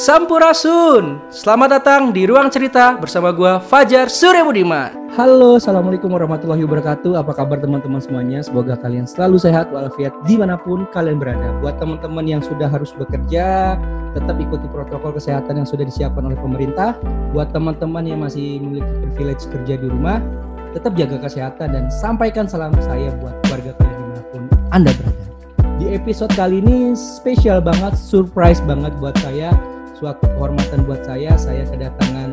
Sampurasun. 0.00 1.20
Selamat 1.28 1.76
datang 1.76 2.08
di 2.08 2.24
Ruang 2.24 2.48
Cerita 2.48 2.96
bersama 2.96 3.36
gua 3.36 3.60
Fajar 3.60 4.08
Surya 4.08 4.40
Budiman 4.40 5.12
Halo, 5.12 5.60
Assalamualaikum 5.60 6.08
warahmatullahi 6.08 6.64
wabarakatuh. 6.64 7.20
Apa 7.20 7.36
kabar 7.36 7.60
teman-teman 7.60 8.00
semuanya? 8.00 8.40
Semoga 8.40 8.80
kalian 8.80 9.04
selalu 9.04 9.36
sehat 9.36 9.68
walafiat 9.68 10.16
di 10.24 10.40
mana 10.40 10.56
pun 10.56 10.88
kalian 10.96 11.20
berada. 11.20 11.52
Buat 11.60 11.76
teman-teman 11.84 12.24
yang 12.24 12.40
sudah 12.40 12.72
harus 12.72 12.96
bekerja 12.96 13.76
Tetap 14.16 14.40
ikuti 14.40 14.72
protokol 14.72 15.20
kesehatan 15.20 15.60
yang 15.60 15.68
sudah 15.68 15.84
disiapkan 15.84 16.32
oleh 16.32 16.38
pemerintah. 16.40 16.96
Buat 17.36 17.52
teman-teman 17.52 18.08
yang 18.08 18.24
masih 18.24 18.56
memiliki 18.56 19.04
privilege 19.04 19.52
kerja 19.52 19.76
di 19.76 19.84
rumah 19.84 20.24
Tetap 20.72 20.96
jaga 20.96 21.28
kesehatan 21.28 21.76
dan 21.76 21.84
sampaikan 21.92 22.48
salam 22.48 22.72
saya 22.80 23.12
buat 23.20 23.36
keluarga 23.44 23.76
kalian 23.76 24.00
di 24.00 24.04
mana 24.08 24.22
pun 24.32 24.42
Anda 24.72 24.96
berada. 24.96 25.28
Di 25.76 25.92
episode 25.92 26.32
kali 26.32 26.64
ini 26.64 26.96
spesial 26.96 27.60
banget, 27.60 28.00
surprise 28.00 28.64
banget 28.64 28.96
buat 28.96 29.16
saya 29.20 29.52
suatu 30.00 30.24
kehormatan 30.32 30.88
buat 30.88 31.04
saya. 31.04 31.36
Saya 31.36 31.68
kedatangan, 31.68 32.32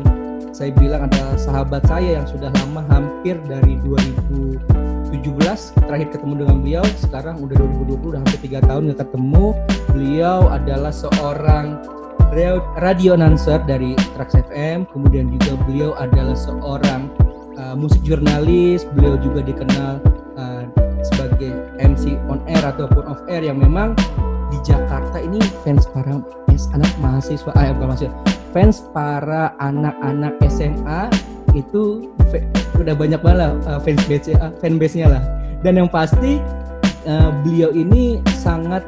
saya 0.56 0.72
bilang 0.72 1.04
adalah 1.12 1.36
sahabat 1.36 1.84
saya 1.84 2.18
yang 2.18 2.26
sudah 2.26 2.48
lama, 2.64 2.80
hampir 2.88 3.36
dari 3.44 3.76
2017 3.84 5.76
terakhir 5.84 6.08
ketemu 6.16 6.34
dengan 6.42 6.56
beliau. 6.64 6.84
Sekarang 6.96 7.36
udah 7.44 7.56
2020, 7.60 8.16
udah 8.16 8.20
hampir 8.24 8.40
tiga 8.40 8.64
tahun 8.64 8.88
nggak 8.88 9.04
ketemu. 9.04 9.46
Beliau 9.92 10.48
adalah 10.48 10.90
seorang 10.90 11.76
radio 12.80 13.12
announcer 13.12 13.60
dari 13.68 13.92
Trax 14.16 14.32
FM. 14.48 14.88
Kemudian 14.88 15.28
juga 15.36 15.60
beliau 15.68 15.92
adalah 16.00 16.36
seorang 16.36 17.12
uh, 17.60 17.76
musik 17.76 18.00
jurnalis. 18.00 18.88
Beliau 18.96 19.20
juga 19.20 19.44
dikenal 19.44 20.00
uh, 20.40 20.64
sebagai 21.04 21.52
MC 21.76 22.16
on 22.32 22.40
air 22.48 22.64
ataupun 22.64 23.04
off 23.04 23.20
air 23.28 23.44
yang 23.44 23.60
memang 23.60 23.92
di 24.48 24.58
Jakarta 24.64 25.20
ini 25.20 25.40
fans 25.62 25.84
para 25.90 26.18
anak 26.74 26.92
mahasiswa 26.98 27.50
ah 27.54 27.70
bukan 27.76 27.86
mahasiswa 27.94 28.14
fans 28.50 28.82
para 28.96 29.54
anak-anak 29.60 30.34
SMA 30.48 31.12
itu 31.56 32.08
udah 32.76 32.94
banyak 32.96 33.20
banget 33.20 33.56
uh, 33.68 33.80
fans 33.80 34.02
base 34.08 34.32
uh, 34.36 34.52
fanbase 34.60 34.96
nya 34.96 35.08
lah. 35.08 35.22
Dan 35.64 35.74
yang 35.74 35.90
pasti 35.90 36.38
uh, 37.08 37.30
beliau 37.42 37.74
ini 37.74 38.22
sangat 38.38 38.84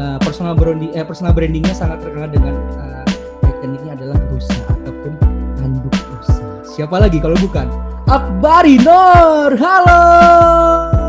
uh, 0.00 0.18
personal 0.22 0.56
branding 0.56 0.90
eh, 0.96 1.04
personal 1.06 1.36
brandingnya 1.36 1.74
sangat 1.76 2.02
terkenal 2.02 2.28
dengan 2.32 2.54
uh, 2.80 3.06
ikonnya 3.46 3.94
adalah 3.94 4.18
rusa 4.32 4.58
ataupun 4.66 5.12
tanduk 5.60 5.94
rusa 5.94 6.42
siapa 6.64 6.96
lagi 6.98 7.20
kalau 7.22 7.36
bukan 7.38 7.68
Akbari 8.10 8.80
Nur 8.82 9.54
halo 9.54 10.99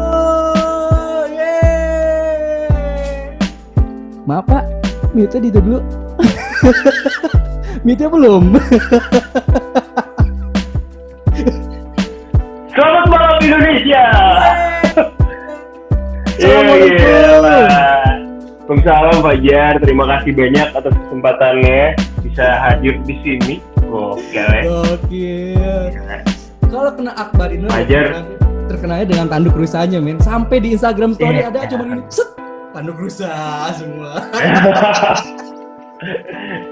maaf 4.32 4.48
pak 4.48 4.64
mute 5.12 5.44
di 5.44 5.52
dulu 5.52 5.84
mute 7.86 8.06
belum 8.08 8.44
Selamat 12.72 13.06
malam 13.12 13.36
Indonesia. 13.44 14.04
Assalamualaikum. 16.40 16.96
Yeah, 16.96 17.36
Waalaikumsalam 18.64 19.18
Fajar. 19.20 19.74
Terima 19.84 20.04
kasih 20.08 20.32
banyak 20.32 20.68
atas 20.72 20.94
kesempatannya 20.96 21.82
bisa 22.24 22.46
hadir 22.64 22.96
di 23.04 23.16
sini. 23.20 23.56
Oke. 23.92 24.48
Oke. 24.88 25.36
Kalau 26.72 26.96
kena 26.96 27.12
Akbar 27.14 27.52
ini 27.52 27.68
Fajar. 27.68 28.24
terkenalnya 28.72 29.04
dengan 29.12 29.28
tanduk 29.28 29.60
rusanya 29.60 30.00
men. 30.00 30.16
Sampai 30.24 30.64
di 30.64 30.72
Instagram 30.72 31.12
story 31.12 31.44
Iya. 31.44 31.52
ada 31.52 31.68
cuma 31.68 31.84
ini 31.92 32.00
set 32.08 32.32
tanduk 32.72 32.98
rusa 33.00 33.32
semua. 33.76 34.12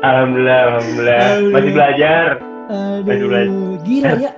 alhamdulillah, 0.07 0.59
alhamdulillah. 0.73 1.21
Aduh. 1.21 1.51
Masih 1.53 1.71
belajar. 1.75 2.25
Masih 3.05 3.25
belajar. 3.27 3.49
Aduh, 3.53 3.73
gila 3.83 4.11
ya. 4.17 4.31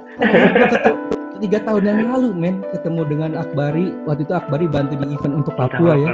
Tiga 1.42 1.58
tahun 1.66 1.84
yang 1.90 2.00
lalu 2.06 2.30
men 2.38 2.56
ketemu 2.70 3.02
dengan 3.09 3.31
Akbari 3.34 3.90
waktu 4.06 4.30
itu 4.30 4.34
Akbari 4.38 4.69
bantu 4.69 4.94
di 5.02 5.09
event 5.09 5.41
untuk 5.41 5.58
Papua 5.58 5.97
ya 5.97 6.13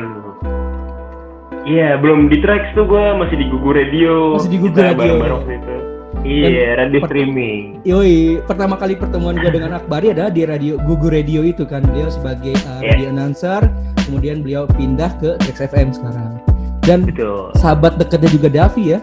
Iya, 1.68 2.00
belum 2.00 2.32
di 2.32 2.40
tracks 2.40 2.72
tuh 2.80 2.88
gue 2.88 3.06
masih 3.20 3.44
di 3.44 3.46
Gugu 3.52 3.76
Radio. 3.76 4.40
Masih 4.40 4.56
di 4.56 4.60
Gugu 4.64 4.72
Kita 4.72 4.96
Radio. 4.96 5.00
bareng-bareng 5.04 5.36
waktu 5.36 5.54
itu. 5.60 5.77
Iya, 6.22 6.78
radio 6.78 7.00
per- 7.00 7.10
streaming. 7.10 7.82
Yoi, 7.84 8.42
pertama 8.44 8.76
kali 8.76 8.94
pertemuan 8.94 9.36
gue 9.36 9.50
dengan 9.50 9.76
Akbari 9.76 10.12
adalah 10.12 10.30
di 10.30 10.44
radio 10.44 10.76
Gugu 10.80 11.08
Radio 11.08 11.42
itu 11.42 11.64
kan 11.64 11.82
beliau 11.82 12.08
sebagai 12.08 12.58
uh, 12.66 12.82
Iya. 12.82 12.90
radio 12.94 13.08
announcer, 13.10 13.62
kemudian 14.04 14.42
beliau 14.42 14.66
pindah 14.68 15.12
ke 15.18 15.38
Trax 15.40 15.68
FM 15.68 15.94
sekarang. 15.94 16.42
Dan 16.82 17.04
Betul. 17.04 17.52
sahabat 17.56 17.96
dekatnya 17.96 18.30
juga 18.32 18.48
Davi 18.50 18.84
ya, 18.96 19.00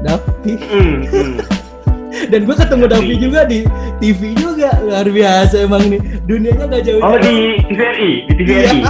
Davi. 0.00 0.54
Hmm, 0.58 0.96
hmm. 1.04 1.34
Dan 2.32 2.48
gue 2.48 2.56
ketemu 2.56 2.84
Davi 2.88 3.14
juga 3.20 3.40
di 3.44 3.60
TV 4.00 4.32
juga 4.34 4.72
luar 4.80 5.04
biasa 5.04 5.68
emang 5.68 5.84
nih 5.86 6.00
dunianya 6.24 6.64
nggak 6.64 6.82
jauh. 6.82 7.02
Oh 7.04 7.18
di 7.20 7.60
TVRI, 7.68 8.10
di 8.24 8.42
TVRI. 8.42 8.80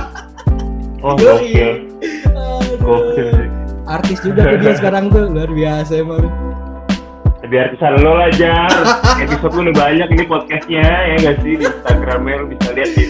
Oh, 1.02 1.16
Yoi. 1.18 1.34
oke. 1.34 1.42
Gokil. 1.42 1.70
Aduh. 2.30 3.44
Artis 3.86 4.18
juga 4.20 4.46
tuh 4.46 4.58
dia 4.58 4.74
sekarang 4.74 5.10
tuh 5.10 5.26
luar 5.26 5.50
biasa 5.50 5.92
emang. 5.98 6.22
Lebih 7.44 7.58
artisan 7.68 8.00
lo 8.00 8.16
lah, 8.16 8.32
Jar. 8.32 8.72
Episode 9.24 9.52
lu 9.52 9.60
udah 9.68 9.76
banyak 9.76 10.08
ini 10.08 10.24
podcastnya, 10.24 10.84
ya 10.84 11.14
nggak 11.20 11.36
sih? 11.44 11.52
Di 11.60 11.64
Instagramnya 11.68 12.34
lu 12.40 12.46
bisa 12.56 12.68
lihat 12.72 12.90
di 12.96 13.04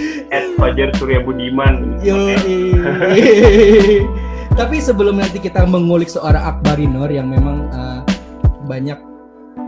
Fajar 0.59 0.89
Surya 0.99 1.21
Budiman. 1.23 2.03
Tapi 4.59 4.77
sebelum 4.81 5.21
nanti 5.21 5.39
kita 5.39 5.69
mengulik 5.69 6.09
seorang 6.09 6.43
Akbari 6.43 6.89
Nur 6.89 7.13
yang 7.13 7.29
memang 7.29 7.69
uh, 7.71 8.01
banyak 8.67 8.99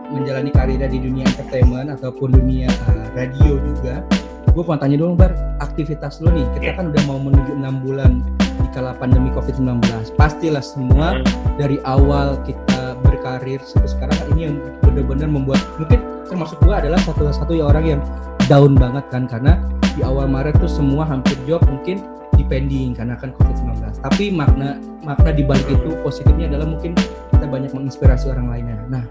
menjalani 0.08 0.48
karirnya 0.48 0.88
di 0.88 0.96
dunia 0.96 1.28
entertainment 1.28 1.92
ataupun 1.92 2.32
dunia 2.32 2.72
uh, 2.88 3.06
radio 3.12 3.60
juga, 3.60 4.00
gue 4.48 4.64
mau 4.64 4.80
tanya 4.80 4.96
dong 4.96 5.20
Bar, 5.20 5.36
aktivitas 5.60 6.24
lo 6.24 6.32
nih, 6.32 6.48
kita 6.56 6.72
Oke. 6.72 6.76
kan 6.80 6.86
udah 6.88 7.02
mau 7.04 7.20
menuju 7.20 7.52
enam 7.52 7.84
bulan 7.84 8.24
di 8.40 8.68
kala 8.72 8.96
pandemi 8.96 9.28
COVID-19. 9.36 9.84
Pastilah 10.16 10.64
semua 10.64 11.20
dari 11.60 11.76
awal 11.84 12.40
kita 12.48 12.87
berkarir 13.08 13.60
sampai 13.64 13.88
sekarang 13.88 14.18
ini 14.36 14.40
yang 14.52 14.56
benar-benar 14.84 15.28
membuat 15.32 15.60
mungkin 15.80 16.00
termasuk 16.28 16.60
gua 16.60 16.84
adalah 16.84 17.00
satu-satu 17.02 17.56
orang 17.64 17.84
yang 17.96 18.00
down 18.46 18.76
banget 18.76 19.04
kan 19.08 19.24
karena 19.24 19.56
di 19.96 20.04
awal 20.04 20.28
Maret 20.30 20.60
tuh 20.60 20.70
semua 20.70 21.08
hampir 21.08 21.34
job 21.48 21.64
mungkin 21.66 22.04
depending 22.38 22.94
karena 22.94 23.18
kan 23.18 23.34
COVID-19. 23.34 23.98
Tapi 23.98 24.30
makna 24.30 24.78
makna 25.02 25.34
di 25.34 25.42
balik 25.42 25.66
itu 25.66 25.92
positifnya 26.06 26.48
adalah 26.54 26.70
mungkin 26.70 26.94
kita 27.34 27.44
banyak 27.44 27.74
menginspirasi 27.74 28.30
orang 28.30 28.46
lainnya. 28.48 28.78
Nah, 28.86 29.04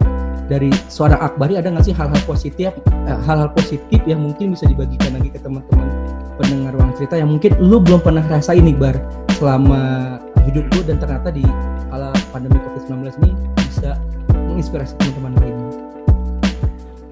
dari 0.47 0.71
seorang 0.87 1.19
Akbari 1.19 1.59
ada 1.59 1.67
nggak 1.69 1.85
sih 1.85 1.93
hal-hal 1.93 2.17
positif 2.23 2.71
eh, 2.87 3.19
hal-hal 3.27 3.51
positif 3.51 3.99
yang 4.07 4.23
mungkin 4.23 4.55
bisa 4.55 4.63
dibagikan 4.65 5.19
lagi 5.19 5.29
ke 5.29 5.39
teman-teman 5.43 5.87
pendengar 6.39 6.71
ruang 6.73 6.95
cerita 6.95 7.19
yang 7.19 7.29
mungkin 7.29 7.51
lu 7.59 7.83
belum 7.83 7.99
pernah 7.99 8.23
rasain 8.31 8.63
nih 8.63 8.77
Bar 8.79 8.95
selama 9.35 10.15
hidup 10.47 10.65
lu 10.71 10.81
dan 10.87 10.97
ternyata 10.97 11.29
di 11.29 11.43
kala 11.91 12.15
pandemi 12.31 12.57
COVID-19 12.63 12.95
ini 13.27 13.31
menginspirasi 14.57 14.97
teman-teman 14.97 15.34
lainnya. 15.38 15.69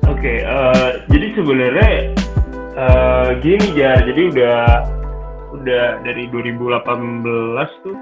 Oke, 0.10 0.34
eh, 0.42 0.90
jadi 1.14 1.28
sebenarnya 1.38 1.90
eh, 2.74 3.30
gini 3.46 3.68
Jar, 3.78 4.02
jadi 4.02 4.22
udah 4.34 4.60
udah 5.62 5.86
dari 6.02 6.26
2018 6.34 7.70
tuh, 7.86 7.96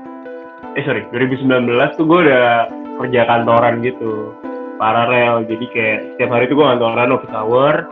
eh 0.79 0.83
sorry 0.87 1.03
2019 1.11 1.99
tuh 1.99 2.05
gue 2.07 2.19
udah 2.23 2.71
kerja 3.03 3.21
kantoran 3.27 3.83
gitu, 3.83 4.31
paralel. 4.79 5.43
Jadi 5.43 5.65
kayak 5.75 5.99
setiap 6.15 6.29
hari 6.31 6.47
tuh 6.47 6.63
gue 6.63 6.67
kantoran 6.71 7.11
office 7.11 7.35
hour. 7.35 7.83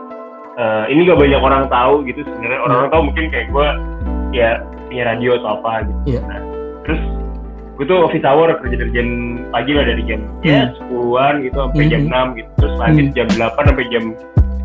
Eh, 0.56 0.84
ini 0.88 1.04
gak 1.04 1.20
banyak 1.20 1.40
orang 1.40 1.64
tahu 1.68 2.00
gitu 2.08 2.24
sebenarnya. 2.24 2.60
Orang-orang 2.64 2.90
tahu 2.92 3.02
mungkin 3.12 3.24
kayak 3.28 3.48
gue 3.52 3.68
ya 4.32 4.50
punya 4.88 5.04
radio 5.04 5.36
atau 5.36 5.60
apa 5.60 5.72
gitu. 5.84 6.16
Iya. 6.16 6.20
Nah, 6.24 6.40
terus 6.88 7.02
gue 7.82 7.90
tuh 7.90 7.98
office 8.00 8.22
hour 8.22 8.46
kerja 8.56 8.78
dari 8.78 8.92
jam 8.94 9.08
pagi 9.50 9.74
lah 9.74 9.82
dari 9.82 10.02
jam 10.06 10.20
ya 10.40 10.70
sepuluhan 10.72 11.42
gitu 11.42 11.58
sampai 11.58 11.84
jam 11.90 12.00
Mhm. 12.00 12.14
6 12.14 12.26
gitu 12.32 12.50
terus 12.56 12.74
lanjut 12.78 13.04
Hmm. 13.04 13.14
jam 13.18 13.26
8 13.34 13.62
sampai 13.66 13.84
jam 13.90 14.04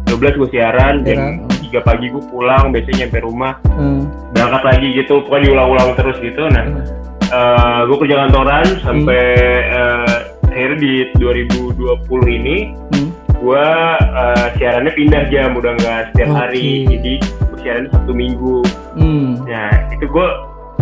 12 0.06 0.33
gue 0.38 0.47
siaran 0.47 0.95
jam 1.01 1.18
Siaran. 1.18 1.33
3 1.50 1.81
pagi 1.81 2.06
gue 2.07 2.24
pulang 2.30 2.65
biasanya 2.69 2.97
nyampe 3.01 3.19
rumah 3.19 3.53
Hmm. 3.68 4.06
berangkat 4.31 4.63
lagi 4.63 4.88
gitu 4.94 5.13
pokoknya 5.19 5.44
diulang-ulang 5.44 5.89
terus 5.95 6.18
gitu 6.19 6.44
nah 6.47 6.63
Hmm. 6.63 7.81
gue 7.83 7.97
kerja 7.97 8.15
kantoran 8.21 8.65
sampai 8.80 9.24
eh, 9.68 10.15
akhirnya 10.47 10.77
di 10.77 10.92
2020 11.18 12.30
ini 12.31 12.57
Hmm. 12.94 13.09
gue 13.33 13.65
eh, 13.97 14.45
siarannya 14.56 14.94
pindah 14.94 15.24
jam 15.27 15.50
udah 15.53 15.74
nggak 15.74 16.00
setiap 16.07 16.30
Oke. 16.30 16.38
hari 16.38 16.68
jadi 16.88 17.13
gue 17.19 17.57
siarannya 17.59 17.89
Sabtu 17.89 18.13
Minggu 18.13 18.62
Hmm. 18.94 19.42
Nah, 19.44 19.74
itu 19.89 20.06
gue 20.06 20.27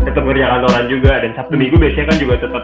tetap 0.04 0.24
kerja 0.28 0.46
kantoran 0.52 0.86
juga 0.92 1.12
dan 1.24 1.32
Sabtu 1.38 1.54
Hmm. 1.56 1.62
Minggu 1.62 1.76
biasanya 1.80 2.06
kan 2.12 2.18
juga 2.20 2.36
tetap 2.44 2.64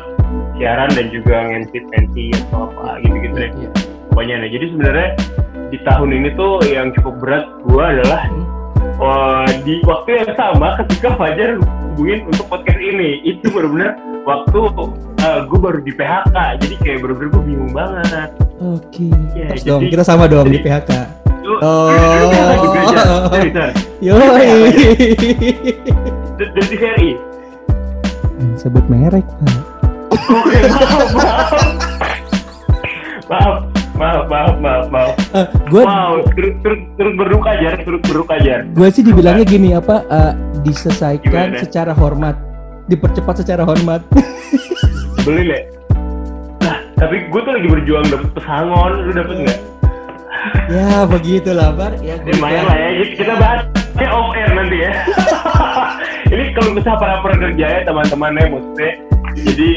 siaran 0.59 0.89
dan 0.93 1.05
juga 1.09 1.35
ngensip 1.47 1.83
pensi 1.89 2.25
atau 2.35 2.69
apa 2.69 2.99
gitu-gitu 3.01 3.35
deh. 3.37 3.51
Iya. 3.55 3.69
Pokoknya 4.11 4.35
nah, 4.43 4.49
jadi 4.51 4.65
sebenarnya 4.75 5.09
di 5.71 5.77
tahun 5.87 6.09
ini 6.11 6.29
tuh 6.35 6.53
yang 6.67 6.91
cukup 6.99 7.15
berat 7.23 7.45
gue 7.63 7.83
adalah 7.83 8.21
oh, 8.99 9.47
di 9.63 9.79
waktu 9.87 10.09
yang 10.19 10.31
sama 10.35 10.75
ketika 10.83 11.15
Fajar 11.15 11.55
hubungin 11.91 12.27
untuk 12.27 12.45
podcast 12.51 12.79
ini 12.79 13.23
itu 13.23 13.47
benar-benar 13.51 13.95
waktu 14.27 14.59
uh, 15.23 15.39
gue 15.47 15.59
baru 15.59 15.79
di 15.83 15.91
PHK 15.95 16.35
jadi 16.61 16.75
kayak 16.83 16.97
bener-bener 17.03 17.29
gue 17.29 17.43
bingung 17.45 17.73
banget 17.75 18.29
oke 18.61 18.83
okay. 18.91 19.11
ya, 19.35 19.47
dong 19.65 19.87
kita 19.87 20.03
sama 20.05 20.27
dong 20.27 20.47
jadi, 20.49 20.55
di 20.55 20.59
PHK 20.63 20.91
oh. 21.61 21.91
Yo 24.05 24.17
dari 26.41 26.77
seri 26.77 27.11
sebut 28.57 28.85
merek 28.89 29.25
pak. 29.25 29.57
Oke 30.11 30.59
maaf 33.31 33.63
maaf. 33.95 34.23
Maaf 34.31 34.55
maaf 34.57 34.85
maaf 34.89 35.13
uh, 35.37 35.45
gua 35.69 35.83
wow 35.85 36.13
terus 36.33 36.57
terus 36.65 36.81
terus 36.97 37.13
berduka 37.13 37.53
aja 37.53 37.77
terus 37.85 38.01
berduka 38.01 38.33
aja 38.41 38.65
gue 38.65 38.87
sih 38.89 39.05
dibilangnya 39.05 39.45
gini 39.45 39.77
apa 39.77 40.01
uh, 40.09 40.33
diselesaikan 40.65 41.53
Gimana? 41.53 41.61
secara 41.61 41.93
hormat. 41.93 42.33
Dipercepat 42.89 43.45
secara 43.45 43.61
hormat. 43.63 44.01
Beli 45.23 45.53
le. 45.53 45.59
Nah 46.65 46.81
tapi 46.97 47.29
gue 47.29 47.39
tuh 47.39 47.53
lagi 47.53 47.67
berjuang 47.69 48.09
dapet 48.09 48.29
pesangon. 48.35 48.91
Lu 49.05 49.11
dapet 49.15 49.35
nggak 49.47 49.59
ya 50.75 51.05
begitulah 51.05 51.69
bar 51.75 51.93
ya 51.99 52.15
lumayan 52.25 52.63
lah 52.67 52.77
ya 52.77 52.89
kita 53.15 53.33
bahas 53.37 53.61
ya 53.99 54.07
off 54.09 54.33
air 54.33 54.49
nanti 54.55 54.77
ya 54.87 54.91
ini 56.33 56.43
kalau 56.55 56.69
misalnya 56.73 56.99
para 56.99 57.15
pekerja 57.21 57.65
ya 57.65 57.79
teman-teman 57.83 58.31
ya 58.39 58.45
maksudnya 58.49 58.91
jadi 59.35 59.69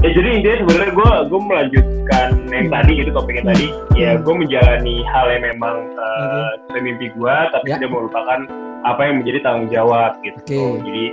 ya 0.00 0.08
jadi 0.16 0.28
intinya 0.40 0.56
sebenarnya 0.64 0.92
gue 0.96 1.12
gue 1.28 1.40
melanjutkan 1.44 2.28
yang 2.48 2.66
hmm. 2.68 2.74
tadi 2.74 2.92
itu 3.04 3.10
topiknya 3.12 3.44
tadi 3.52 3.66
ya 3.96 4.10
hmm. 4.16 4.22
gue 4.24 4.34
menjalani 4.34 4.96
hal 5.12 5.26
yang 5.28 5.44
memang 5.54 5.76
uh, 5.96 6.50
sesuai 6.66 6.82
mimpi 6.82 7.06
gue 7.12 7.36
tapi 7.52 7.66
ya. 7.68 7.76
tidak 7.78 7.92
melupakan 7.92 8.40
apa 8.80 9.00
yang 9.04 9.14
menjadi 9.20 9.38
tanggung 9.44 9.68
jawab 9.68 10.16
gitu 10.24 10.40
okay. 10.40 10.80
jadi 10.88 11.04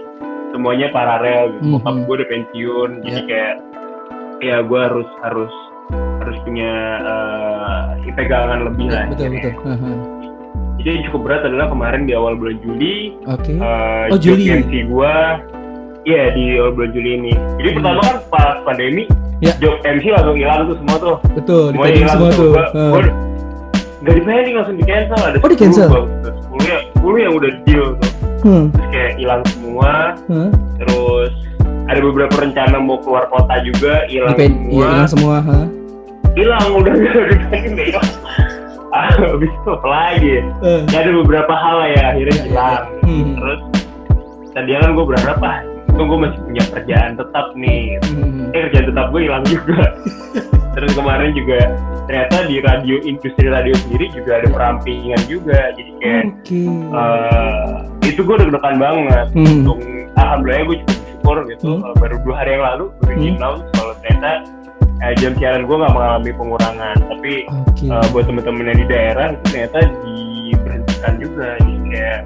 semuanya 0.55 0.87
paralel 0.95 1.51
gitu. 1.59 1.75
Mm 1.75 1.79
-hmm. 1.83 1.97
gue 2.07 2.15
udah 2.15 2.29
pensiun 2.31 2.89
yeah. 2.89 3.03
jadi 3.03 3.21
kayak 3.27 3.55
ya 4.39 4.57
gue 4.63 4.79
harus 4.79 5.09
harus 5.25 5.53
harus 5.93 6.37
punya 6.43 6.71
uh, 7.03 7.95
pegangan 8.17 8.59
lebih 8.65 8.87
lah 8.89 9.05
betul 9.13 9.27
betul 9.31 9.53
uh 9.63 9.77
-huh. 9.77 9.95
jadi 10.81 10.89
yang 10.89 11.03
cukup 11.11 11.21
berat 11.29 11.41
adalah 11.45 11.67
kemarin 11.69 12.01
di 12.09 12.13
awal 12.17 12.33
bulan 12.33 12.57
Juli 12.65 13.15
okay. 13.29 13.55
uh, 13.61 14.11
oh 14.11 14.19
Juli 14.19 14.49
MC 14.49 14.89
gue 14.89 15.15
iya 16.07 16.15
yeah, 16.17 16.27
di 16.33 16.43
awal 16.57 16.71
bulan 16.73 16.91
Juli 16.91 17.11
ini 17.21 17.33
jadi 17.61 17.69
hmm. 17.71 17.77
pertama 17.79 17.99
kan 18.03 18.17
pas 18.33 18.55
pandemi 18.65 19.03
yeah. 19.39 19.55
job 19.61 19.77
MC 19.85 20.05
langsung 20.09 20.35
hilang 20.35 20.65
tuh 20.65 20.75
semua 20.81 20.97
tuh 20.97 21.17
betul 21.37 21.65
semua 21.71 21.85
hilang 21.87 22.17
semua 22.17 22.29
tuh, 22.33 22.51
tuh. 22.51 22.51
Uh. 22.73 22.91
Gua, 22.91 23.01
gak 23.97 24.13
di 24.13 24.21
planning 24.23 24.55
langsung 24.55 24.75
di 24.77 24.85
cancel 24.85 25.19
ada 25.19 25.37
oh 25.41 25.49
di 25.49 25.57
cancel 25.57 25.89
10 25.89 26.71
ya 26.71 26.79
10 27.01 27.25
yang 27.25 27.33
udah 27.35 27.51
deal 27.65 27.85
tuh 27.97 28.11
hmm. 28.45 28.65
terus 28.73 28.87
kayak 28.93 29.11
hilang 29.19 29.41
semua 29.51 29.91
hmm. 30.29 30.49
terus 30.79 31.31
ada 31.87 31.99
beberapa 32.03 32.35
rencana 32.35 32.77
mau 32.83 32.99
keluar 32.99 33.31
kota 33.31 33.55
juga 33.63 34.03
hilang 34.11 34.35
semua 34.35 34.67
hilang 34.67 35.07
semua 35.07 35.37
hilang 36.37 36.65
udah 36.75 36.93
gak 36.93 38.03
ah, 38.93 39.09
habis 39.15 39.51
itu 39.51 39.69
apa 39.71 39.87
lagi 39.87 40.33
uh. 40.63 40.81
ya 40.91 40.97
ada 41.03 41.11
beberapa 41.11 41.53
hal 41.53 41.77
ya 41.91 42.03
akhirnya 42.13 42.37
ya, 42.37 42.43
hilang. 42.45 42.83
Hmm. 43.03 43.25
terus 43.39 43.61
tadi 44.53 44.69
kan 44.73 44.91
gue 44.93 45.05
berharap 45.05 45.39
ah 45.43 45.57
itu 45.97 46.01
gue 46.05 46.19
masih 46.21 46.39
punya 46.45 46.63
kerjaan 46.77 47.11
tetap 47.17 47.45
nih 47.57 47.83
hmm. 48.05 48.53
eh 48.53 48.61
kerjaan 48.69 48.85
tetap 48.93 49.05
gue 49.09 49.21
hilang 49.25 49.43
juga 49.49 49.81
terus 50.77 50.91
kemarin 50.93 51.33
juga 51.33 51.59
ternyata 52.05 52.35
di 52.45 52.55
radio 52.61 52.95
industri 53.01 53.49
radio 53.49 53.73
sendiri 53.81 54.13
juga 54.13 54.31
ada 54.39 54.47
perampingan 54.53 55.21
juga 55.25 55.73
jadi 55.73 55.91
kayak 55.97 56.23
okay. 56.45 56.69
uh, 56.93 57.81
eh, 58.05 58.13
itu 58.13 58.21
gue 58.21 58.35
udah 58.37 58.47
deg 58.53 58.75
banget 58.77 59.25
hmm. 59.33 59.45
untung 59.65 59.81
alhamdulillah 60.13 60.63
gue 60.69 60.77
cukup 60.85 61.06
bersyukur 61.27 61.37
gitu 61.51 61.71
hmm. 61.83 61.99
baru 61.99 62.15
dua 62.23 62.35
hari 62.39 62.49
yang 62.55 62.63
lalu 62.63 62.85
gue 63.03 63.13
hmm. 63.15 63.27
announce 63.35 63.63
kalau 63.75 63.93
ternyata 63.99 64.31
uh, 65.03 65.13
jam 65.19 65.33
siaran 65.35 65.63
gue 65.67 65.75
nggak 65.75 65.93
mengalami 65.93 66.31
pengurangan 66.31 66.97
tapi 67.11 67.33
okay. 67.51 67.89
uh, 67.91 68.05
buat 68.15 68.25
temen-temen 68.27 68.63
yang 68.63 68.79
di 68.79 68.87
daerah 68.87 69.27
itu 69.35 69.43
ternyata 69.51 69.79
diberhentikan 70.07 71.13
juga 71.19 71.47
jadi 71.59 71.79
kayak 71.91 72.19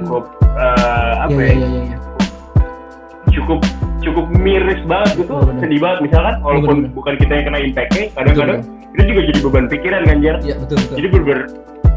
cukup 0.00 0.24
uh, 0.56 1.12
apa 1.26 1.40
yeah, 1.42 1.50
ya 1.50 1.58
yeah, 1.58 1.70
yeah, 1.70 1.84
yeah. 1.90 2.00
cukup 3.34 3.60
cukup 4.00 4.26
miris 4.32 4.80
banget 4.88 5.26
gitu 5.26 5.32
oh, 5.34 5.44
sedih 5.60 5.80
banget 5.82 5.98
misalkan 6.08 6.34
walaupun 6.40 6.76
bener, 6.86 6.94
bukan 6.96 7.14
kita 7.20 7.32
yang 7.36 7.44
kena 7.52 7.58
impactnya 7.60 8.04
kadang-kadang 8.16 8.60
itu 8.90 9.02
juga 9.06 9.20
jadi 9.28 9.38
beban 9.44 9.66
pikiran 9.70 10.02
kan 10.08 10.18
Jar 10.24 10.36
ya, 10.40 10.56
betul, 10.56 10.76
betul. 10.80 10.94
jadi 10.96 11.08
berber 11.12 11.38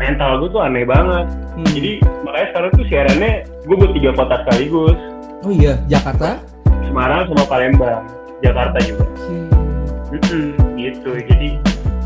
mental 0.01 0.31
gue 0.43 0.49
tuh 0.51 0.61
aneh 0.61 0.83
banget 0.83 1.25
hmm. 1.31 1.71
jadi 1.71 1.91
makanya 2.27 2.47
sekarang 2.51 2.69
tuh 2.75 2.85
siarannya 2.91 3.31
gue 3.47 3.75
buat 3.79 3.91
tiga 3.95 4.11
kota 4.19 4.35
sekaligus 4.43 4.97
oh 5.43 5.51
iya 5.51 5.73
Jakarta 5.91 6.39
Semarang 6.87 7.27
sama 7.31 7.43
Palembang 7.47 8.03
Jakarta 8.39 8.77
juga 8.83 9.05
hmm, 9.27 10.75
gitu 10.79 11.11
jadi 11.27 11.59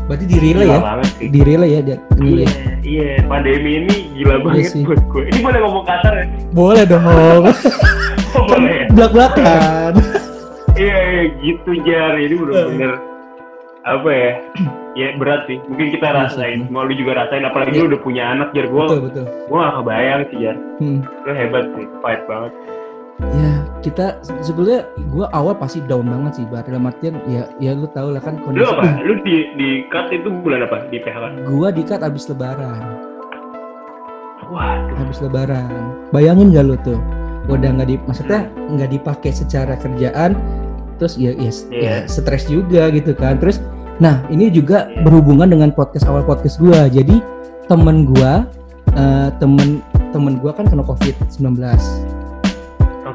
Berarti 0.08 0.24
di 0.24 0.38
relay 0.40 0.68
ya? 0.72 0.80
Di 1.20 1.40
relay 1.44 1.70
ya. 1.76 1.80
Iya, 2.16 2.48
iya. 2.80 3.10
Pandemi 3.28 3.84
ini 3.84 3.96
gila 4.16 4.40
iya 4.40 4.44
banget 4.48 4.72
sih. 4.72 4.82
buat 4.88 5.04
gue. 5.04 5.22
Ini 5.28 5.38
boleh 5.44 5.60
ngomong 5.60 5.84
kasar 5.84 6.12
ya? 6.16 6.26
Boleh 6.56 6.84
dong. 6.88 7.04
oh, 8.40 8.44
boleh 8.48 8.72
ya? 8.72 8.86
Belak 8.96 9.12
belakan. 9.12 9.92
iya, 10.80 10.96
iya, 10.96 11.22
gitu 11.44 11.70
jar. 11.84 12.16
Jadi 12.16 12.34
benar-benar 12.40 12.92
apa 13.84 14.08
ya? 14.08 14.32
Ya 14.96 15.06
berat 15.20 15.44
sih. 15.44 15.60
Mungkin 15.68 15.86
kita 15.92 16.06
iya 16.08 16.16
rasain. 16.24 16.58
Semua 16.64 16.88
lu 16.88 16.96
juga 16.96 17.12
rasain. 17.28 17.44
Apalagi 17.44 17.76
ya. 17.76 17.80
lu 17.84 17.92
udah 17.92 18.00
punya 18.00 18.24
anak 18.32 18.48
jar. 18.56 18.64
Gue, 18.64 18.88
betul, 18.88 19.00
betul. 19.12 19.24
gue 19.28 19.58
gak 19.60 19.74
kebayang 19.76 20.20
sih 20.32 20.38
jar. 20.40 20.56
Hmm. 20.80 20.98
Lu 21.04 21.32
hebat 21.36 21.64
sih. 21.76 21.84
Fight 22.00 22.24
banget 22.24 22.52
ya 23.18 23.50
kita 23.82 24.22
sebetulnya 24.22 24.86
gue 25.10 25.26
awal 25.34 25.54
pasti 25.58 25.82
down 25.86 26.06
banget 26.06 26.42
sih 26.42 26.46
bar. 26.46 26.62
Dalam 26.62 26.86
artian 26.86 27.18
ya 27.26 27.50
ya 27.58 27.74
lu 27.74 27.90
tau 27.90 28.14
lah 28.14 28.22
kan 28.22 28.38
kondisi 28.42 28.62
lu 28.62 28.70
apa? 28.78 29.02
Lu 29.02 29.14
di 29.26 29.36
di 29.58 29.68
cut 29.90 30.10
itu 30.14 30.30
bulan 30.30 30.66
apa? 30.66 30.86
Di 30.86 31.02
PHK 31.02 31.50
gue 31.50 31.68
di 31.74 31.82
cut 31.82 32.00
abis 32.06 32.30
lebaran. 32.30 32.82
Wah 34.54 34.78
abis 35.02 35.18
lebaran. 35.18 35.98
Bayangin 36.14 36.54
gak 36.54 36.66
lu 36.66 36.76
tuh? 36.86 36.98
Udah 37.50 37.74
nggak 37.74 37.88
di 37.90 37.96
maksudnya 38.06 38.46
nggak 38.70 38.90
dipakai 38.94 39.32
secara 39.34 39.74
kerjaan 39.80 40.38
terus 40.98 41.14
ya 41.14 41.30
ya, 41.38 41.50
yeah. 41.70 42.02
ya 42.02 42.10
stres 42.10 42.46
juga 42.46 42.86
gitu 42.94 43.18
kan. 43.18 43.42
Terus 43.42 43.58
nah 43.98 44.22
ini 44.30 44.46
juga 44.46 44.86
yeah. 44.86 45.02
berhubungan 45.02 45.50
dengan 45.50 45.74
podcast 45.74 46.06
awal 46.06 46.22
podcast 46.22 46.62
gue 46.62 47.02
jadi 47.02 47.18
temen 47.66 48.06
gue 48.06 48.32
uh, 48.94 49.28
temen 49.42 49.82
temen 50.14 50.40
gue 50.40 50.50
kan 50.54 50.64
kena 50.64 50.86
covid 50.86 51.14
19 51.18 52.17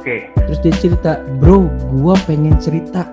Oke. 0.04 0.28
Okay. 0.28 0.52
Terus 0.52 0.60
dia 0.60 0.74
cerita, 0.84 1.12
bro, 1.40 1.72
gua 1.96 2.20
pengen 2.28 2.60
cerita. 2.60 3.08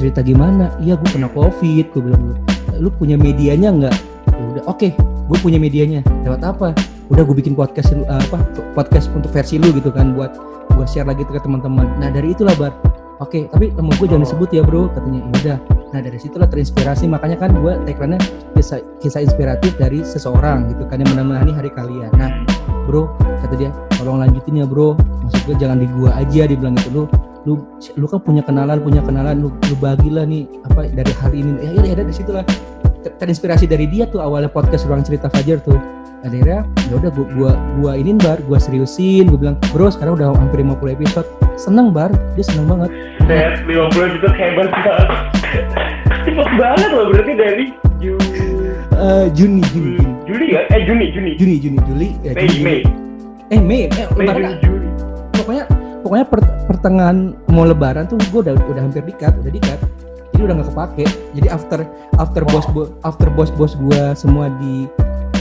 Cerita 0.00 0.24
gimana? 0.24 0.72
Iya, 0.80 0.96
gua 0.96 1.08
kena 1.12 1.28
covid. 1.28 1.84
Gue 1.92 2.00
bilang, 2.00 2.32
lu 2.80 2.88
punya 2.88 3.20
medianya 3.20 3.68
nggak? 3.68 3.96
Ya 4.32 4.44
udah, 4.56 4.64
oke, 4.72 4.88
okay, 4.88 4.90
gue 5.28 5.38
punya 5.44 5.60
medianya. 5.60 6.00
Lewat 6.24 6.40
apa? 6.48 6.72
Udah 7.12 7.28
gue 7.28 7.36
bikin 7.36 7.52
podcast 7.52 7.92
uh, 7.92 8.24
apa? 8.24 8.40
Podcast 8.72 9.12
untuk 9.12 9.28
versi 9.36 9.60
lu 9.60 9.68
gitu 9.76 9.92
kan, 9.92 10.16
buat 10.16 10.32
gue 10.72 10.86
share 10.88 11.04
lagi 11.04 11.28
ke 11.28 11.44
teman-teman. 11.44 11.84
Nah 12.00 12.08
dari 12.08 12.32
itulah 12.32 12.56
bar. 12.56 12.72
Oke, 13.20 13.44
okay, 13.44 13.52
tapi 13.52 13.68
nama 13.76 13.92
gue 13.92 14.06
jangan 14.08 14.24
disebut 14.24 14.48
ya 14.48 14.64
bro, 14.64 14.88
katanya. 14.88 15.20
Ya 15.20 15.28
udah. 15.44 15.58
Nah 15.92 16.00
dari 16.00 16.16
situlah 16.16 16.48
terinspirasi. 16.48 17.04
Makanya 17.04 17.36
kan 17.36 17.52
gue 17.52 17.72
tagline-nya 17.84 18.20
kisah, 18.56 18.80
kisah 19.04 19.20
inspiratif 19.28 19.76
dari 19.76 20.00
seseorang 20.08 20.72
gitu 20.72 20.88
kan 20.88 21.04
yang 21.04 21.12
menemani 21.12 21.52
hari 21.52 21.68
kalian. 21.68 22.08
Nah 22.16 22.32
bro, 22.88 23.12
kata 23.44 23.60
dia, 23.60 23.68
tolong 24.08 24.24
lanjutin 24.24 24.64
ya 24.64 24.64
bro. 24.64 24.96
Maksud 24.96 25.40
gue 25.44 25.56
jangan 25.60 25.76
di 25.84 25.86
gua 25.92 26.16
aja 26.16 26.48
dibilang 26.48 26.72
gitu. 26.80 26.88
Lu 26.96 27.02
lu 27.44 27.54
lu 28.00 28.06
kan 28.08 28.24
punya 28.24 28.40
kenalan 28.40 28.80
punya 28.80 29.04
kenalan. 29.04 29.36
Lu 29.44 29.52
lu 29.52 29.74
bagilah 29.76 30.24
nih 30.24 30.48
apa 30.64 30.88
dari 30.88 31.12
hari 31.20 31.44
ini. 31.44 31.52
Ya 31.60 31.92
ya 31.92 31.94
dari 32.00 32.12
situ 32.16 32.32
lah. 32.32 32.48
Terinspirasi 33.04 33.68
dari 33.68 33.84
dia 33.84 34.08
tuh 34.08 34.24
awalnya 34.24 34.48
podcast 34.48 34.88
ruang 34.88 35.04
cerita 35.04 35.28
Fajar 35.28 35.60
tuh. 35.60 35.76
Akhirnya 36.24 36.66
ya 36.90 36.94
udah 36.98 37.10
gua, 37.12 37.26
gua 37.36 37.52
gua 37.78 37.92
ini 38.00 38.16
bar 38.16 38.40
gua 38.48 38.56
seriusin. 38.56 39.28
Gua 39.28 39.38
bilang 39.38 39.56
bro 39.70 39.92
sekarang 39.92 40.16
udah 40.16 40.32
hampir 40.32 40.64
50 40.64 40.96
episode. 40.96 41.28
Seneng 41.60 41.92
bar. 41.92 42.08
Dia 42.32 42.44
seneng 42.48 42.64
banget. 42.64 42.90
Set, 43.28 43.60
50 43.68 44.08
episode 44.08 44.34
hebat 44.40 44.72
banget 44.72 45.08
cepet 46.28 46.48
banget 46.60 46.88
loh 46.92 47.06
berarti 47.12 47.32
dari 47.36 47.64
Juni 47.98 48.40
uh, 48.94 49.26
Juni 49.34 49.62
Juni. 49.74 49.96
Juli 50.28 50.46
ya? 50.54 50.62
Eh 50.70 50.80
Juni 50.86 51.06
Juni. 51.10 51.32
Juni 51.36 51.56
Juni 51.58 51.78
Juli. 51.82 52.08
Ya, 52.22 52.32
Mei 52.36 52.46
Juni. 52.48 52.64
Mei 52.64 53.07
eh 53.48 53.60
Mei 53.60 53.88
eh 53.88 54.06
Mei 54.16 54.28
lebaran 54.28 54.60
Juni, 54.60 54.88
pokoknya 55.32 55.64
pokoknya 56.04 56.26
per, 56.28 56.40
pertengahan 56.68 57.18
mau 57.48 57.64
lebaran 57.64 58.04
tuh 58.04 58.20
gue 58.28 58.40
udah 58.44 58.54
udah 58.56 58.82
hampir 58.82 59.02
dikat 59.04 59.32
udah 59.40 59.52
dikat. 59.52 59.78
Jadi 60.32 60.42
udah 60.44 60.54
nggak 60.60 60.70
kepake. 60.70 61.06
Jadi 61.34 61.48
after 61.50 61.80
after 62.20 62.42
wow. 62.46 62.52
bos 62.54 62.66
bo, 62.70 62.82
after 63.02 63.28
bos 63.32 63.50
bos 63.50 63.72
gue 63.74 64.02
semua 64.14 64.52
di 64.62 64.86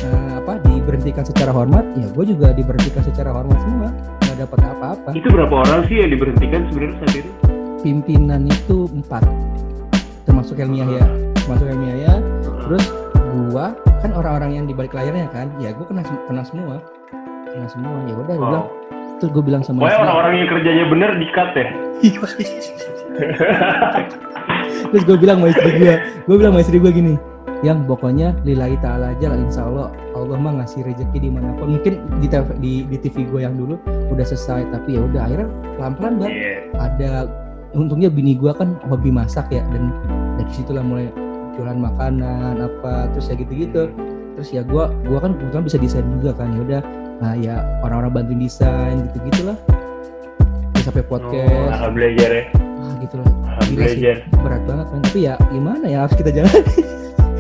uh, 0.08 0.32
apa 0.42 0.58
diberhentikan 0.66 1.22
secara 1.22 1.54
hormat 1.54 1.86
ya 2.00 2.08
gue 2.10 2.26
juga 2.34 2.56
diberhentikan 2.56 3.04
secara 3.06 3.30
hormat 3.30 3.60
semua. 3.62 3.94
Nggak 4.26 4.38
dapat 4.48 4.60
apa-apa. 4.66 5.10
Itu 5.14 5.28
berapa 5.30 5.54
orang 5.54 5.86
sih 5.86 6.02
yang 6.02 6.10
diberhentikan 6.16 6.66
sebenarnya 6.72 6.96
saat 7.04 7.14
itu? 7.14 7.32
Pimpinan 7.86 8.42
itu 8.50 8.90
empat. 8.90 9.24
Termasuk 10.26 10.58
Helmia 10.58 10.88
ya. 10.90 11.06
Termasuk 11.46 11.70
Helmia 11.70 11.96
ya. 11.96 12.14
Terus 12.42 12.84
gua 13.52 13.78
kan 14.02 14.12
orang-orang 14.18 14.58
yang 14.58 14.66
di 14.66 14.74
balik 14.74 14.98
layarnya 14.98 15.30
kan 15.30 15.52
ya 15.62 15.76
gua 15.78 15.86
kena 15.86 16.02
kena 16.26 16.42
semua 16.42 16.82
kena 17.58 17.68
semua. 17.74 17.98
Ya 18.06 18.14
udah 18.14 18.38
bilang 18.38 18.66
terus 19.18 19.32
gue 19.34 19.44
bilang 19.44 19.62
sama 19.66 19.82
Pokoknya 19.82 20.00
orang-orang 20.06 20.34
yang 20.38 20.50
kerjanya 20.54 20.86
bener 20.94 21.10
di-cut 21.18 21.50
ya? 21.58 21.68
terus 24.94 25.04
gue 25.10 25.18
bilang 25.18 25.42
sama 25.42 25.50
istri 25.50 25.70
gue 25.74 25.94
gue 26.30 26.36
bilang 26.38 26.54
sama 26.54 26.62
istri 26.62 26.78
gue 26.78 26.92
gini 26.94 27.14
yang 27.66 27.82
pokoknya 27.90 28.38
lillahi 28.46 28.78
ta'ala 28.78 29.18
aja 29.18 29.34
lah 29.34 29.40
insya 29.42 29.66
Allah. 29.66 29.90
Allah 30.14 30.38
mah 30.38 30.62
ngasih 30.62 30.86
rezeki 30.86 31.18
di 31.18 31.30
mana 31.34 31.58
pun 31.58 31.74
mungkin 31.74 31.98
di, 32.22 32.30
TV, 32.30 32.48
di, 32.62 32.74
di 32.86 32.98
TV 33.02 33.26
gue 33.26 33.42
yang 33.42 33.58
dulu 33.58 33.82
udah 34.14 34.26
selesai 34.26 34.70
tapi 34.70 34.94
ya 34.94 35.02
udah 35.02 35.22
akhirnya 35.26 35.50
pelan-pelan 35.82 36.14
banget 36.22 36.34
yeah. 36.38 36.62
ada 36.78 37.12
untungnya 37.74 38.14
bini 38.14 38.38
gue 38.38 38.54
kan 38.54 38.78
hobi 38.86 39.10
masak 39.10 39.50
ya 39.50 39.66
dan 39.74 39.90
dari 40.38 40.52
situlah 40.54 40.86
mulai 40.86 41.10
jualan 41.58 41.82
makanan 41.82 42.62
apa 42.62 43.10
terus 43.18 43.34
ya 43.34 43.36
gitu-gitu. 43.42 43.90
Terus 44.38 44.50
ya 44.54 44.62
gue 44.62 44.86
gua 45.10 45.18
kan 45.18 45.34
kebetulan 45.34 45.66
bisa 45.66 45.82
desain 45.82 46.06
juga 46.22 46.38
kan 46.38 46.54
ya 46.54 46.62
udah 46.62 46.82
nah 47.18 47.34
ya 47.34 47.66
orang-orang 47.82 48.22
bantuin 48.22 48.40
desain 48.46 48.98
gitu 49.10 49.18
gitulah 49.34 49.58
terus 50.74 50.86
sampai 50.86 51.04
podcast. 51.04 51.82
oh, 51.82 51.92
belajar 51.92 52.30
ya. 52.30 52.44
Ah 52.54 52.94
gitu 53.02 53.16
lah 53.18 53.28
belajar. 53.74 54.16
berat 54.32 54.62
banget. 54.64 54.86
Kan 54.88 55.00
tapi 55.04 55.20
ya 55.26 55.34
gimana 55.52 55.86
ya 55.90 55.98
harus 56.06 56.16
kita 56.16 56.32
jalan? 56.32 56.62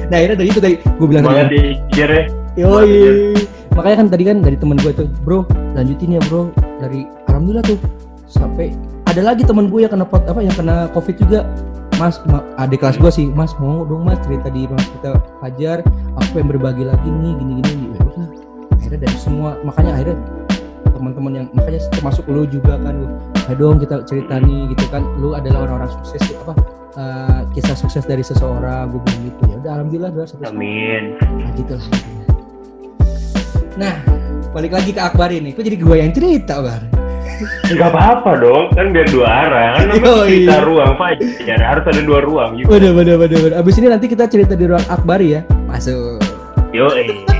Nah 0.07 0.23
akhirnya 0.23 0.37
dari 0.39 0.49
itu 0.55 0.59
tadi 0.63 0.75
gue 0.79 1.07
bilang 1.07 1.23
Semangat 1.27 1.47
belajar 1.51 2.07
ya. 2.07 2.23
Yoi. 2.57 3.35
makanya 3.75 3.97
kan 3.99 4.07
tadi 4.07 4.23
kan 4.23 4.37
dari 4.39 4.57
teman 4.57 4.79
gue 4.79 4.91
itu 4.95 5.03
bro 5.27 5.43
lanjutin 5.75 6.15
ya 6.15 6.21
bro. 6.31 6.47
Dari 6.79 7.03
alhamdulillah 7.27 7.65
tuh. 7.67 7.75
Sampai 8.23 8.71
ada 9.03 9.21
lagi 9.23 9.43
teman 9.43 9.67
gue 9.67 9.83
yang 9.83 9.91
kena 9.91 10.07
pot 10.07 10.23
apa 10.23 10.39
yang 10.39 10.55
kena 10.55 10.87
covid 10.95 11.15
juga. 11.19 11.43
Mas, 11.97 12.21
ma 12.29 12.45
adik 12.61 12.85
kelas 12.85 13.01
gue 13.01 13.09
sih, 13.09 13.25
Mas 13.33 13.57
mau 13.57 13.81
dong 13.81 14.05
Mas 14.05 14.21
cerita 14.21 14.53
di 14.53 14.69
rumah 14.69 14.85
kita 14.85 15.17
Fajar, 15.41 15.81
aku 16.13 16.37
yang 16.37 16.45
berbagi 16.53 16.85
lagi 16.85 17.09
nih 17.09 17.33
gini-gini. 17.41 17.73
Ya 17.73 18.05
udah, 18.05 18.06
akhirnya 18.87 19.03
dari 19.03 19.17
semua, 19.19 19.59
makanya 19.67 19.91
akhirnya 19.99 20.17
teman-teman 20.95 21.31
yang 21.35 21.47
makanya 21.51 21.79
termasuk 21.91 22.23
lu 22.31 22.47
juga 22.47 22.79
kan 22.79 22.95
lu, 22.95 23.07
ayo 23.51 23.55
dong 23.59 23.83
kita 23.83 23.99
cerita 24.07 24.39
nih 24.39 24.71
gitu 24.71 24.85
kan, 24.87 25.03
lu 25.19 25.35
adalah 25.35 25.67
orang-orang 25.67 25.91
sukses 25.99 26.23
gitu, 26.23 26.39
apa 26.47 26.55
uh, 26.95 27.41
kisah 27.51 27.75
sukses 27.75 28.07
dari 28.07 28.23
seseorang, 28.23 28.95
gue 28.95 29.01
bilang 29.03 29.21
gitu 29.27 29.41
ya 29.51 29.55
udah 29.59 29.71
alhamdulillah 29.75 30.09
udah 30.15 30.23
sukses. 30.23 30.47
Amin. 30.47 31.19
Nah 31.19 31.51
gitu 31.59 31.75
lah. 31.75 31.87
Nah, 33.77 33.95
balik 34.55 34.71
lagi 34.71 34.89
ke 34.95 35.01
Akbar 35.03 35.29
ini, 35.35 35.51
kok 35.51 35.67
jadi 35.67 35.77
gue 35.77 35.95
yang 35.99 36.15
cerita, 36.15 36.63
Bar? 36.63 36.81
Enggak 37.69 37.93
apa-apa 37.93 38.41
dong, 38.41 38.73
kan 38.73 38.89
biar 38.89 39.05
dua 39.13 39.27
arah. 39.29 39.77
Kan 39.77 40.01
oh, 40.01 40.25
kita 40.25 40.57
iya. 40.57 40.65
ruang 40.65 40.97
Fajar, 40.97 41.59
harus 41.61 41.85
ada 41.85 42.01
dua 42.01 42.19
ruang. 42.25 42.57
Gitu. 42.57 42.65
Bener, 42.65 42.95
bener, 42.97 43.21
bener. 43.21 43.53
Abis 43.53 43.77
ini 43.77 43.93
nanti 43.93 44.09
kita 44.09 44.25
cerita 44.25 44.57
di 44.57 44.65
ruang 44.65 44.81
Akbar 44.89 45.21
ya. 45.21 45.45
Masuk. 45.69 46.17
Yo, 46.73 46.89
eh. 46.97 47.36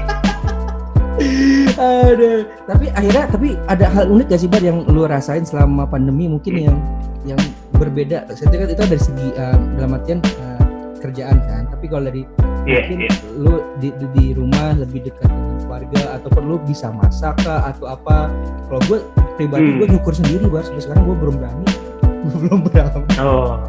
Aduh, 1.77 2.49
tapi 2.65 2.89
akhirnya 2.93 3.23
tapi 3.29 3.47
ada 3.69 3.85
hal 3.93 4.09
unik 4.09 4.33
gak 4.33 4.41
sih 4.41 4.49
Bar 4.49 4.63
yang 4.65 4.81
lu 4.89 5.05
rasain 5.05 5.45
selama 5.45 5.85
pandemi 5.85 6.25
mungkin 6.25 6.53
yang 6.57 6.77
yang 7.23 7.41
berbeda. 7.77 8.25
Saya 8.33 8.49
kira 8.49 8.65
itu 8.65 8.81
dari 8.81 9.01
segi 9.01 9.29
um, 9.37 9.77
dalam 9.77 9.93
artian 9.93 10.19
uh, 10.41 10.63
kerjaan 10.97 11.37
kan. 11.45 11.69
Tapi 11.69 11.85
kalau 11.85 12.09
dari 12.09 12.25
yeah, 12.65 12.81
mungkin 12.81 12.97
yeah. 13.05 13.15
lu 13.37 13.61
di, 13.77 13.93
di, 13.93 14.05
di 14.17 14.25
rumah 14.33 14.73
lebih 14.73 15.05
dekat 15.05 15.29
dengan 15.29 15.57
keluarga 15.61 16.01
atau 16.17 16.29
perlu 16.33 16.55
bisa 16.65 16.89
masak 16.89 17.37
kah 17.45 17.69
atau 17.69 17.93
apa. 17.93 18.33
Kalau 18.67 18.81
gue 18.89 18.99
pribadi 19.37 19.69
hmm. 19.69 19.77
gue 19.79 19.87
nyukur 19.93 20.13
sendiri 20.17 20.49
bar 20.49 20.65
sampai 20.65 20.81
sekarang 20.81 21.05
gue 21.05 21.17
belum 21.21 21.35
berani 21.37 21.67
belum 22.41 22.59
berani 22.65 23.05
oh 23.21 23.61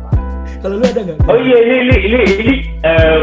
kalau 0.62 0.75
lu 0.81 0.85
ada 0.85 1.00
nggak 1.05 1.19
oh 1.28 1.38
iya 1.38 1.59
ini 1.62 1.76
ini 1.78 1.97
ini 2.09 2.21
ini 2.43 2.55
uh, 2.85 3.21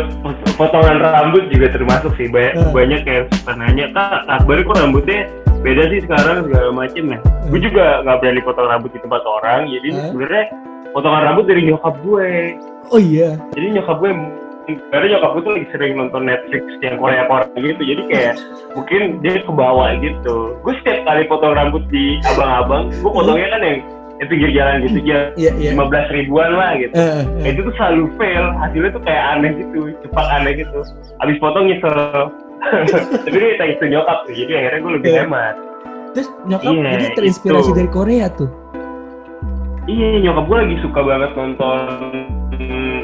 potongan 0.55 0.98
rambut 1.03 1.44
juga 1.51 1.67
termasuk 1.75 2.12
sih 2.15 2.27
banyak 2.32 2.53
uh. 2.58 2.72
banyak 2.72 3.01
yang 3.03 3.25
nanya 3.55 3.86
kak 3.91 4.20
akbar 4.29 4.63
kok 4.63 4.77
rambutnya 4.79 5.20
beda 5.65 5.84
sih 5.89 6.00
sekarang 6.05 6.46
segala 6.48 6.70
macem 6.72 7.03
ya 7.12 7.20
uh. 7.20 7.48
gue 7.50 7.60
juga 7.60 7.86
nggak 8.05 8.17
berani 8.22 8.41
potong 8.46 8.67
rambut 8.70 8.91
di 8.94 9.00
tempat 9.01 9.22
orang 9.25 9.60
jadi 9.67 9.88
uh. 9.91 10.00
sebenarnya 10.12 10.46
potongan 10.96 11.24
rambut 11.32 11.46
dari 11.50 11.62
nyokap 11.67 11.96
gue 12.05 12.29
oh 12.94 13.00
iya 13.01 13.29
jadi 13.58 13.67
nyokap 13.82 13.98
gue 14.00 14.12
karena 14.65 15.05
nyokap 15.13 15.29
gue 15.38 15.41
tuh 15.46 15.53
lagi 15.53 15.67
sering 15.70 15.94
nonton 15.94 16.25
Netflix 16.25 16.63
yang 16.82 16.98
Korea 16.98 17.29
Korea 17.29 17.53
gitu 17.53 17.84
jadi 17.86 18.01
kayak 18.10 18.36
mungkin 18.74 19.01
dia 19.22 19.46
kebawa 19.46 19.94
gitu 20.01 20.58
gue 20.65 20.74
setiap 20.82 21.05
kali 21.05 21.24
potong 21.29 21.53
rambut 21.53 21.84
di 21.94 22.17
abang-abang 22.25 22.89
gue 22.89 23.12
potongnya 23.12 23.50
kan 23.53 23.62
yang 23.62 23.79
yang 24.15 24.27
pinggir 24.31 24.50
jalan 24.55 24.75
gitu 24.88 25.00
aja 25.03 25.19
yeah, 25.36 25.53
yeah. 25.60 25.75
lima 25.75 25.91
belas 25.91 26.07
ribuan 26.12 26.55
lah 26.55 26.72
gitu 26.79 26.95
uh, 26.95 27.24
uh. 27.27 27.43
itu 27.43 27.60
tuh 27.60 27.74
selalu 27.75 28.03
fail 28.15 28.45
hasilnya 28.63 28.91
tuh 28.95 29.03
kayak 29.03 29.24
aneh 29.36 29.51
gitu 29.60 29.79
cepat 30.07 30.25
aneh 30.39 30.53
gitu 30.63 30.79
abis 31.19 31.36
potong 31.43 31.67
nyesel 31.67 32.31
tapi 33.27 33.36
dia 33.36 33.60
tak 33.60 33.67
itu 33.75 33.84
nyokap 33.91 34.17
tuh 34.24 34.34
jadi 34.34 34.51
akhirnya 34.63 34.79
gue 34.79 34.93
lebih 35.00 35.12
yeah. 35.12 35.22
hemat 35.27 35.55
terus 36.15 36.29
nyokap 36.48 36.72
yeah, 36.72 36.91
jadi 36.95 37.05
terinspirasi 37.19 37.69
itu. 37.72 37.77
dari 37.77 37.89
Korea 37.91 38.25
tuh 38.31 38.50
iya 39.91 40.07
nyokap 40.24 40.43
gue 40.48 40.57
lagi 40.63 40.75
suka 40.79 41.00
banget 41.03 41.31
nonton 41.36 41.89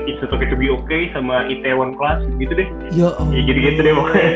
It's 0.08 0.18
Okay 0.24 0.50
To 0.50 0.58
Be 0.58 0.72
Okay 0.82 1.13
sama 1.13 1.46
Itaewon 1.46 1.94
Class 1.94 2.25
gitu 2.41 2.53
deh. 2.58 2.68
Ya, 2.89 3.13
oh. 3.13 3.30
ya 3.30 3.41
jadi 3.46 3.60
gitu 3.70 3.80
deh 3.86 3.94
pokoknya. 3.94 4.32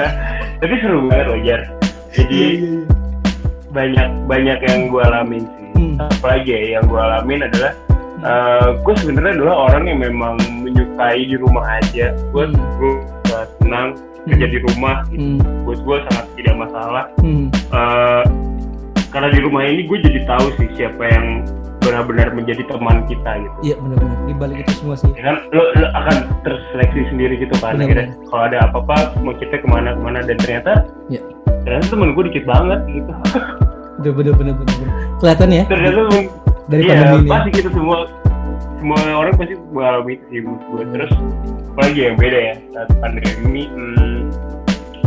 Tapi 0.62 0.74
seru 0.78 1.10
banget 1.10 1.26
wajar. 1.34 1.60
Jadi 2.14 2.42
banyak 3.74 4.08
banyak 4.30 4.58
yang 4.62 4.80
gue 4.90 5.02
alamin 5.02 5.44
sih. 5.46 5.69
Apalagi 6.08 6.50
ya 6.50 6.60
yang 6.78 6.84
gue 6.88 7.00
alamin 7.00 7.40
adalah 7.50 7.72
uh, 8.22 8.28
eh, 8.28 8.68
gue 8.80 8.94
sebenarnya 9.04 9.32
adalah 9.40 9.54
orang 9.68 9.84
yang 9.90 9.98
memang 10.00 10.34
menyukai 10.64 11.26
di 11.26 11.36
rumah 11.36 11.64
aja. 11.80 12.16
Gue 12.32 12.48
hmm. 12.48 12.56
gue 12.80 12.92
senang 13.60 13.98
kerja 14.24 14.46
di 14.48 14.58
rumah. 14.70 15.04
Gitu. 15.12 15.40
Hmm. 15.40 15.64
Buat 15.68 15.80
gue 15.84 15.96
sangat 16.08 16.26
tidak 16.38 16.54
masalah. 16.56 17.04
Hmm. 17.20 17.46
Uh, 17.74 18.24
karena 19.10 19.28
di 19.34 19.40
rumah 19.42 19.62
ini 19.66 19.90
gue 19.90 19.98
jadi 20.06 20.22
tahu 20.22 20.46
sih 20.54 20.68
siapa 20.78 21.02
yang 21.02 21.42
benar-benar 21.80 22.30
menjadi 22.36 22.62
teman 22.68 23.02
kita 23.08 23.30
gitu. 23.40 23.56
Iya 23.72 23.76
benar-benar 23.80 24.18
di 24.28 24.34
balik 24.36 24.56
itu 24.62 24.72
semua 24.84 24.94
sih. 25.00 25.10
Ya 25.16 25.22
kan 25.32 25.36
lo, 25.50 25.62
lo 25.80 25.86
akan 25.96 26.16
terseleksi 26.44 27.00
sendiri 27.10 27.34
gitu 27.40 27.54
kan. 27.58 27.80
Kalau 28.30 28.42
ada 28.46 28.70
apa-apa 28.70 29.16
mau 29.24 29.34
kita 29.34 29.58
ke 29.58 29.66
mana-kemana 29.66 30.22
dan 30.22 30.36
ternyata 30.38 30.86
ya. 31.08 31.18
ternyata 31.66 31.86
temen 31.90 32.12
gue 32.14 32.24
dikit 32.30 32.44
banget 32.46 32.80
gitu. 32.86 33.12
Udah 34.00 34.12
bener-bener 34.16 34.54
bener. 34.56 34.88
Kelihatan 35.20 35.48
ya. 35.52 35.64
Ternyata 35.68 36.00
dari 36.70 36.82
iya, 36.86 36.94
pandemi 37.02 37.28
pasti 37.28 37.50
kita 37.50 37.70
semua 37.74 37.98
semua 38.78 38.98
orang 39.12 39.34
pasti 39.36 39.54
mengalami 39.74 40.12
itu 40.16 40.24
sih 40.30 40.40
gue 40.46 40.84
terus 40.94 41.12
apalagi 41.74 42.00
yang 42.06 42.16
beda 42.16 42.38
ya 42.38 42.54
saat 42.72 42.88
pandemi 43.02 43.62
hmm, 43.66 44.18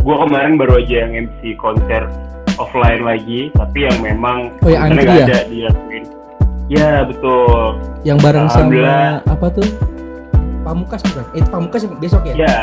gue 0.04 0.16
kemarin 0.28 0.52
baru 0.60 0.72
aja 0.84 0.94
yang 1.08 1.12
MC 1.24 1.56
konser 1.56 2.04
offline 2.60 3.02
lagi 3.02 3.48
tapi 3.56 3.88
yang 3.88 3.96
memang 4.04 4.52
oh, 4.60 4.68
ya, 4.68 4.86
nggak 4.92 5.08
ya? 5.08 5.26
ada 5.26 5.38
dilakuin 5.48 6.04
Ya 6.72 7.04
betul. 7.04 7.76
Yang 8.08 8.18
bareng 8.24 8.48
sama 8.48 9.20
apa 9.28 9.46
tuh? 9.52 9.68
Pamukas 10.64 11.04
bukan? 11.04 11.24
Eh 11.36 11.44
Pamukas 11.44 11.84
besok 12.00 12.24
ya? 12.24 12.34
Ya. 12.48 12.56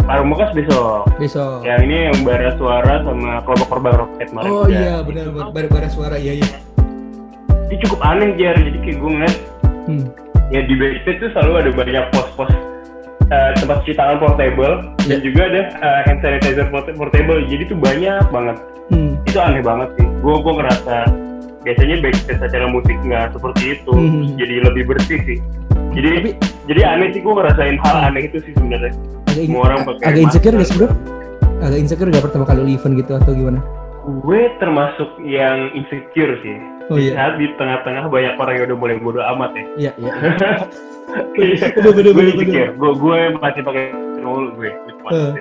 Pamukas 0.00 0.48
besok. 0.56 1.04
Besok. 1.20 1.60
Yang 1.60 1.80
ini 1.84 1.96
yang 2.08 2.18
bara 2.24 2.56
suara 2.56 3.04
sama 3.04 3.44
kelompok 3.44 3.68
korban 3.68 3.92
roket 4.00 4.32
kemarin. 4.32 4.48
Oh 4.48 4.64
iya 4.64 5.04
benar 5.04 5.28
benar 5.28 5.52
bara, 5.52 5.68
bara 5.68 5.88
suara 5.92 6.16
iya 6.16 6.40
iya. 6.40 6.56
Ini 7.70 7.76
cukup 7.88 8.00
aneh 8.04 8.36
jar 8.36 8.56
jadi 8.58 8.78
kayak 8.82 8.96
gue 9.00 9.10
ngeliat. 9.10 9.36
Hmm. 9.88 10.04
Ya 10.52 10.60
di 10.68 10.74
backstage 10.76 11.18
tuh 11.24 11.30
selalu 11.32 11.52
ada 11.64 11.70
banyak 11.72 12.04
pos-pos 12.12 12.52
uh, 13.32 13.50
tempat 13.56 13.82
cuci 13.82 13.96
tangan 13.96 14.20
portable 14.20 14.74
yeah. 15.04 15.16
dan 15.16 15.18
juga 15.24 15.40
ada 15.48 15.60
uh, 15.80 16.00
hand 16.06 16.20
sanitizer 16.20 16.66
portable. 16.70 17.40
Jadi 17.48 17.62
tuh 17.68 17.78
banyak 17.80 18.24
banget. 18.28 18.56
Hmm. 18.92 19.16
Itu 19.24 19.38
aneh 19.40 19.64
banget 19.64 19.88
sih. 19.96 20.06
Gue 20.20 20.36
gue 20.40 20.52
ngerasa 20.60 21.24
biasanya 21.64 21.96
backstage 22.04 22.40
acara 22.44 22.66
musik 22.68 22.96
nggak 23.08 23.32
seperti 23.32 23.80
itu 23.80 23.92
hmm. 23.96 24.36
jadi 24.36 24.54
lebih 24.68 24.84
bersih 24.84 25.18
sih 25.24 25.38
jadi 25.96 26.08
Tapi, 26.20 26.30
jadi 26.68 26.80
aneh 26.84 27.08
sih 27.16 27.20
gue 27.24 27.32
ngerasain 27.32 27.76
hal 27.80 27.96
aneh 28.12 28.28
itu 28.28 28.38
sih 28.44 28.52
sebenarnya 28.52 28.92
semua 29.32 29.62
orang 29.72 29.80
pakai 29.88 30.04
agak 30.12 30.22
insecure 30.28 30.54
gak 30.60 30.68
sih 30.68 30.76
bro 30.76 30.88
agak 31.64 31.78
insecure 31.80 32.10
gak 32.12 32.24
pertama 32.28 32.44
kali 32.44 32.76
event 32.76 32.94
gitu 33.00 33.12
atau 33.16 33.32
gimana 33.32 33.58
gue 34.04 34.40
termasuk 34.60 35.08
yang 35.24 35.72
insecure 35.72 36.36
sih. 36.44 36.56
Oh, 36.92 37.00
iya. 37.00 37.16
saat 37.16 37.40
di 37.40 37.48
tengah-tengah 37.56 38.12
banyak 38.12 38.36
orang 38.36 38.54
yang 38.60 38.64
udah 38.68 38.76
mulai 38.76 38.96
bodo 39.00 39.20
amat 39.24 39.50
ya. 39.56 39.64
Iya 39.88 39.92
iya. 39.96 40.12
Gue 41.80 42.24
insecure. 42.28 42.76
Gue 42.76 42.92
gue 42.92 43.18
masih 43.40 43.62
pakai 43.64 43.84
nol 44.20 44.52
gue. 44.56 44.72
Uh. 45.08 45.36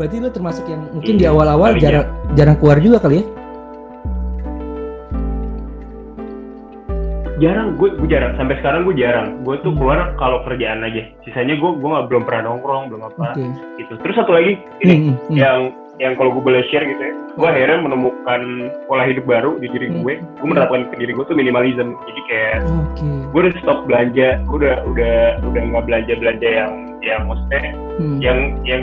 berarti 0.00 0.16
lo 0.24 0.32
termasuk 0.32 0.64
yang 0.64 0.88
mungkin 0.96 1.20
iya, 1.20 1.20
di 1.20 1.26
awal-awal 1.28 1.76
jarang 1.76 2.08
jarang 2.32 2.56
keluar 2.56 2.80
juga 2.80 3.04
kali 3.04 3.20
ya? 3.20 3.24
Jarang. 7.40 7.76
Gue 7.76 7.92
gue 8.00 8.08
jarang. 8.08 8.32
Sampai 8.40 8.56
sekarang 8.64 8.88
gue 8.88 8.96
jarang. 8.96 9.44
Gue 9.44 9.60
tuh 9.60 9.76
keluar 9.76 10.16
kalau 10.16 10.40
kerjaan 10.48 10.84
aja. 10.84 11.04
Sisanya 11.28 11.60
gue 11.60 11.70
gue 11.76 11.88
nggak 11.88 12.08
belum 12.08 12.24
pernah 12.24 12.42
nongkrong 12.52 12.92
belum 12.92 13.02
apa 13.12 13.36
okay. 13.36 13.48
gitu. 13.80 13.92
Terus 14.00 14.16
satu 14.16 14.32
lagi 14.32 14.52
ini 14.84 14.94
hmm, 14.96 15.04
hmm, 15.04 15.16
hmm. 15.28 15.36
yang 15.36 15.58
yang 16.00 16.16
kalau 16.16 16.32
gue 16.32 16.42
boleh 16.44 16.62
share 16.72 16.88
gitu 16.88 17.02
ya 17.02 17.14
gue 17.32 17.48
akhirnya 17.48 17.78
menemukan 17.80 18.40
pola 18.84 19.08
hidup 19.08 19.24
baru 19.24 19.56
di 19.56 19.68
diri 19.72 19.88
gue. 19.88 20.14
Hmm. 20.20 20.36
gue 20.36 20.46
menerapkan 20.46 20.84
ke 20.92 20.96
diri 21.00 21.12
gue 21.16 21.24
tuh 21.24 21.36
minimalism. 21.36 21.96
Jadi 22.04 22.20
kayak 22.28 22.58
okay. 22.68 23.16
gue 23.32 23.40
udah 23.40 23.54
stop 23.64 23.78
belanja 23.88 24.28
gue 24.44 24.56
udah 24.60 24.76
udah 24.84 25.16
udah 25.40 25.62
nggak 25.72 25.84
belanja 25.88 26.12
belanja 26.20 26.48
yang 26.48 26.72
yang 27.00 27.20
maksudnya 27.24 27.62
hmm. 27.96 28.18
yang 28.20 28.38
yang 28.68 28.82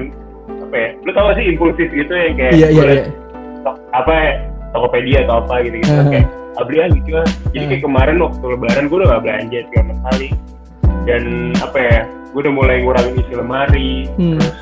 apa 0.66 0.76
ya? 0.76 0.90
Lu 1.06 1.10
tau 1.14 1.30
gak 1.30 1.38
sih 1.38 1.46
impulsif 1.54 1.88
gitu 1.94 2.14
yang 2.14 2.36
kayak 2.36 2.54
yeah, 2.58 2.70
yeah, 2.74 3.06
yeah. 3.06 3.76
apa 3.94 4.14
ya? 4.14 4.32
Tokopedia 4.74 5.20
atau 5.26 5.46
apa 5.46 5.54
gitu 5.66 5.76
gitu. 5.82 5.94
Kayak 6.10 6.28
ah, 6.58 6.64
beli 6.66 6.78
ah 6.82 6.90
gitu 6.90 7.10
lah 7.14 7.30
jadi 7.54 7.64
kayak 7.70 7.84
kemarin 7.86 8.18
waktu 8.18 8.46
lebaran 8.50 8.86
gue 8.90 8.98
udah 8.98 9.10
gak 9.14 9.24
belanja 9.24 9.60
sama 9.78 9.94
sekali 10.02 10.30
dan 11.06 11.24
apa 11.62 11.78
ya? 11.78 12.00
Gue 12.30 12.46
udah 12.46 12.54
mulai 12.54 12.86
ngurangin 12.86 13.18
isi 13.22 13.34
lemari 13.34 14.06
hmm. 14.18 14.38
terus 14.38 14.54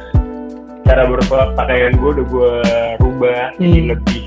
cara 0.88 1.04
berpakaian 1.04 1.94
gue 2.00 2.10
udah 2.16 2.26
gue 2.26 2.54
rubah 3.04 3.44
hmm. 3.54 3.60
jadi 3.60 3.80
lebih 3.92 4.24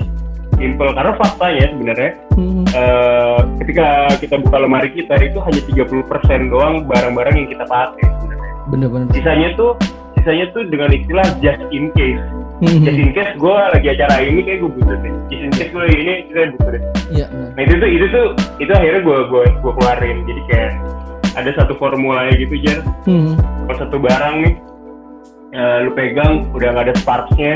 simple 0.61 0.89
karena 0.93 1.11
faktanya 1.17 1.65
sebenarnya 1.73 2.11
hmm. 2.37 2.63
uh, 2.77 3.41
ketika 3.65 3.87
kita 4.21 4.35
buka 4.45 4.57
lemari 4.61 4.89
kita 4.93 5.17
itu 5.17 5.41
hanya 5.41 5.61
30% 5.89 6.53
doang 6.53 6.85
barang-barang 6.85 7.35
yang 7.35 7.49
kita 7.49 7.65
pakai 7.65 8.05
sebenarnya. 8.05 8.53
Bener-bener. 8.69 9.07
Sisanya 9.09 9.49
tuh 9.57 9.73
sisanya 10.13 10.45
tuh 10.53 10.69
dengan 10.69 10.93
istilah 10.93 11.25
just 11.41 11.61
in 11.73 11.89
case. 11.97 12.21
Hmm. 12.61 12.85
Just 12.85 12.99
in 13.01 13.09
case 13.17 13.33
gue 13.41 13.57
lagi 13.73 13.87
acara 13.89 14.21
ini 14.21 14.45
kayak 14.45 14.61
gue 14.61 14.71
butuh 14.77 14.97
deh. 15.01 15.13
Just 15.33 15.41
in 15.41 15.51
case 15.57 15.71
gue 15.73 15.85
ini 15.89 16.13
kita 16.29 16.39
butuh 16.53 16.69
deh. 16.77 16.83
Iya. 17.09 17.25
Nah 17.57 17.61
itu 17.65 17.73
tuh 17.81 17.89
itu 17.89 18.05
tuh 18.13 18.25
itu 18.61 18.71
akhirnya 18.71 19.01
gue 19.01 19.17
gue 19.33 19.43
gue 19.49 19.71
keluarin. 19.81 20.17
Jadi 20.29 20.41
kayak 20.45 20.71
ada 21.41 21.49
satu 21.57 21.73
formulanya 21.81 22.37
gitu 22.37 22.53
jar. 22.61 22.85
Hmm. 23.09 23.33
Kalau 23.65 23.77
satu 23.81 23.97
barang 23.97 24.35
nih 24.45 24.53
uh, 25.55 25.77
lu 25.87 25.91
pegang 25.95 26.47
udah 26.55 26.67
nggak 26.75 26.85
ada 26.91 26.95
sparksnya 26.99 27.53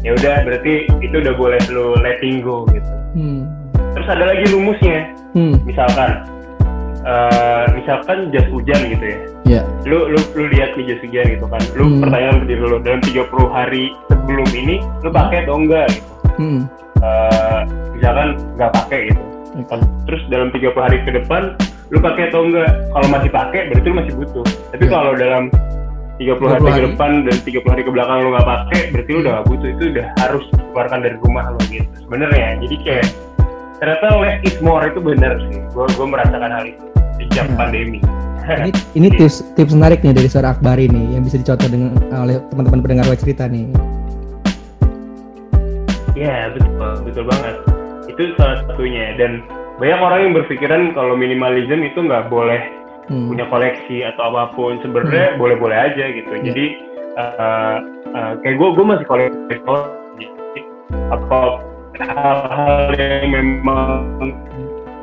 ya 0.00 0.16
udah 0.16 0.34
berarti 0.48 0.88
itu 1.04 1.14
udah 1.20 1.34
boleh 1.36 1.60
lu 1.68 1.96
letting 2.00 2.40
go 2.40 2.64
gitu 2.72 2.92
hmm. 3.16 3.44
terus 3.96 4.08
ada 4.08 4.24
lagi 4.32 4.44
rumusnya 4.48 5.12
hmm. 5.36 5.54
misalkan 5.68 6.10
uh, 7.04 7.64
misalkan 7.76 8.32
jas 8.32 8.46
hujan 8.48 8.80
gitu 8.88 9.04
ya 9.04 9.18
yeah. 9.44 9.64
lu 9.84 10.08
lu 10.08 10.20
lu 10.36 10.44
lihat 10.48 10.72
nih 10.76 10.94
jas 10.94 11.00
hujan 11.04 11.26
gitu 11.28 11.46
kan 11.48 11.62
lu 11.76 11.84
hmm. 11.86 12.00
pertanyaan 12.00 12.36
ke 12.42 12.44
diri 12.48 12.62
lu 12.64 12.78
dalam 12.80 13.00
30 13.04 13.28
hari 13.52 13.84
sebelum 14.08 14.48
ini 14.56 14.76
lu 15.04 15.10
pakai 15.12 15.38
atau 15.44 15.54
enggak 15.60 15.86
gitu 15.92 16.12
hmm. 16.40 16.60
uh, 17.04 17.60
misalkan 17.92 18.28
nggak 18.56 18.72
pakai 18.72 19.00
gitu 19.12 19.22
okay. 19.60 19.80
terus 20.08 20.22
dalam 20.32 20.48
30 20.54 20.72
hari 20.80 20.96
ke 21.04 21.10
depan 21.12 21.42
lu 21.90 21.98
pakai 21.98 22.30
atau 22.30 22.46
enggak 22.46 22.70
kalau 22.94 23.08
masih 23.10 23.30
pakai 23.30 23.60
berarti 23.68 23.86
lu 23.86 23.96
masih 24.00 24.14
butuh 24.16 24.46
tapi 24.72 24.84
yeah. 24.88 24.92
kalau 24.92 25.12
dalam 25.12 25.44
30 26.20 26.36
hari, 26.36 26.60
hari 26.60 26.76
ke 26.76 26.82
depan 26.92 27.10
dan 27.24 27.36
30 27.48 27.72
hari 27.72 27.80
ke 27.80 27.90
belakang 27.96 28.16
lo 28.20 28.28
nggak 28.36 28.44
pakai 28.44 28.80
berarti 28.92 29.10
lo 29.16 29.18
udah 29.24 29.32
gak 29.40 29.46
butuh. 29.48 29.68
Itu 29.72 29.84
udah 29.88 30.06
harus 30.20 30.44
dikeluarkan 30.52 30.98
dari 31.00 31.16
rumah 31.16 31.44
lo 31.48 31.60
gitu 31.72 31.88
sebenarnya. 32.04 32.48
Jadi 32.60 32.76
kayak 32.84 33.06
ternyata 33.80 34.06
less 34.20 34.36
is 34.44 34.56
more 34.60 34.84
itu 34.84 35.00
benar 35.00 35.32
sih. 35.48 35.64
Gue 35.72 35.88
gue 35.88 36.06
merasakan 36.12 36.50
hal 36.52 36.64
itu 36.68 36.84
sejak 37.16 37.48
nah. 37.48 37.64
pandemi. 37.64 37.98
Ini 38.44 38.70
ini 39.00 39.08
tips 39.16 39.48
tips 39.56 39.72
menarik 39.72 40.04
nih 40.04 40.12
dari 40.12 40.28
suara 40.28 40.52
Akbar 40.52 40.76
ini 40.76 41.16
yang 41.16 41.24
bisa 41.24 41.40
dicontoh 41.40 41.68
dengan 41.72 41.96
oleh 42.12 42.36
teman-teman 42.52 42.80
pendengar 42.84 43.06
web 43.08 43.16
cerita 43.16 43.48
nih. 43.48 43.64
Ya 46.12 46.52
betul 46.52 47.00
betul 47.08 47.24
banget. 47.24 47.54
Itu 48.12 48.36
salah 48.36 48.60
satunya. 48.68 49.16
Dan 49.16 49.40
banyak 49.80 50.00
orang 50.04 50.20
yang 50.28 50.32
berpikiran 50.36 50.92
kalau 50.92 51.16
minimalism 51.16 51.80
itu 51.80 52.04
nggak 52.04 52.28
boleh 52.28 52.60
hmm. 53.10 53.28
punya 53.28 53.44
koleksi 53.50 54.06
atau 54.06 54.30
apa 54.30 54.54
pun 54.54 54.78
sebenarnya 54.80 55.34
hmm. 55.34 55.38
boleh-boleh 55.42 55.76
aja 55.76 56.04
gitu 56.14 56.30
yeah. 56.30 56.44
jadi 56.46 56.66
uh, 57.18 57.76
uh, 58.14 58.32
kayak 58.46 58.56
gue 58.56 58.68
gue 58.78 58.86
masih 58.86 59.06
koleksi 59.10 59.54
apa 61.10 61.40
hal-hal 62.00 62.94
yang 62.96 63.28
memang 63.34 64.32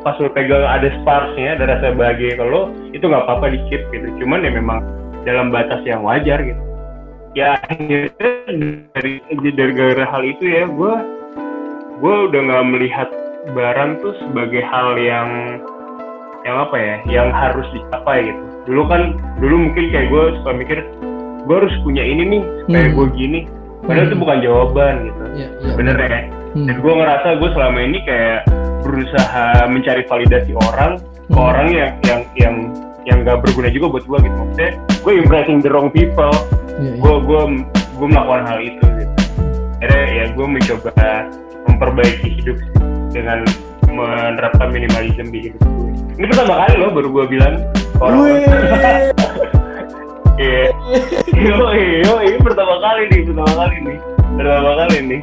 pas 0.02 0.16
lo 0.24 0.32
pegang 0.32 0.64
ada 0.64 0.88
sparksnya 1.04 1.60
ada 1.60 1.78
rasa 1.78 1.94
bahagia 1.94 2.40
kalau 2.40 2.72
itu 2.96 3.04
nggak 3.04 3.28
apa-apa 3.28 3.54
dikit 3.54 3.82
gitu 3.92 4.08
cuman 4.24 4.48
ya 4.48 4.52
memang 4.56 4.80
dalam 5.28 5.52
batas 5.52 5.84
yang 5.84 6.02
wajar 6.08 6.40
gitu 6.40 6.64
ya 7.36 7.60
akhirnya 7.60 8.10
dari 8.96 9.20
dari 9.36 9.74
gara 9.76 10.06
hal 10.08 10.24
itu 10.24 10.44
ya 10.48 10.64
gue 10.66 10.96
gue 12.00 12.16
udah 12.32 12.42
nggak 12.50 12.66
melihat 12.72 13.10
barang 13.52 14.00
tuh 14.00 14.14
sebagai 14.24 14.64
hal 14.64 14.96
yang 14.96 15.60
yang 16.48 16.58
apa 16.64 16.76
ya 16.80 16.96
yang 17.12 17.30
harus 17.36 17.68
dicapai 17.76 18.32
gitu 18.32 18.42
dulu 18.72 18.82
kan 18.88 19.02
dulu 19.44 19.56
mungkin 19.68 19.84
kayak 19.92 20.08
gue 20.08 20.24
suka 20.40 20.52
mikir 20.56 20.78
gue 21.44 21.56
harus 21.56 21.76
punya 21.84 22.04
ini 22.04 22.24
nih 22.24 22.42
supaya 22.64 22.88
hmm. 22.88 22.96
gue 22.96 23.08
gini 23.16 23.40
padahal 23.84 24.00
hmm. 24.00 24.08
itu 24.08 24.16
bukan 24.20 24.38
jawaban 24.40 24.94
gitu 25.12 25.24
yeah, 25.36 25.52
yeah, 25.60 25.76
bener 25.76 25.96
ya 26.00 26.22
hmm. 26.56 26.66
dan 26.72 26.76
gue 26.80 26.94
ngerasa 26.96 27.28
gue 27.40 27.50
selama 27.52 27.80
ini 27.84 28.00
kayak 28.08 28.40
berusaha 28.84 29.46
mencari 29.68 30.04
validasi 30.08 30.52
orang 30.56 30.92
hmm. 31.00 31.32
ke 31.36 31.40
orang 31.40 31.68
yang 31.72 31.92
yang 32.08 32.22
yang 32.40 32.56
yang 33.08 33.18
gak 33.24 33.40
berguna 33.44 33.72
juga 33.72 34.00
buat 34.00 34.04
gue 34.08 34.18
gitu 34.28 34.36
maksudnya 34.36 34.72
gue 35.04 35.14
impressing 35.20 35.60
the 35.60 35.72
wrong 35.72 35.92
people 35.92 36.32
yeah, 36.80 36.96
yeah. 36.96 36.96
gue 36.96 37.16
gue 37.28 37.42
gue 37.72 38.08
melakukan 38.08 38.44
hal 38.48 38.60
itu 38.64 38.86
gitu 39.04 39.14
akhirnya 39.84 40.08
ya 40.12 40.26
gue 40.32 40.48
mencoba 40.48 40.92
memperbaiki 41.68 42.28
hidup 42.44 42.58
dengan 43.12 43.44
menerapkan 43.88 44.68
minimalism 44.72 45.32
di 45.32 45.52
hidup 45.52 45.62
gue 45.64 45.87
ini 46.18 46.26
pertama 46.26 46.66
kali 46.66 46.74
loh 46.82 46.90
baru 46.90 47.08
gue 47.14 47.26
bilang 47.30 47.56
orang 48.02 48.20
Iya, 50.38 50.70
yo, 51.34 51.58
yo, 52.06 52.14
ini 52.22 52.38
pertama 52.46 52.78
kali 52.78 53.10
nih, 53.10 53.26
pertama 53.26 53.54
kali 53.58 53.76
nih, 53.82 53.98
pertama 54.38 54.72
kali 54.86 54.98
nih. 55.02 55.20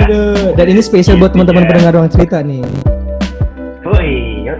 Aduh, 0.00 0.56
dan 0.56 0.66
ini 0.72 0.80
spesial 0.80 1.20
buat 1.20 1.36
teman-teman 1.36 1.68
pendengar 1.68 1.92
ruang 1.92 2.08
cerita 2.08 2.40
nih. 2.40 2.64
Oh 3.84 4.00
iya, 4.00 4.56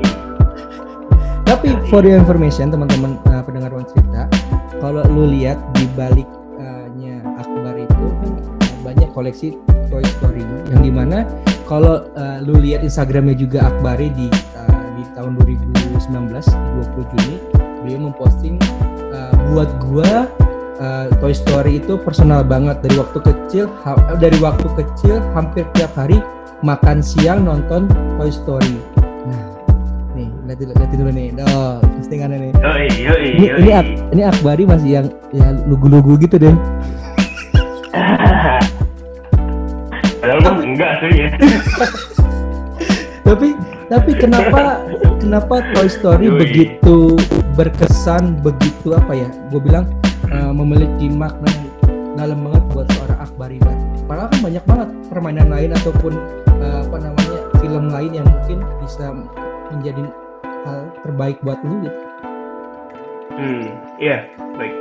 Tapi 1.48 1.72
for 1.88 2.04
your 2.04 2.20
information 2.20 2.68
teman-teman 2.68 3.16
uh, 3.32 3.40
pendengar 3.40 3.72
ruang 3.72 3.88
cerita, 3.88 4.28
kalau 4.84 5.00
lu 5.08 5.32
lihat 5.32 5.56
di 5.72 5.88
baliknya 5.96 7.24
uh, 7.24 7.40
Akbar 7.40 7.80
itu 7.80 8.04
banyak 8.84 9.08
koleksi 9.16 9.56
Toy 9.88 10.04
Story. 10.20 10.44
Yang 10.76 10.80
di 10.84 10.92
mana 10.92 11.24
kalau 11.64 12.04
uh, 12.20 12.36
lu 12.44 12.60
lihat 12.60 12.84
Instagramnya 12.84 13.32
juga 13.32 13.64
Akbari 13.64 14.12
di 14.12 14.28
tahun 15.20 15.36
2019 15.36 16.32
20 16.32 17.12
Juni 17.12 17.36
beliau 17.84 18.08
memposting 18.08 18.56
uh, 19.12 19.36
buat 19.52 19.68
gua 19.84 20.24
uh, 20.80 21.12
Toy 21.20 21.36
Story 21.36 21.76
itu 21.76 22.00
personal 22.00 22.40
banget 22.40 22.80
dari 22.80 22.96
waktu 22.96 23.20
kecil 23.20 23.68
ha- 23.84 24.16
dari 24.16 24.40
waktu 24.40 24.64
kecil 24.80 25.20
hampir 25.36 25.68
tiap 25.76 25.92
hari 25.92 26.16
makan 26.64 27.04
siang 27.04 27.44
nonton 27.44 27.84
Toy 28.16 28.32
Story. 28.32 28.80
Nah, 29.28 29.44
nih 30.16 30.32
lihat 30.48 30.72
lihat 30.72 30.88
dulu 30.96 31.12
nih. 31.12 31.36
Oh, 31.52 31.84
postingannya 32.00 32.48
nih. 32.48 32.52
Yoi, 32.56 32.88
yoi, 33.04 33.28
ini, 33.36 33.44
yoi. 33.52 33.60
ini, 33.60 33.70
Ak 33.76 33.88
ini 34.16 34.22
Akbari 34.24 34.64
masih 34.64 35.04
yang 35.04 35.06
ya 35.36 35.52
lugu-lugu 35.68 36.16
gitu 36.16 36.40
deh. 36.40 36.56
Padahal 40.20 40.40
kan 40.40 40.54
enggak 40.64 40.92
sih 41.04 41.12
ya. 41.12 41.28
Tapi 43.28 43.52
tapi 43.90 44.14
kenapa 44.14 44.86
kenapa 45.18 45.66
Toy 45.74 45.90
Story 45.90 46.30
Yui. 46.30 46.38
begitu 46.38 47.18
berkesan 47.58 48.38
begitu 48.38 48.94
apa 48.94 49.12
ya? 49.18 49.28
Gue 49.50 49.58
bilang 49.58 49.90
uh, 50.30 50.54
memiliki 50.54 51.10
makna 51.10 51.50
yang 51.50 51.68
dalam 52.14 52.38
banget 52.46 52.64
buat 52.70 52.86
seorang 52.94 53.18
Akbar 53.18 53.50
Iban 53.50 53.78
padahal 54.06 54.28
kan 54.30 54.40
banyak 54.42 54.64
banget 54.66 54.88
permainan 55.10 55.48
lain 55.50 55.70
ataupun 55.74 56.12
uh, 56.62 56.82
apa 56.86 56.96
namanya 56.98 57.40
film 57.62 57.84
lain 57.90 58.12
yang 58.14 58.26
mungkin 58.26 58.58
bisa 58.82 59.06
menjadi 59.70 60.02
hal 60.66 60.80
terbaik 61.06 61.38
buat 61.46 61.58
lu 61.62 61.86
gitu. 61.86 62.00
Hmm 63.34 63.66
iya 63.98 64.26
baik. 64.58 64.74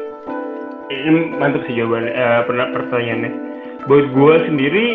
Ini 0.89 1.37
mantap 1.37 1.61
sih 1.69 1.77
jawabannya 1.77 2.13
uh, 2.13 2.41
pertanyaannya. 2.49 3.31
Buat 3.85 4.05
gue 4.13 4.33
sendiri 4.49 4.85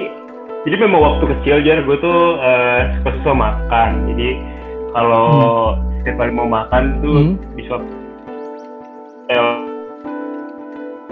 jadi 0.65 0.77
memang 0.81 1.01
waktu 1.01 1.25
kecil 1.37 1.61
jar 1.63 1.79
gue 1.85 1.97
tuh 2.01 2.41
uh, 2.41 2.81
suka 3.01 3.11
suka 3.21 3.33
makan 3.37 3.91
jadi 4.13 4.29
kalau 4.97 5.29
hmm. 5.77 6.01
setiap 6.01 6.17
kali 6.17 6.33
mau 6.33 6.49
makan 6.49 6.83
tuh 7.05 7.17
hmm. 7.21 7.35
bisa 7.57 7.75
eh, 9.29 9.57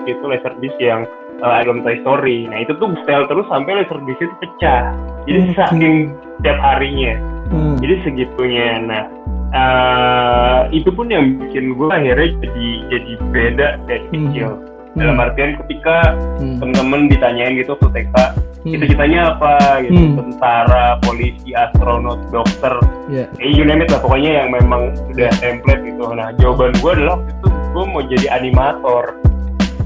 itu 0.09 0.25
laser 0.25 0.53
disc 0.65 0.77
yang 0.81 1.05
uh, 1.45 1.53
album 1.61 1.85
Toy 1.85 2.01
Story 2.01 2.49
nah 2.49 2.65
itu 2.65 2.73
tuh 2.81 2.97
setel 3.05 3.29
terus 3.29 3.47
sampai 3.53 3.85
laser 3.85 4.01
disc 4.09 4.21
itu 4.25 4.35
pecah 4.41 4.97
jadi 5.29 5.39
hmm. 5.45 5.53
saking 5.55 5.95
setiap 6.41 6.59
harinya 6.65 7.15
hmm. 7.53 7.77
jadi 7.85 7.95
segitunya 8.09 8.69
nah 8.89 9.05
uh, 9.53 10.61
itu 10.73 10.89
pun 10.89 11.13
yang 11.13 11.37
bikin 11.37 11.77
gue 11.77 11.89
akhirnya 11.93 12.29
jadi 12.41 12.69
jadi 12.89 13.13
beda 13.31 13.69
dari 13.85 14.07
hmm. 14.09 14.13
kecil 14.33 14.51
dalam 14.93 15.17
hmm. 15.17 15.25
artian 15.25 15.53
ketika 15.65 15.97
hmm. 16.41 16.57
temen-temen 16.61 17.01
ditanyain 17.09 17.57
gitu 17.57 17.73
ke 17.81 17.87
TK. 17.97 18.17
Cita-citanya 18.63 19.35
apa 19.35 19.83
gitu? 19.83 19.99
Hmm. 19.99 20.15
tentara 20.19 20.85
polisi 21.03 21.51
astronot 21.51 22.31
dokter. 22.31 22.79
Yeah. 23.11 23.29
eh 23.43 23.51
you 23.51 23.67
name 23.67 23.83
it 23.83 23.91
lah 23.91 23.99
pokoknya 23.99 24.43
yang 24.43 24.49
memang 24.55 24.95
udah 25.11 25.31
template 25.43 25.83
gitu. 25.83 26.05
Nah 26.15 26.31
jawaban 26.39 26.73
gue 26.79 26.91
adalah 26.95 27.19
waktu 27.19 27.31
itu 27.35 27.49
gue 27.51 27.85
mau 27.91 28.03
jadi 28.07 28.27
animator. 28.39 29.05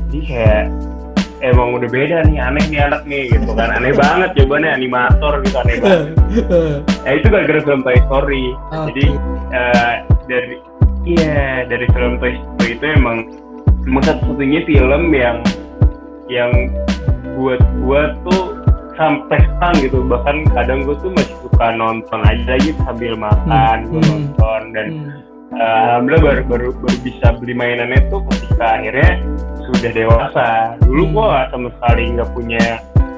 Jadi 0.07 0.21
kayak 0.29 0.65
emang 1.41 1.69
udah 1.77 1.89
beda 1.89 2.17
nih 2.29 2.39
aneh 2.41 2.65
nih 2.69 2.81
anak 2.85 3.03
nih 3.09 3.23
gitu 3.33 3.51
kan. 3.57 3.69
Aneh 3.73 3.93
banget 4.01 4.31
jawabannya 4.37 4.71
animator 4.77 5.33
gitu 5.41 5.57
aneh 5.57 5.77
banget. 5.81 6.07
Ya 7.05 7.11
itu 7.19 7.27
gara-gara 7.33 7.61
film 7.65 7.81
Toy 7.81 7.99
Story. 8.09 8.45
Okay. 8.53 8.85
jadi 8.93 9.07
uh, 9.57 9.95
dari 10.29 10.57
iya 11.09 11.65
dari 11.65 11.87
film 11.97 12.21
Toy 12.21 12.37
Story 12.37 12.71
itu 12.77 12.85
emang 12.85 13.17
cuma 13.87 14.03
satu-satunya 14.05 14.67
film 14.67 15.15
yang 15.15 15.41
yang 16.27 16.53
buat 17.39 17.63
gua 17.83 18.19
tuh 18.27 18.46
sampai 18.97 19.39
sekarang 19.39 19.77
gitu 19.85 19.99
bahkan 20.09 20.37
kadang 20.53 20.85
gue 20.85 20.97
tuh 21.01 21.11
masih 21.13 21.37
suka 21.45 21.67
nonton 21.77 22.21
aja 22.25 22.55
gitu 22.61 22.81
sambil 22.85 23.13
makan 23.17 23.77
hmm. 23.85 23.89
gue 23.93 24.03
nonton 24.09 24.61
dan 24.73 24.87
hmm. 24.89 25.11
uh, 25.57 25.81
alhamdulillah 25.97 26.25
baru, 26.25 26.43
baru 26.49 26.69
baru 26.81 26.97
bisa 27.05 27.27
beli 27.39 27.55
mainannya 27.55 28.01
tuh 28.09 28.21
ketika 28.33 28.81
akhirnya 28.81 29.11
sudah 29.69 29.91
dewasa 29.93 30.47
dulu 30.83 31.05
hmm. 31.05 31.15
gue 31.15 31.33
sama 31.53 31.69
sekali 31.79 32.05
nggak 32.17 32.31
punya 32.33 32.65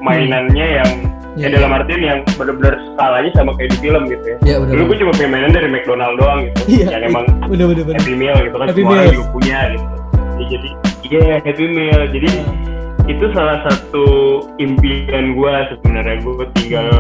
mainannya 0.03 0.67
hmm. 0.67 0.79
yang 0.83 0.91
ya, 1.39 1.47
ya 1.47 1.55
dalam 1.59 1.71
artian 1.75 2.03
yang 2.03 2.19
benar-benar 2.35 2.75
skalanya 2.95 3.31
sama 3.39 3.51
kayak 3.55 3.71
di 3.75 3.79
film 3.79 4.03
gitu 4.11 4.25
ya. 4.27 4.37
ya 4.43 4.57
bener, 4.59 4.73
Dulu 4.75 4.83
gue 4.91 4.97
cuma 5.07 5.13
punya 5.15 5.31
mainan 5.31 5.53
dari 5.55 5.69
McDonald 5.71 6.15
doang 6.19 6.41
gitu, 6.51 6.61
ya, 6.83 6.87
yang 6.99 7.03
emang 7.15 7.25
bener, 7.47 7.67
bener, 7.71 7.85
bener. 7.87 7.99
Happy 8.03 8.15
Meal 8.19 8.37
gitu 8.43 8.57
kan, 8.59 8.67
happy 8.67 8.83
semua 8.83 8.95
orang 8.99 9.15
juga 9.15 9.29
punya 9.31 9.59
gitu. 9.71 9.87
Ya, 10.39 10.45
jadi 10.55 10.69
iya 11.09 11.21
yeah, 11.25 11.39
Happy 11.43 11.67
Meal. 11.67 12.01
Jadi 12.11 12.31
hmm. 12.31 12.78
Itu 13.09 13.25
salah 13.33 13.65
satu 13.65 14.07
impian 14.61 15.35
gue 15.35 15.55
sebenarnya 15.75 16.17
gue 16.21 16.47
tinggal 16.61 16.93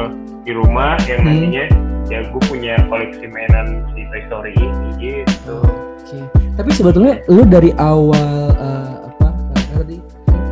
di 0.42 0.52
rumah 0.56 0.96
yang 1.04 1.20
hmm. 1.22 1.28
nantinya 1.28 1.64
ya 2.08 2.18
gue 2.24 2.42
punya 2.48 2.74
koleksi 2.88 3.28
mainan 3.28 3.84
si 3.92 4.08
Toy 4.08 4.22
Story 4.26 4.52
ini 4.56 4.88
gitu. 4.96 5.60
Oke. 5.60 6.08
Okay. 6.08 6.22
Tapi 6.56 6.70
sebetulnya 6.72 7.20
lu 7.28 7.44
dari 7.44 7.70
awal 7.76 8.56
uh, 8.56 9.12
apa 9.12 9.28
tadi 9.76 10.00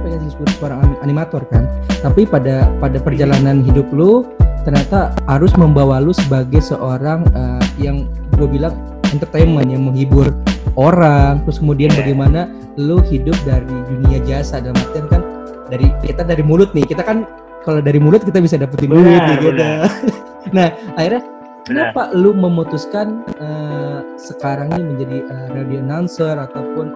pengen 0.05 0.21
disebut 0.29 0.49
seorang 0.61 0.85
animator 1.01 1.43
kan? 1.49 1.65
tapi 2.07 2.23
pada 2.23 2.71
pada 2.79 3.03
perjalanan 3.03 3.67
hidup 3.67 3.91
lu 3.91 4.23
ternyata 4.63 5.11
harus 5.27 5.51
membawa 5.59 5.99
lu 5.99 6.15
sebagai 6.15 6.63
seorang 6.63 7.27
uh, 7.35 7.63
yang 7.83 8.07
gue 8.39 8.47
bilang 8.47 8.79
entertainment 9.11 9.67
yang 9.67 9.83
menghibur 9.83 10.31
orang 10.79 11.43
terus 11.43 11.59
kemudian 11.59 11.91
yeah. 11.91 11.99
bagaimana 12.07 12.41
lu 12.79 13.03
hidup 13.11 13.35
dari 13.43 13.75
dunia 13.91 14.23
jasa 14.23 14.63
dalam 14.63 14.79
artian 14.79 15.07
kan 15.11 15.23
dari 15.71 15.87
kita 16.03 16.23
dari 16.23 16.43
mulut 16.43 16.73
nih 16.73 16.87
kita 16.87 17.03
kan 17.03 17.27
kalau 17.67 17.83
dari 17.83 17.99
mulut 17.99 18.23
kita 18.23 18.39
bisa 18.39 18.57
dapetin 18.57 18.91
duit 18.91 19.03
benar, 19.05 19.39
gitu 19.43 19.65
nah 20.57 20.71
akhirnya 20.95 21.23
kenapa 21.67 22.15
lu 22.15 22.31
memutuskan 22.33 23.27
uh, 23.43 24.01
sekarang 24.17 24.71
ini 24.79 24.85
menjadi 24.95 25.19
uh, 25.27 25.47
radio 25.51 25.79
announcer 25.83 26.35
ataupun 26.39 26.95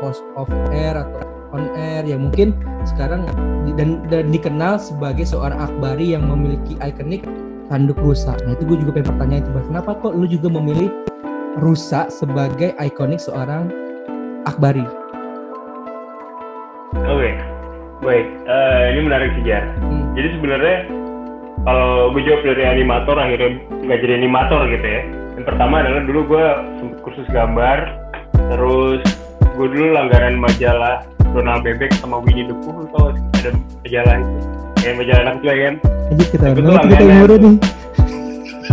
host 0.00 0.24
of 0.36 0.48
air 0.72 0.96
atau 0.96 1.20
on 1.50 1.66
air 1.74 2.06
yang 2.06 2.30
mungkin 2.30 2.54
sekarang 2.86 3.26
dan, 3.74 4.04
dan 4.08 4.30
dikenal 4.30 4.78
sebagai 4.78 5.26
seorang 5.26 5.58
akbari 5.58 6.14
yang 6.14 6.26
memiliki 6.26 6.78
ikonik 6.78 7.26
tanduk 7.70 7.98
rusa. 8.02 8.34
Nah 8.46 8.58
itu 8.58 8.66
gue 8.66 8.78
juga 8.82 8.98
pengen 8.98 9.08
pertanyaan 9.14 9.42
itu, 9.46 9.50
kenapa 9.70 9.90
kok 9.98 10.14
lu 10.14 10.26
juga 10.26 10.48
memilih 10.50 10.90
rusa 11.62 12.10
sebagai 12.10 12.74
ikonik 12.78 13.22
seorang 13.22 13.70
akbari? 14.46 14.86
Oke, 16.90 17.06
okay. 17.06 17.34
Baik. 18.00 18.26
Uh, 18.48 18.82
ini 18.96 19.00
menarik 19.06 19.30
sih 19.36 19.44
Hmm. 19.46 20.02
Jadi 20.16 20.28
sebenarnya 20.36 20.76
kalau 21.64 22.10
gue 22.16 22.22
jawab 22.24 22.42
dari 22.44 22.64
animator 22.64 23.16
akhirnya 23.20 23.50
nggak 23.68 23.98
jadi 24.00 24.12
animator 24.16 24.60
gitu 24.68 24.86
ya. 24.86 25.02
Yang 25.36 25.44
pertama 25.46 25.74
adalah 25.84 26.02
dulu 26.04 26.20
gue 26.36 26.46
kursus 27.04 27.28
gambar, 27.32 27.78
terus 28.34 29.02
gue 29.56 29.66
dulu 29.68 29.86
langganan 29.92 30.40
majalah 30.40 31.04
Donald 31.30 31.62
Bebek 31.62 31.92
sama 32.00 32.18
Winnie 32.24 32.48
the 32.48 32.56
Pooh 32.64 32.88
tau 32.96 33.12
ada 33.12 33.50
majalah 33.84 34.16
itu. 34.18 34.38
Kayak 34.80 34.94
majalah 34.96 35.20
anak 35.20 35.34
juga 35.44 35.54
kan? 35.54 35.74
Aja 36.10 36.24
kita 36.24 36.46
banget 36.56 36.80
kita 36.88 37.04
umurnya 37.04 37.38
nih. 37.38 37.56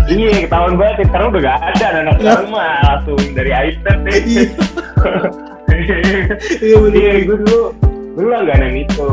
Iya 0.07 0.47
ketahuan 0.47 0.73
banget 0.79 0.95
sekarang 1.11 1.27
udah 1.35 1.41
gak 1.43 1.59
ada 1.67 1.85
anak 1.99 2.15
sekarang 2.23 2.47
mah. 2.47 2.75
Langsung 2.79 3.19
dari 3.35 3.51
iPad 3.51 3.97
deh. 4.07 4.15
Iya, 4.23 4.45
iya 6.63 6.77
iya 6.95 7.11
gue 7.27 7.37
dulu 7.43 7.75
dulu 8.17 8.34
langganan 8.34 8.73
itu 8.73 9.10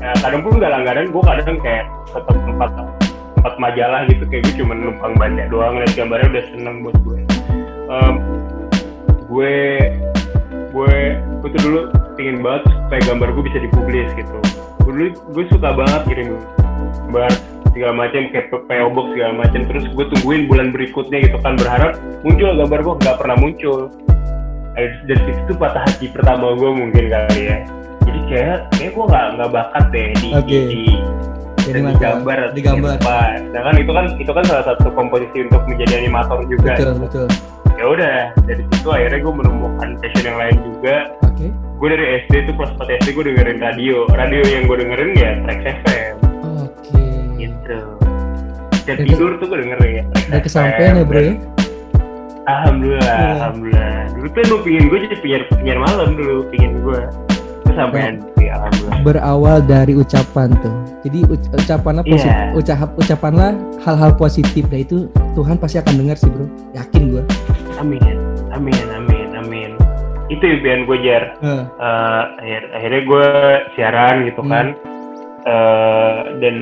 ya, 0.00 0.12
kadang 0.24 0.40
pun 0.40 0.56
gak 0.56 0.72
langganan 0.72 1.12
gue 1.12 1.20
kadang 1.20 1.58
kayak 1.60 1.84
tetap 2.08 2.32
tempat 2.32 2.70
tempat 3.36 3.54
majalah 3.60 4.00
gitu 4.08 4.24
kayak 4.24 4.42
gue 4.48 4.54
cuma 4.64 4.72
numpang 4.72 5.12
baca 5.20 5.44
doang 5.52 5.76
lihat 5.84 5.92
gambarnya 5.92 6.28
udah 6.32 6.44
seneng 6.48 6.76
buat 6.80 6.96
gue 7.04 7.20
um, 7.92 8.14
gue 9.28 9.54
gue 10.72 10.94
gue 11.44 11.48
tuh 11.52 11.60
dulu 11.60 11.80
pingin 12.16 12.40
banget 12.40 12.72
supaya 12.72 13.00
gambar 13.04 13.28
gue 13.36 13.44
bisa 13.48 13.58
dipublis 13.58 14.08
gitu. 14.16 14.36
Gue 14.86 14.92
dulu 14.92 15.08
gue 15.36 15.44
suka 15.50 15.68
banget 15.76 16.02
kirim 16.08 16.28
gambar 17.06 17.32
segala 17.70 17.92
macam 17.94 18.20
kayak 18.34 18.46
PO 18.50 18.88
box 18.90 19.06
segala 19.14 19.32
macam 19.46 19.60
terus 19.66 19.84
gue 19.86 20.04
tungguin 20.16 20.42
bulan 20.50 20.68
berikutnya 20.74 21.18
gitu 21.26 21.38
kan 21.42 21.54
berharap 21.54 21.98
muncul 22.22 22.50
gambar 22.54 22.78
gue 22.82 22.94
nggak 23.02 23.16
pernah 23.18 23.36
muncul. 23.36 23.80
Dari 24.80 25.32
situ 25.36 25.52
patah 25.58 25.84
hati 25.84 26.08
pertama 26.08 26.56
gue 26.56 26.70
mungkin 26.70 27.10
kali 27.10 27.40
ya 27.50 27.58
jadi 28.10 28.20
kayak 28.26 28.58
kayak 28.74 28.90
gue 28.98 29.04
nggak 29.06 29.26
nggak 29.38 29.50
bakat 29.54 29.84
deh 29.94 30.08
di, 30.18 30.28
okay. 30.34 30.62
di, 30.66 30.84
di 31.62 31.70
di 31.70 31.94
gambar 32.02 32.38
di 32.50 32.60
gambar. 32.66 32.98
Nah 33.54 33.60
kan 33.62 33.74
itu 33.78 33.90
kan 33.94 34.04
itu 34.18 34.32
kan 34.34 34.44
salah 34.44 34.64
satu 34.66 34.90
komposisi 34.90 35.46
untuk 35.46 35.62
menjadi 35.70 36.02
animator 36.02 36.42
juga. 36.50 36.74
Betul 36.74 36.94
betul 36.98 37.28
ya 37.80 37.88
udah 37.88 38.16
dari 38.44 38.60
situ 38.68 38.88
akhirnya 38.92 39.24
gue 39.24 39.34
menemukan 39.40 39.88
passion 40.04 40.24
yang 40.28 40.36
lain 40.36 40.56
juga 40.60 40.96
okay. 41.24 41.48
gue 41.48 41.88
dari 41.88 42.06
SD 42.28 42.52
tuh 42.52 42.54
kelas 42.60 42.76
4 42.76 42.98
SD 43.00 43.08
gue 43.16 43.24
dengerin 43.32 43.58
radio 43.64 44.04
radio 44.12 44.42
yang 44.44 44.68
gue 44.68 44.76
dengerin 44.84 45.10
ya 45.16 45.30
Trax 45.48 45.60
FM 45.80 46.14
oke 46.20 46.76
okay. 46.76 47.16
gitu 47.40 47.80
dan 48.84 48.96
tidur 49.00 49.30
tuh 49.40 49.46
gue 49.48 49.58
dengerin 49.64 49.92
ya 49.96 50.04
udah 50.28 50.40
kesampaian 50.44 51.00
ya 51.00 51.04
bro 51.08 51.22
ya 51.24 51.36
Alhamdulillah, 52.50 53.04
yeah. 53.06 53.36
alhamdulillah. 53.36 54.10
Dulu 54.10 54.26
tuh 54.32 54.40
emang 54.42 54.60
pingin 54.66 54.84
gue 54.90 54.98
jadi 55.06 55.16
penyiar 55.22 55.42
penyiar 55.54 55.78
malam 55.78 56.18
dulu, 56.18 56.50
pingin 56.50 56.82
gue. 56.82 57.00
Sih, 58.36 58.48
alhamdulillah. 58.52 58.98
Berawal 59.00 59.58
dari 59.64 59.96
ucapan 59.96 60.52
tuh. 60.60 60.74
Jadi 61.00 61.18
ucapannya 61.56 62.04
positif, 62.04 62.28
yeah. 62.28 62.58
ucap 62.58 62.90
ucapanlah 63.00 63.56
hal-hal 63.80 64.12
positif. 64.20 64.68
Nah 64.68 64.80
itu 64.84 65.08
Tuhan 65.32 65.56
pasti 65.56 65.80
akan 65.80 65.94
dengar 65.96 66.16
sih 66.20 66.28
bro, 66.28 66.44
yakin 66.76 67.02
gue 67.16 67.24
amin 67.80 68.16
amin 68.52 68.86
amin 68.92 69.28
amin 69.40 69.70
itu 70.28 70.44
impian 70.44 70.84
gue 70.84 70.98
jar 71.00 71.34
uh. 71.40 71.64
Uh, 71.80 72.22
akhir 72.38 72.62
akhirnya 72.76 73.02
gue 73.08 73.28
siaran 73.74 74.14
gitu 74.28 74.40
hmm. 74.44 74.50
kan 74.52 74.66
uh, 75.48 76.18
dan 76.38 76.56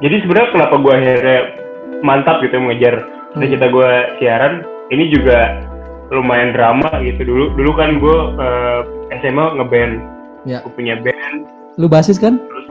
jadi 0.00 0.24
sebenarnya 0.24 0.50
kenapa 0.56 0.74
gue 0.80 0.92
akhirnya 0.96 1.40
mantap 2.00 2.40
gitu 2.40 2.56
mengejar 2.58 3.04
hmm. 3.36 3.44
cita 3.44 3.66
gue 3.68 3.90
siaran 4.18 4.64
ini 4.88 5.12
juga 5.12 5.62
lumayan 6.12 6.56
drama 6.56 6.90
gitu 7.04 7.22
dulu 7.22 7.44
dulu 7.54 7.70
kan 7.76 8.00
gue 8.00 8.18
uh, 8.40 8.80
SMA 9.20 9.46
ngeband 9.60 9.94
ya. 10.44 10.64
gue 10.64 10.72
punya 10.72 10.94
band 11.00 11.48
lu 11.76 11.90
basis 11.90 12.16
kan 12.20 12.38
terus 12.38 12.66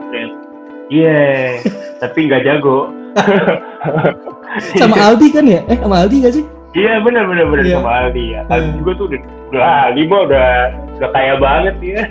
iya 0.88 1.60
yeah, 1.60 1.74
tapi 2.02 2.30
nggak 2.30 2.42
jago 2.46 2.90
sama 4.80 4.96
Aldi 4.98 5.28
kan 5.30 5.44
ya 5.46 5.60
eh 5.70 5.78
sama 5.78 6.02
Aldi 6.02 6.18
gak 6.22 6.34
sih 6.34 6.46
Iya 6.74 6.98
benar 7.06 7.30
benar 7.30 7.46
benar 7.54 7.64
yeah. 7.70 7.78
sama 7.78 7.90
Aldi 8.02 8.24
ya. 8.34 8.40
Aldi 8.50 8.66
hmm. 8.66 8.78
juga 8.82 8.90
tuh 8.98 9.04
udah 9.06 9.20
udah 9.54 9.62
Aldi 9.62 10.02
mah 10.10 10.20
udah 10.26 10.50
udah 10.98 11.10
kaya 11.14 11.34
banget 11.38 11.76
ya. 11.78 12.02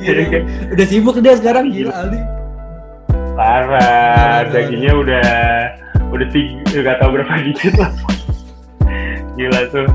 Iya, 0.00 0.40
udah 0.72 0.86
sibuk 0.88 1.20
dia 1.20 1.36
sekarang 1.36 1.70
gila 1.70 1.92
Aldi. 1.92 2.20
Parah, 3.38 4.48
dagingnya 4.48 4.92
udah 4.96 5.28
udah 6.08 6.26
tiga 6.34 6.78
nggak 6.82 6.96
tahu 6.98 7.10
berapa 7.14 7.34
digit 7.46 7.74
lah. 7.78 7.92
Gila 9.38 9.60
tuh. 9.70 9.86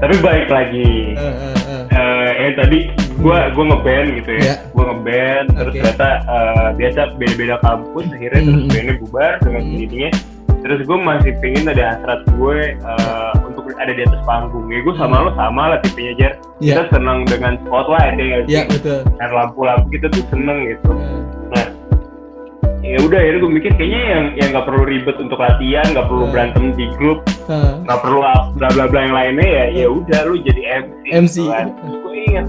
Tapi 0.00 0.14
baik 0.22 0.48
lagi. 0.48 1.18
Uh, 1.18 1.28
uh, 1.28 1.56
uh. 1.60 1.71
Uh, 1.92 2.30
eh 2.40 2.52
tadi 2.56 2.78
gua 3.20 3.52
gua 3.52 3.64
ngeband 3.68 4.06
gitu 4.24 4.30
ya. 4.40 4.42
Yeah. 4.42 4.56
Gua 4.72 4.84
ngeband 4.90 5.46
terus 5.60 5.72
ternyata 5.76 6.08
uh, 6.24 6.68
biasa 6.72 7.00
beda-beda 7.20 7.56
kampus 7.60 8.04
akhirnya 8.08 8.40
mm 8.40 8.44
-hmm. 8.44 8.52
terus 8.52 8.64
bandnya 8.72 8.94
bubar 8.98 9.32
dengan 9.40 9.44
mm 9.44 9.52
-hmm. 9.52 9.68
sendirinya 9.68 10.10
terus 10.62 10.80
gue 10.86 10.94
masih 10.94 11.32
pengen 11.42 11.66
ada 11.66 11.98
hasrat 11.98 12.22
gue 12.38 12.58
uh, 12.86 13.34
untuk 13.50 13.66
ada 13.82 13.90
di 13.90 14.06
atas 14.06 14.22
panggung 14.22 14.70
ya 14.70 14.78
gue 14.86 14.94
sama 14.94 15.18
hmm. 15.18 15.24
lo 15.26 15.30
sama 15.34 15.62
lah 15.74 15.78
tipenya 15.82 16.12
jar 16.14 16.32
yeah. 16.62 16.78
kita 16.78 16.82
seneng 16.94 17.18
dengan 17.26 17.58
spotlight 17.66 18.14
ya 18.14 18.22
yeah, 18.22 18.40
iya, 18.46 18.62
betul 18.70 19.02
dan 19.18 19.30
lampu-lampu 19.34 19.86
kita 19.90 20.06
tuh 20.14 20.24
seneng 20.30 20.58
gitu 20.70 20.90
yeah. 20.94 21.41
Ya 22.82 22.98
udah 22.98 23.20
ya 23.22 23.30
gue 23.38 23.50
mikir 23.50 23.72
kayaknya 23.78 24.02
yang 24.02 24.24
yang 24.34 24.48
nggak 24.58 24.66
perlu 24.66 24.82
ribet 24.82 25.16
untuk 25.22 25.38
latihan 25.38 25.86
nggak 25.94 26.06
perlu 26.10 26.24
yeah. 26.26 26.32
berantem 26.34 26.64
di 26.74 26.86
grup 26.98 27.22
nggak 27.86 27.98
uh. 27.98 28.02
perlu 28.02 28.20
bla 28.58 28.68
bla 28.74 28.84
bla 28.90 29.00
yang 29.06 29.14
lainnya 29.14 29.46
ya 29.46 29.64
ya 29.70 29.86
udah 29.86 30.20
lu 30.26 30.42
jadi 30.42 30.62
MC 30.82 31.02
MC 31.14 31.36
kan. 31.46 31.66
gue 31.78 32.14
ingat 32.26 32.46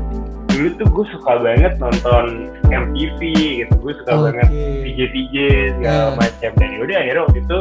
dulu 0.49 0.67
tuh 0.77 0.87
gue 0.89 1.05
suka 1.13 1.33
banget 1.37 1.73
nonton 1.77 2.25
MTV 2.65 3.19
gitu 3.61 3.73
gue 3.77 3.93
suka 4.01 4.09
okay. 4.09 4.23
banget 4.25 4.47
DJ 4.85 4.99
DJ 5.13 5.35
segala 5.77 6.01
yeah. 6.01 6.09
macam 6.17 6.51
dan 6.57 6.69
yaudah 6.81 6.97
akhirnya 6.97 7.21
waktu 7.29 7.39
itu 7.45 7.57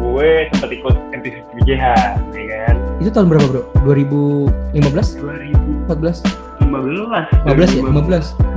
gue 0.00 0.30
sempat 0.52 0.70
ikut 0.72 0.96
MTV 1.16 1.34
BJH 1.56 1.84
ya 2.36 2.44
kan 2.68 2.74
itu 3.00 3.08
tahun 3.12 3.26
berapa 3.32 3.46
bro 3.48 3.62
2015 3.88 5.20
2014 5.88 6.24
15 6.60 7.48
15 7.48 7.76
ya 7.76 7.82
15 7.88 8.49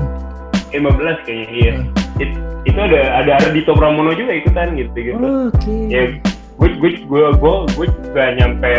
15 0.73 1.25
kayaknya 1.25 1.47
iya 1.53 1.73
hmm. 1.77 2.21
It, 2.21 2.29
itu 2.69 2.77
ada 2.77 3.25
ada 3.25 3.31
Ardito 3.41 3.73
Pramono 3.73 4.13
juga 4.13 4.37
ikutan 4.37 4.77
gitu 4.77 4.93
gitu 4.93 5.17
oh, 5.17 5.49
okay. 5.49 5.81
ya 5.89 6.03
gue 6.53 6.69
gue 6.77 6.91
gue 7.09 7.23
gue 7.41 7.55
gue 7.73 7.87
gak 8.13 8.37
nyampe 8.37 8.73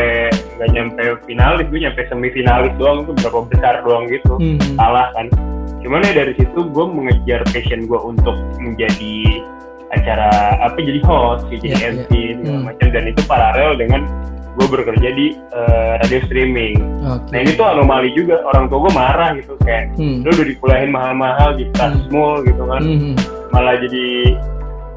nggak 0.57 0.71
nyampe 0.71 1.03
finalis 1.27 1.67
gue 1.69 1.81
nyampe 1.83 2.01
semifinalis 2.07 2.73
doang 2.79 3.03
itu 3.05 3.13
berapa 3.19 3.41
besar 3.51 3.75
doang 3.83 4.07
gitu 4.07 4.39
hmm. 4.39 4.79
kalah 4.79 5.11
kan 5.19 5.27
cuman 5.83 6.07
ya 6.07 6.13
dari 6.25 6.33
situ 6.39 6.61
gue 6.65 6.87
mengejar 6.87 7.43
passion 7.51 7.85
gue 7.85 8.01
untuk 8.01 8.37
menjadi 8.63 9.43
acara 9.93 10.59
apa 10.65 10.79
jadi 10.81 11.01
host 11.05 11.45
jadi 11.51 11.67
yeah, 11.71 11.93
MC 11.93 12.11
yeah. 12.11 12.35
segala 12.41 12.57
hmm. 12.57 12.67
macam 12.71 12.87
dan 12.95 13.05
itu 13.11 13.21
paralel 13.29 13.71
dengan 13.77 14.01
gue 14.55 14.67
bekerja 14.71 15.09
di 15.15 15.35
uh, 15.51 15.99
radio 15.99 16.21
streaming. 16.31 16.79
Okay. 17.03 17.31
Nah 17.35 17.39
ini 17.43 17.51
tuh 17.59 17.67
anomali 17.67 18.15
juga 18.15 18.39
orang 18.47 18.71
tua 18.71 18.87
gue 18.87 18.93
marah 18.95 19.31
gitu 19.35 19.59
kayak 19.67 19.99
hmm. 19.99 20.23
lu 20.23 20.31
udah 20.31 20.47
dikuliahin 20.47 20.91
mahal-mahal 20.95 21.59
di 21.59 21.67
Tasmul 21.75 22.43
hmm. 22.43 22.47
gitu 22.55 22.63
kan, 22.71 22.83
hmm. 22.83 23.15
malah 23.51 23.77
jadi 23.83 24.39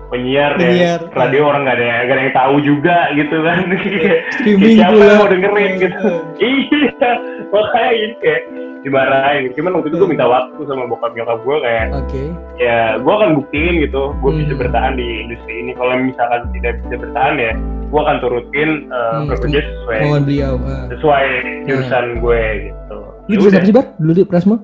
penyiar, 0.07 0.51
penyiar. 0.55 0.99
ya 1.03 1.11
radio 1.11 1.41
orang 1.51 1.61
nggak 1.67 1.77
ada 1.77 1.85
gak 2.07 2.15
ada 2.15 2.23
yang 2.23 2.35
tahu 2.35 2.55
juga 2.63 2.97
gitu 3.15 3.37
kan 3.43 3.59
streaming 4.35 4.75
siapa 4.79 4.95
yang 5.03 5.19
mau 5.19 5.29
dengerin 5.29 5.71
gitu 5.83 6.09
iya 6.51 7.11
makanya 7.51 7.91
ini 7.91 8.15
kayak 8.23 8.41
dimarahin 8.85 9.43
cuman 9.51 9.71
waktu 9.79 9.87
itu 9.91 9.97
gue 9.99 10.09
minta 10.09 10.27
waktu 10.27 10.59
sama 10.63 10.87
bokap 10.87 11.11
nyokap 11.11 11.39
gue 11.43 11.57
kayak 11.59 11.85
okay. 11.91 12.27
ya 12.55 12.95
gue 12.95 13.13
akan 13.13 13.29
buktiin 13.35 13.75
gitu 13.83 14.15
gue 14.23 14.31
hmm. 14.31 14.39
bisa 14.47 14.53
bertahan 14.55 14.93
di 14.95 15.07
industri 15.27 15.53
ini 15.59 15.71
kalau 15.75 15.93
misalkan 15.99 16.41
tidak 16.55 16.73
bisa 16.85 16.95
bertahan 17.03 17.35
ya 17.35 17.51
gue 17.87 17.99
akan 18.03 18.17
turutin 18.19 18.69
uh, 18.91 19.23
hmm, 19.23 19.31
bekerja 19.31 19.59
sesuai 19.63 19.99
beliau 20.27 20.53
uh. 20.59 20.85
sesuai 20.91 21.25
jurusan 21.67 22.03
uh. 22.03 22.15
gue 22.19 22.41
gitu 22.67 22.97
lu 23.27 23.33
jurusan 23.39 23.59
apa 23.59 23.67
sih 23.67 23.75
bar 23.75 23.85
dulu 23.95 24.11
di 24.11 24.23
Prasma 24.27 24.55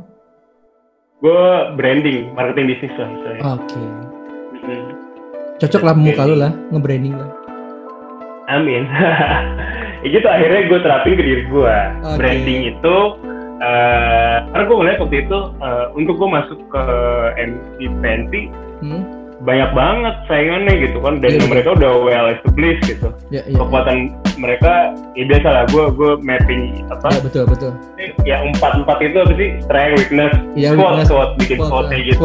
gue 1.23 1.45
branding 1.79 2.19
marketing 2.35 2.65
bisnis 2.75 2.93
lah 2.99 3.09
oke 3.55 3.63
okay. 3.63 3.85
hmm. 4.67 4.87
cocok 5.63 5.81
lah 5.87 5.95
muka 5.95 6.23
lu 6.27 6.35
lah 6.35 6.51
nge-branding 6.75 7.15
lah 7.15 7.29
amin 8.51 8.83
ya 10.03 10.07
gitu 10.11 10.27
akhirnya 10.27 10.61
gue 10.67 10.79
terapin 10.83 11.15
ke 11.15 11.23
diri 11.23 11.43
gue 11.47 11.75
okay. 12.03 12.17
branding 12.19 12.59
itu 12.75 12.95
uh, 13.63 14.37
karena 14.51 14.63
gue 14.67 14.77
ngeliat 14.83 14.99
waktu 14.99 15.17
itu 15.23 15.39
uh, 15.63 15.85
untuk 15.95 16.19
gue 16.19 16.29
masuk 16.29 16.59
ke 16.67 16.83
MC 17.39 17.77
Fancy 18.03 18.43
hmm? 18.83 19.22
Banyak 19.43 19.69
banget 19.75 20.15
saingannya 20.31 20.73
gitu 20.87 20.97
kan 21.03 21.19
dan 21.19 21.35
yeah, 21.35 21.43
iya. 21.43 21.51
mereka 21.51 21.69
udah 21.75 21.91
well 21.99 22.27
established 22.31 22.83
gitu 22.87 23.09
yeah, 23.27 23.43
yeah, 23.43 23.59
kekuatan 23.59 23.97
yeah. 24.07 24.35
mereka 24.39 24.71
ya 25.19 25.23
biasa 25.27 25.47
lah 25.51 25.63
gue 25.67 25.85
gue 25.99 26.11
mapping 26.23 26.61
apa 26.87 27.07
yeah, 27.11 27.21
betul 27.21 27.43
betul 27.51 27.71
ya 28.23 28.37
empat 28.39 28.71
empat 28.79 28.97
itu 29.03 29.17
apa 29.19 29.33
sih 29.35 29.49
strength 29.67 29.95
weakness 29.99 30.33
yeah, 30.55 30.71
SWOT 30.71 30.95
SWOT 31.11 31.29
bikin 31.43 31.57
SWOT 31.59 31.87
uh, 31.91 31.99
gitu 31.99 32.23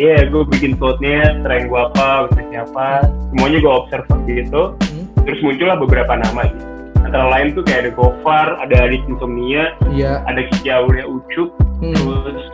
Iya, 0.00 0.16
yeah, 0.16 0.32
gue 0.32 0.48
bikin 0.48 0.80
quote-nya, 0.80 1.44
strength 1.44 1.68
gue 1.68 1.76
apa, 1.76 2.24
weaknessnya 2.24 2.64
apa, 2.64 3.04
semuanya 3.04 3.58
gue 3.60 3.72
observe 3.84 4.08
gitu. 4.24 4.72
Hmm. 4.72 5.04
Terus 5.28 5.44
muncullah 5.44 5.76
beberapa 5.76 6.16
nama 6.16 6.48
gitu 6.48 6.70
antara 7.10 7.26
lain 7.26 7.58
tuh 7.58 7.66
kayak 7.66 7.80
ada 7.84 7.92
Gofar, 7.98 8.48
ada 8.62 8.76
Adit 8.86 9.02
Insomnia, 9.10 9.74
iya. 9.90 10.22
ada 10.30 10.46
Aulia 10.78 11.04
Ucup, 11.10 11.50
hmm. 11.82 11.92
terus 11.98 12.46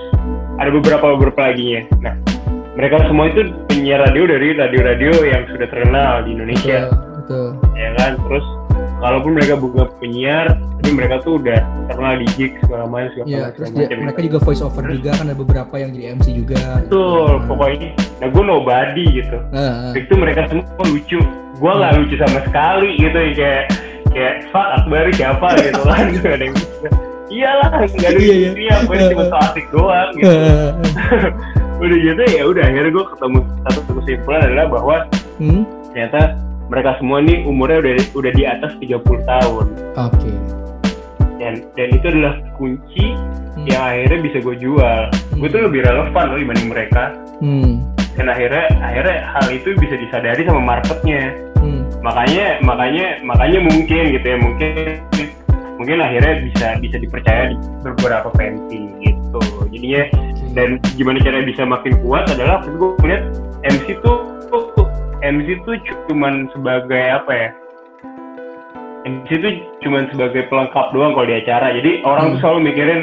ada 0.57 0.71
beberapa 0.73 1.07
beberapa 1.13 1.53
lagi 1.53 1.67
ya. 1.77 1.83
Nah, 2.01 2.17
mereka 2.77 3.09
semua 3.09 3.33
itu 3.33 3.41
penyiar 3.73 4.05
radio 4.05 4.29
dari 4.29 4.53
radio-radio 4.53 5.13
yang 5.25 5.43
sudah 5.49 5.67
terkenal 5.73 6.13
di 6.29 6.37
Indonesia. 6.37 6.93
Betul, 6.93 7.09
betul. 7.25 7.49
Ya 7.73 7.91
kan, 7.97 8.13
terus 8.21 8.47
kalaupun 9.01 9.33
mereka 9.33 9.55
bukan 9.57 9.89
penyiar, 9.97 10.47
tapi 10.85 10.91
mereka 10.93 11.15
tuh 11.25 11.41
udah 11.41 11.57
terkenal 11.89 12.15
di 12.21 12.27
gig 12.37 12.53
segala 12.61 12.85
macam 12.85 13.09
segala 13.17 13.29
Iya, 13.33 13.45
terus 13.57 13.69
dia, 13.73 13.97
mereka 13.97 14.21
juga 14.21 14.39
voice 14.45 14.63
over 14.63 14.83
terus, 14.85 14.97
juga 15.01 15.11
kan 15.17 15.25
ada 15.25 15.37
beberapa 15.41 15.75
yang 15.81 15.91
jadi 15.97 16.07
MC 16.21 16.27
juga. 16.37 16.61
Betul, 16.85 17.29
nah. 17.33 17.47
pokoknya. 17.49 17.91
Nah, 18.21 18.29
gue 18.29 18.45
nobody 18.45 19.05
gitu. 19.25 19.37
Uh, 19.57 19.59
uh. 19.59 19.93
Itu 19.97 20.13
mereka 20.21 20.41
semua 20.53 20.85
lucu. 20.85 21.21
Gue 21.57 21.73
nggak 21.73 21.93
uh. 21.97 21.99
lucu 22.05 22.15
sama 22.21 22.39
sekali 22.45 22.89
gitu 23.01 23.17
ya 23.17 23.33
kayak 23.33 23.65
kayak 24.13 24.35
fuck 24.53 24.69
Akbar 24.85 25.09
siapa 25.17 25.49
gitu 25.65 25.81
kan 25.81 26.05
gitu 26.13 26.29
ada 26.29 26.45
yang 26.45 26.57
iyalah 27.27 27.69
nggak 27.85 28.11
ada 28.17 28.21
iya, 28.23 28.49
iya. 28.57 28.75
aku 28.81 28.97
ini 28.97 29.05
cuma 29.13 29.25
so 29.29 29.37
asik 29.45 29.67
doang 29.69 30.11
gitu 30.17 30.33
udah 31.77 31.99
gitu 32.01 32.23
ya 32.33 32.43
udah 32.49 32.63
akhirnya 32.65 32.91
gue 32.93 33.05
ketemu 33.17 33.41
satu 33.69 33.81
kesimpulan 34.01 34.41
adalah 34.49 34.67
bahwa 34.73 34.97
hmm? 35.39 35.63
ternyata 35.93 36.21
mereka 36.67 36.91
semua 36.99 37.19
nih 37.23 37.39
umurnya 37.47 37.79
udah 37.85 37.95
udah 38.17 38.33
di 38.35 38.45
atas 38.49 38.73
30 38.81 39.03
tahun 39.05 39.67
oke 39.97 40.13
okay. 40.13 40.37
dan 41.39 41.53
dan 41.79 41.89
itu 41.93 42.07
adalah 42.11 42.35
kunci 42.57 43.07
hmm. 43.13 43.67
yang 43.69 43.83
akhirnya 43.83 44.19
bisa 44.25 44.37
gue 44.41 44.57
jual 44.59 45.01
hmm. 45.13 45.39
gue 45.41 45.49
tuh 45.53 45.63
lebih 45.69 45.81
relevan 45.85 46.25
loh 46.33 46.39
dibanding 46.41 46.69
mereka 46.73 47.03
hmm. 47.45 47.73
dan 48.17 48.27
akhirnya 48.33 48.65
akhirnya 48.81 49.17
hal 49.37 49.47
itu 49.53 49.69
bisa 49.77 49.95
disadari 50.01 50.43
sama 50.49 50.61
marketnya 50.65 51.47
makanya 52.07 52.63
makanya 52.63 53.07
makanya 53.27 53.59
mungkin 53.67 54.03
gitu 54.15 54.27
ya 54.31 54.39
mungkin 54.39 55.03
mungkin 55.75 55.97
akhirnya 55.99 56.35
bisa 56.47 56.67
bisa 56.79 56.97
dipercaya 57.03 57.51
di 57.51 57.57
beberapa 57.83 58.31
pensi 58.39 58.79
gitu 59.03 59.43
jadinya 59.75 60.07
dan 60.57 60.81
gimana 60.97 61.21
cara 61.21 61.45
bisa 61.45 61.69
makin 61.69 61.93
kuat 62.01 62.25
adalah 62.33 62.65
waktu 62.65 62.73
gue 62.81 62.91
melihat 63.05 63.25
MC 63.69 63.87
tuh, 64.01 64.25
tuh 64.49 64.89
MC 65.21 65.61
tuh 65.69 65.77
cuman 66.09 66.49
sebagai 66.57 67.05
apa 67.13 67.33
ya 67.37 67.49
MC 69.05 69.29
tuh 69.39 69.53
cuman 69.85 70.09
sebagai 70.11 70.49
pelengkap 70.49 70.97
doang 70.97 71.13
kalau 71.13 71.29
di 71.29 71.37
acara 71.45 71.77
jadi 71.77 72.01
orang 72.09 72.25
hmm. 72.25 72.33
tuh 72.33 72.39
selalu 72.41 72.61
mikirin 72.73 73.01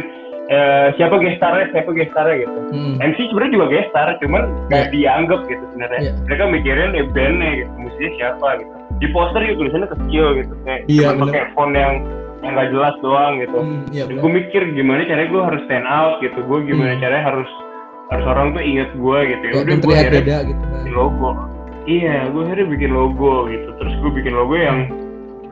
uh, 0.50 0.88
siapa 0.98 1.16
gestarnya 1.22 1.66
siapa 1.78 1.90
gestarnya 1.94 2.36
gitu 2.42 2.60
hmm. 2.74 2.96
MC 3.00 3.18
sebenarnya 3.30 3.54
juga 3.54 3.68
gestar 3.70 4.08
cuman 4.18 4.44
nggak 4.74 4.86
yeah. 4.90 4.92
dianggap 4.92 5.40
gitu 5.46 5.64
sebenarnya 5.72 6.02
yeah. 6.10 6.16
mereka 6.26 6.44
mikirin 6.50 6.90
ya 6.98 7.04
bandnya 7.14 7.52
gitu 7.62 7.74
musiknya 7.78 8.12
siapa 8.18 8.48
gitu 8.66 8.74
di 8.98 9.08
poster 9.14 9.42
juga 9.46 9.56
tulisannya 9.62 9.90
kecil 9.94 10.26
gitu 10.42 10.54
kayak 10.66 10.82
yeah, 10.90 11.12
cuma 11.14 11.30
pakai 11.30 11.44
font 11.54 11.74
yang 11.78 11.96
yang 12.44 12.54
gak 12.60 12.70
jelas 12.76 12.96
doang 13.00 13.34
gitu. 13.40 13.58
Hmm, 13.58 13.82
yeah, 13.96 14.06
gue 14.06 14.32
mikir 14.32 14.62
gimana 14.76 15.08
caranya 15.08 15.30
gue 15.32 15.42
harus 15.42 15.62
stand 15.66 15.88
out 15.88 16.20
gitu. 16.20 16.40
Gue 16.44 16.60
gimana 16.68 16.96
hmm. 16.96 17.02
caranya 17.02 17.24
harus 17.32 17.50
harus 18.12 18.26
orang 18.28 18.48
tuh 18.54 18.64
inget 18.64 18.90
gue 18.94 19.20
gitu. 19.32 19.44
Ya 19.48 19.54
udah 19.64 19.78
gue 19.80 19.94
akhirnya 19.96 20.24
beda, 20.24 20.38
gitu, 20.52 20.64
kan. 20.68 20.84
logo. 20.92 21.30
Iya 21.84 22.16
gue 22.30 22.42
akhirnya 22.44 22.68
bikin 22.68 22.92
logo 22.92 23.34
gitu. 23.48 23.70
Terus 23.80 23.94
gue 24.04 24.12
bikin 24.12 24.34
logo 24.36 24.56
yang 24.60 24.78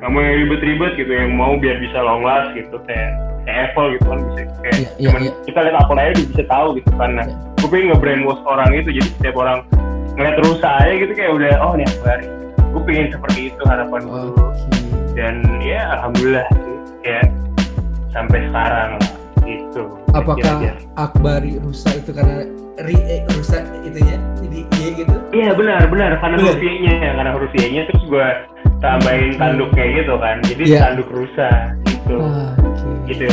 kamu 0.02 0.18
yang 0.18 0.36
ribet-ribet 0.46 0.94
gitu 0.98 1.12
yang 1.14 1.32
mau 1.38 1.56
biar 1.56 1.78
bisa 1.80 1.98
long 2.04 2.22
last 2.22 2.52
gitu. 2.54 2.76
Kayak 2.86 3.16
kayak 3.48 3.58
Apple 3.72 3.88
gitu 3.98 4.06
kan 4.06 4.20
bisa 4.22 4.42
kayak 4.62 4.76
yeah, 4.78 4.92
yeah, 5.00 5.10
cuman 5.10 5.22
yeah. 5.26 5.36
kita 5.48 5.60
lihat 5.66 5.76
Apple 5.82 5.98
aja 5.98 6.14
bisa 6.14 6.44
tahu 6.46 6.68
gitu 6.78 6.92
kan. 7.00 7.10
Nah, 7.16 7.26
yeah. 7.26 7.58
gue 7.58 7.70
pengen 7.72 7.86
nge-brainwash 7.96 8.44
orang 8.44 8.70
itu. 8.76 8.90
Jadi 8.94 9.08
setiap 9.18 9.36
orang 9.40 9.64
ngeliat 10.20 10.38
rusak 10.44 10.74
aja 10.84 10.94
gitu 11.00 11.14
kayak 11.16 11.32
udah 11.34 11.52
oh 11.64 11.74
nih 11.80 11.88
Akbari 11.88 12.28
gue 12.72 12.82
pengen 12.88 13.08
seperti 13.12 13.40
itu 13.52 13.62
harapan 13.68 14.02
gue 14.08 14.24
okay. 14.32 14.68
dan 15.16 15.36
ya 15.60 15.80
alhamdulillah 16.00 16.48
kayak 17.02 17.26
sampai 18.12 18.40
sekarang 18.50 18.92
gitu 19.46 19.84
apakah 20.14 20.38
kira 20.38 20.54
-kira. 20.60 20.76
Akbari 21.00 21.58
rusak 21.64 21.94
itu 22.04 22.12
karena 22.14 22.46
ri 22.82 22.98
eh, 22.98 23.22
rusak 23.36 23.64
itunya 23.86 24.18
jadi 24.42 24.60
iya 24.80 24.90
gitu 24.98 25.16
iya 25.36 25.52
benar 25.54 25.86
benar 25.88 26.12
karena 26.20 26.38
huruf 26.40 26.62
nya 26.62 26.94
karena 27.14 27.32
huruf 27.36 27.52
terus 27.54 28.04
gue 28.08 28.28
tambahin 28.82 29.38
tanduk 29.38 29.70
kayak 29.78 30.04
gitu 30.04 30.14
kan 30.18 30.38
jadi 30.46 30.64
yeah. 30.66 30.82
tanduk 30.90 31.10
rusak 31.14 31.78
gitu 31.86 32.16
ah, 32.18 32.52
okay. 32.58 32.96
gitu 33.14 33.30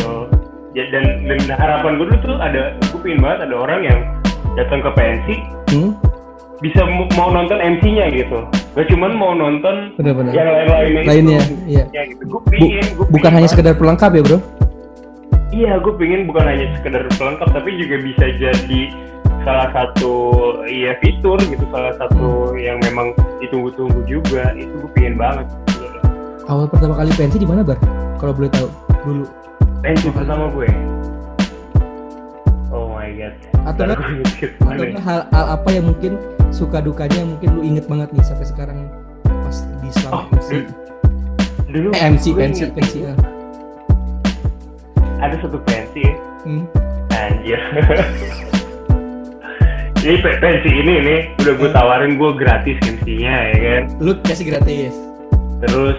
ya, 0.76 0.84
dan 0.92 1.04
dan 1.26 1.40
harapan 1.56 1.96
gue 1.96 2.06
dulu 2.12 2.18
tuh 2.22 2.36
ada 2.38 2.76
gue 2.76 2.98
pengen 3.00 3.20
banget 3.24 3.38
ada 3.48 3.54
orang 3.56 3.80
yang 3.82 3.98
datang 4.54 4.80
ke 4.84 4.90
pensi 4.94 5.36
hmm? 5.72 5.92
Bisa 6.58 6.82
mau 7.14 7.30
nonton 7.30 7.58
MC-nya 7.58 8.10
gitu. 8.10 8.38
Gak 8.74 8.86
cuman 8.90 9.10
mau 9.14 9.32
nonton 9.34 9.94
bener, 9.98 10.14
bener. 10.14 10.32
yang 10.34 10.48
lain-lainnya 10.50 11.02
lainnya 11.06 11.40
iya. 11.66 11.84
Ya, 11.90 12.02
gitu. 12.10 12.22
gue 12.30 12.42
pingin 12.50 12.84
Bu, 12.94 13.02
gue 13.02 13.06
bukan 13.18 13.30
hanya 13.34 13.48
sekedar 13.50 13.74
pelengkap 13.74 14.10
ya 14.14 14.22
bro? 14.22 14.38
Iya 15.50 15.72
gue 15.82 15.94
pingin 15.98 16.26
bukan 16.26 16.44
hanya 16.46 16.66
sekedar 16.78 17.02
pelengkap 17.14 17.48
tapi 17.50 17.70
juga 17.78 17.96
bisa 18.02 18.24
jadi 18.38 18.80
salah 19.46 19.68
satu 19.74 20.14
ya 20.66 20.98
fitur 20.98 21.38
gitu. 21.42 21.64
Salah 21.70 21.94
satu 21.98 22.54
yang 22.58 22.82
memang 22.82 23.14
ditunggu-tunggu 23.38 24.02
juga. 24.06 24.50
Itu 24.54 24.74
gue 24.82 24.90
pengen 24.98 25.14
banget. 25.18 25.46
Awal 26.48 26.66
pertama 26.70 26.96
kali 26.96 27.10
pensi 27.14 27.36
di 27.38 27.48
mana 27.48 27.60
bar? 27.62 27.78
Kalau 28.18 28.32
boleh 28.34 28.50
tahu 28.50 28.68
dulu. 29.06 29.24
Pensi 29.78 30.10
pertama 30.10 30.50
gue. 30.54 30.68
Oh 32.74 32.94
my 32.94 33.10
god. 33.14 33.34
Atau 33.68 33.84
atau 33.84 34.84
hal, 35.02 35.20
hal 35.28 35.44
apa 35.54 35.68
yang 35.70 35.92
mungkin 35.92 36.18
suka 36.50 36.80
dukanya 36.80 37.22
mungkin 37.24 37.48
lu 37.54 37.60
inget 37.62 37.84
banget 37.86 38.08
nih 38.12 38.24
sampai 38.24 38.46
sekarang 38.48 38.78
pas 39.24 39.58
di 39.84 39.88
selama 39.92 40.12
oh, 40.16 40.24
MC 40.34 40.50
dulu. 41.68 41.88
Eh, 41.92 42.02
MC 42.08 42.24
pensi 42.32 42.62
pensi 42.72 42.98
ya. 43.04 43.14
ada 45.18 45.34
satu 45.42 45.58
pensi 45.66 46.04
hmm? 46.46 46.64
anjir. 47.12 47.60
Ini 49.98 50.14
pensi 50.22 50.70
ini 50.70 50.94
nih 51.02 51.20
udah 51.42 51.54
gue 51.58 51.70
tawarin 51.74 52.22
gue 52.22 52.30
gratis 52.38 52.78
MC-nya 52.86 53.34
ya 53.50 53.58
kan? 53.58 53.82
Lu 53.98 54.14
kasih 54.22 54.46
gratis? 54.54 54.94
Terus 55.58 55.98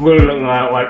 gue 0.00 0.14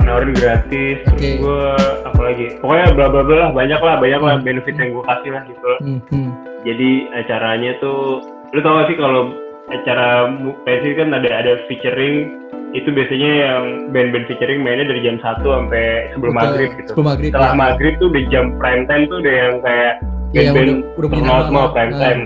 nawarin 0.07 0.33
gratis 0.39 1.03
okay. 1.11 1.19
terus 1.19 1.43
gue 1.43 1.63
apa 2.07 2.21
lagi 2.23 2.47
pokoknya 2.63 2.87
bla 2.95 3.07
bla 3.11 3.23
bla 3.27 3.37
lah 3.47 3.51
banyak 3.51 3.81
lah 3.83 3.95
banyak 3.99 4.21
lah 4.23 4.35
hmm. 4.39 4.47
benefit 4.47 4.75
yang 4.79 4.95
gue 4.95 5.05
kasih 5.05 5.31
lah 5.35 5.43
gitu 5.51 5.71
hmm. 5.83 6.01
hmm. 6.15 6.31
jadi 6.63 6.91
acaranya 7.19 7.73
tuh 7.83 8.23
lu 8.55 8.59
tau 8.63 8.79
gak 8.79 8.87
sih 8.87 8.99
kalau 8.99 9.35
acara 9.71 10.31
pensi 10.63 10.95
kan 10.95 11.11
ada 11.11 11.27
ada 11.31 11.53
featuring 11.67 12.39
itu 12.71 12.87
biasanya 12.95 13.31
yang 13.35 13.65
band-band 13.91 14.31
featuring 14.31 14.63
mainnya 14.63 14.87
dari 14.87 15.03
jam 15.03 15.19
1 15.19 15.43
sampai 15.43 16.15
sebelum 16.15 16.39
Betul, 16.39 16.47
maghrib 16.47 16.71
gitu. 16.79 16.89
Sebelum 16.95 17.07
maghrib. 17.11 17.31
Setelah 17.35 17.51
ya. 17.51 17.59
maghrib 17.59 17.95
tuh 17.99 18.07
udah 18.15 18.25
jam 18.31 18.45
prime 18.63 18.85
time 18.87 19.05
tuh 19.11 19.19
udah 19.19 19.35
yang 19.35 19.55
kayak 19.59 19.93
ya, 20.31 20.41
band-band 20.55 20.71
udah, 20.95 21.09
udah 21.11 21.39
semua 21.51 21.67
prime 21.75 21.95
time. 21.99 22.23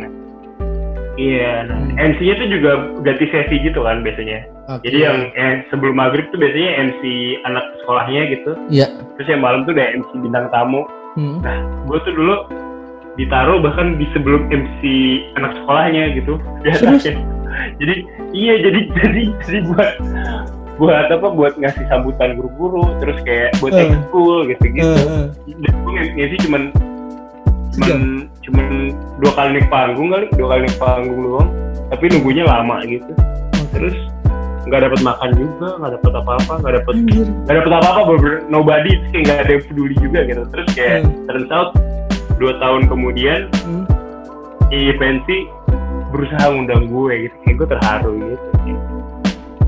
Iya, 1.14 1.70
hmm. 1.70 1.94
MC-nya 1.94 2.34
tuh 2.42 2.48
juga 2.50 2.72
ganti 3.06 3.26
sesi 3.30 3.56
gitu 3.62 3.86
kan 3.86 4.02
biasanya. 4.02 4.50
Okay. 4.66 4.90
Jadi 4.90 4.98
yang 4.98 5.18
eh, 5.38 5.54
sebelum 5.70 5.94
maghrib 6.00 6.26
tuh 6.34 6.38
biasanya 6.42 6.90
MC 6.90 7.02
anak 7.46 7.64
sekolahnya 7.82 8.22
gitu. 8.34 8.50
Iya. 8.66 8.86
Terus 9.18 9.28
yang 9.30 9.42
malam 9.44 9.62
tuh 9.62 9.78
udah 9.78 9.88
MC 9.94 10.10
bintang 10.18 10.50
tamu. 10.50 10.82
Hmm. 11.14 11.38
Nah, 11.44 11.62
gue 11.86 11.98
tuh 12.02 12.14
dulu 12.18 12.34
ditaruh 13.14 13.62
bahkan 13.62 13.94
di 13.94 14.10
sebelum 14.10 14.50
MC 14.50 14.80
anak 15.38 15.54
sekolahnya 15.62 16.18
gitu. 16.18 16.34
Ya, 16.64 16.74
jadi 17.80 17.94
iya 18.32 18.54
jadi 18.58 18.80
jadi 18.98 19.22
jadi 19.46 19.58
buat 19.70 19.92
buat 20.74 21.06
apa 21.06 21.28
buat 21.30 21.54
ngasih 21.54 21.86
sambutan 21.86 22.34
guru-guru 22.34 22.98
terus 22.98 23.14
kayak 23.22 23.54
buat 23.62 23.70
uh, 23.70 23.84
ekskul 23.84 24.50
gitu-gitu. 24.50 24.90
Uh, 24.90 25.06
uh. 25.06 25.26
Dan 25.46 25.74
gue 25.86 25.92
ngisi 26.18 26.36
cuman 26.48 26.74
cuman 27.74 28.30
cuman 28.46 28.66
dua 29.20 29.32
kali 29.34 29.48
naik 29.58 29.68
panggung 29.68 30.08
kali, 30.14 30.26
dua 30.38 30.46
kali 30.54 30.60
naik 30.66 30.78
panggung 30.78 31.18
doang. 31.20 31.50
Tapi 31.90 32.04
nunggunya 32.10 32.44
lama 32.46 32.76
gitu. 32.86 33.12
Terus 33.74 33.96
nggak 34.64 34.80
dapat 34.88 35.00
makan 35.04 35.30
juga, 35.36 35.68
nggak 35.76 35.92
dapat 36.00 36.12
apa-apa, 36.24 36.52
nggak 36.64 36.74
dapat 36.80 36.94
nggak 37.44 37.56
dapat 37.60 37.72
apa-apa, 37.82 38.00
nobody, 38.48 38.96
kayak 39.12 39.22
nggak 39.28 39.38
ada 39.44 39.50
yang 39.52 39.64
peduli 39.68 39.94
juga 40.00 40.18
gitu. 40.24 40.42
Terus 40.48 40.68
kayak 40.72 40.98
uh. 41.04 41.12
turns 41.28 41.50
out 41.52 41.70
dua 42.40 42.52
tahun 42.58 42.88
kemudian, 42.88 43.52
hmm. 43.66 43.84
i 44.72 44.90
pensi 44.96 45.46
berusaha 46.14 46.46
ngundang 46.46 46.86
gue 46.86 47.26
gitu 47.26 47.36
kayak 47.42 47.54
gue 47.58 47.68
terharu 47.74 48.12
gitu 48.22 48.46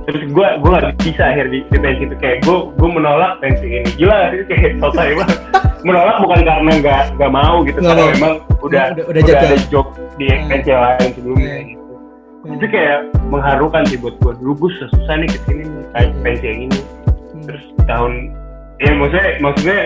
terus 0.06 0.22
gue 0.30 0.46
gue 0.62 0.70
gak 0.70 0.94
bisa 1.02 1.22
akhir 1.34 1.46
di, 1.50 1.58
di 1.66 1.78
pensi 1.82 2.02
itu 2.06 2.16
kayak 2.22 2.46
gue 2.46 2.58
gue 2.78 2.88
menolak 2.88 3.42
pensi 3.42 3.66
ini 3.66 3.90
gila 3.98 4.30
sih 4.30 4.46
kayak 4.46 4.78
selesai 4.78 5.08
banget 5.18 5.38
menolak 5.86 6.16
bukan 6.22 6.40
karena 6.46 6.70
nggak 6.78 7.02
nggak 7.18 7.32
mau 7.34 7.56
gitu 7.66 7.78
karena 7.82 8.04
memang 8.14 8.34
udah 8.62 8.82
udah, 8.94 9.04
udah, 9.10 9.22
udah 9.26 9.38
ada 9.42 9.58
job 9.66 9.86
di 10.14 10.30
hmm. 10.30 10.46
pensi 10.46 10.70
lain 10.70 11.08
sebelumnya 11.18 11.54
hmm. 11.58 11.66
gitu 11.74 11.92
hmm. 12.46 12.54
itu 12.54 12.66
kayak 12.70 12.98
mengharukan 13.26 13.82
sih 13.90 13.98
buat 13.98 14.14
gue 14.22 14.32
dulu 14.38 14.52
gue 14.66 14.70
susah 14.78 15.14
nih 15.18 15.28
ke 15.30 15.38
sini 15.42 15.62
kayak 15.90 16.08
hmm. 16.14 16.22
pensi 16.22 16.44
yang 16.46 16.60
ini 16.70 16.80
hmm. 16.80 17.42
terus 17.50 17.64
tahun 17.90 18.12
ya 18.78 18.90
maksudnya 18.94 19.30
maksudnya 19.42 19.80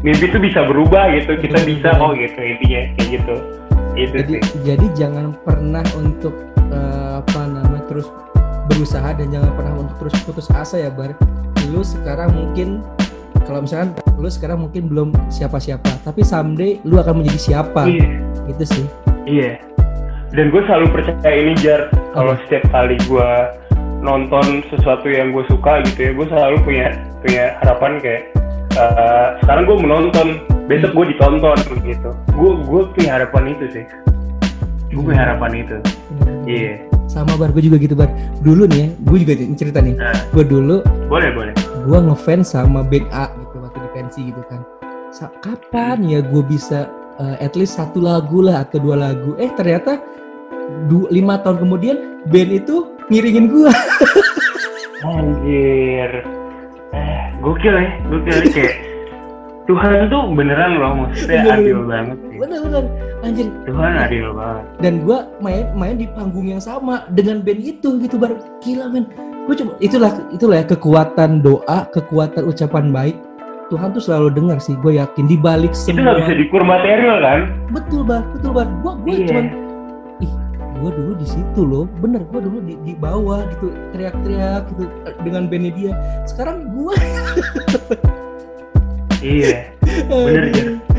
mimpi 0.00 0.24
itu 0.32 0.38
bisa 0.40 0.60
berubah 0.64 1.12
gitu 1.12 1.32
kita 1.44 1.58
bisa 1.68 1.88
kok 1.92 2.12
gitu 2.16 2.38
intinya 2.40 2.80
kayak 2.96 3.08
gitu 3.20 3.34
itu 3.98 4.16
jadi 4.16 4.34
sih. 4.48 4.58
jadi 4.64 4.86
jangan 4.96 5.36
pernah 5.44 5.84
untuk 5.98 6.32
uh, 6.72 7.20
apa 7.20 7.40
namanya 7.44 7.84
terus 7.90 8.08
berusaha 8.80 9.12
dan 9.12 9.28
jangan 9.28 9.52
pernah 9.52 9.74
untuk 9.76 9.96
terus 10.00 10.14
putus 10.24 10.48
asa 10.56 10.80
ya 10.80 10.88
bar. 10.88 11.12
Lu 11.68 11.84
sekarang 11.84 12.32
mungkin 12.32 12.80
kalau 13.44 13.60
misalkan 13.60 13.92
lu 14.16 14.28
sekarang 14.32 14.64
mungkin 14.64 14.88
belum 14.88 15.08
siapa-siapa 15.28 16.00
tapi 16.00 16.24
someday 16.24 16.80
lu 16.88 16.96
akan 16.96 17.20
menjadi 17.20 17.52
siapa? 17.52 17.84
Iya. 17.84 18.08
gitu 18.48 18.64
sih. 18.64 18.86
Iya. 19.28 19.60
Dan 20.32 20.48
gue 20.48 20.64
selalu 20.64 20.96
percaya 20.96 21.36
ini 21.36 21.52
jar 21.60 21.92
kalau 22.16 22.40
setiap 22.48 22.64
kali 22.72 22.96
gue 23.04 23.30
nonton 24.00 24.64
sesuatu 24.72 25.12
yang 25.12 25.36
gue 25.36 25.44
suka 25.52 25.84
gitu 25.84 26.00
ya 26.08 26.10
gue 26.16 26.26
selalu 26.32 26.56
punya 26.64 26.86
punya 27.20 27.44
harapan 27.60 28.00
kayak 28.00 28.22
uh, 28.80 29.36
sekarang 29.44 29.68
gue 29.68 29.76
menonton 29.76 30.26
besok 30.72 30.96
gue 30.96 31.12
ditonton 31.12 31.58
gitu. 31.84 32.10
Gue 32.32 32.50
gue 32.64 32.80
punya 32.96 33.20
harapan 33.20 33.52
itu 33.52 33.64
sih. 33.76 33.84
Gue 34.88 35.02
punya 35.04 35.20
harapan 35.28 35.68
itu. 35.68 35.76
Iya. 36.48 36.64
yeah. 36.80 36.89
Sama 37.10 37.34
bar 37.34 37.50
gue 37.50 37.66
juga 37.66 37.76
gitu 37.82 37.98
bar. 37.98 38.06
Dulu 38.46 38.70
nih 38.70 38.78
ya 38.78 38.88
gue 38.94 39.18
juga 39.26 39.34
cerita 39.58 39.82
nih. 39.82 39.98
Nah. 39.98 40.14
gue 40.30 40.44
dulu 40.46 40.76
boleh 41.10 41.30
boleh. 41.34 41.52
gue 41.82 41.98
ngefans 41.98 42.54
sama 42.54 42.86
band 42.86 43.10
A 43.10 43.26
gitu 43.34 43.58
waktu 43.58 43.78
di 43.82 43.90
pensi 43.90 44.20
gitu 44.30 44.42
kan. 44.46 44.62
Sa 45.10 45.26
kapan 45.42 46.06
ya 46.06 46.22
gue 46.22 46.42
bisa 46.46 46.86
uh, 47.18 47.34
at 47.42 47.58
least 47.58 47.74
satu 47.74 47.98
lagu 47.98 48.46
lah 48.46 48.62
atau 48.62 48.78
dua 48.78 48.94
lagu? 48.94 49.34
Eh 49.42 49.50
ternyata 49.58 49.98
du 50.86 51.10
lima 51.10 51.42
tahun 51.42 51.66
kemudian 51.66 51.96
band 52.30 52.50
itu 52.62 52.94
ngiringin 53.10 53.50
gue 53.50 53.70
anjir. 55.10 56.10
Eh 56.94 57.22
gokil 57.42 57.74
ya 57.74 57.90
gokil 58.06 58.38
kayak 58.54 58.74
Tuhan 59.66 60.10
tuh 60.10 60.34
beneran 60.34 60.82
loh 60.82 60.92
maksudnya 61.06 61.42
bener, 61.42 61.58
adil 61.58 61.78
banget 61.90 62.18
sih. 62.30 62.36
Bener 62.38 62.58
bener 62.62 62.84
anjir. 63.24 63.48
Tuhan 63.68 63.92
adil 63.96 64.32
banget. 64.34 64.64
Dan 64.80 64.94
gue 65.04 65.18
main 65.40 65.64
main 65.76 65.96
di 65.96 66.06
panggung 66.10 66.48
yang 66.48 66.62
sama 66.62 67.06
dengan 67.12 67.44
band 67.44 67.60
itu 67.60 68.00
gitu 68.00 68.16
bar 68.16 68.36
gila 68.64 68.88
men. 68.92 69.08
Gue 69.48 69.54
coba 69.56 69.72
itulah 69.80 70.12
itulah 70.30 70.56
ya 70.62 70.66
kekuatan 70.66 71.40
doa, 71.40 71.88
kekuatan 71.92 72.46
ucapan 72.48 72.92
baik. 72.92 73.16
Tuhan 73.70 73.94
tuh 73.94 74.02
selalu 74.02 74.34
dengar 74.34 74.58
sih, 74.58 74.74
gue 74.82 74.98
yakin 74.98 75.30
di 75.30 75.38
balik 75.38 75.70
semua. 75.78 75.94
Itu 75.94 76.02
gak 76.02 76.18
bisa 76.26 76.32
dikur 76.42 76.62
material 76.66 77.22
kan? 77.22 77.40
Betul 77.70 78.02
bar, 78.02 78.26
betul 78.34 78.50
bar. 78.50 78.66
Gue 78.82 78.92
gue 79.06 79.14
iya. 79.14 79.26
cuman 79.30 79.46
ih 80.20 80.32
gue 80.80 80.90
dulu 80.96 81.12
di 81.20 81.26
situ 81.28 81.60
loh 81.60 81.84
bener 82.00 82.24
gue 82.32 82.40
dulu 82.40 82.58
di, 82.64 82.74
di 82.88 82.96
bawah 82.96 83.44
gitu 83.52 83.68
teriak-teriak 83.92 84.64
gitu 84.72 84.84
dengan 85.20 85.44
bandnya 85.52 85.72
dia 85.76 85.92
sekarang 86.24 86.72
gue 86.72 86.94
iya 89.20 89.68
bener 90.08 90.44
ya 90.56 90.89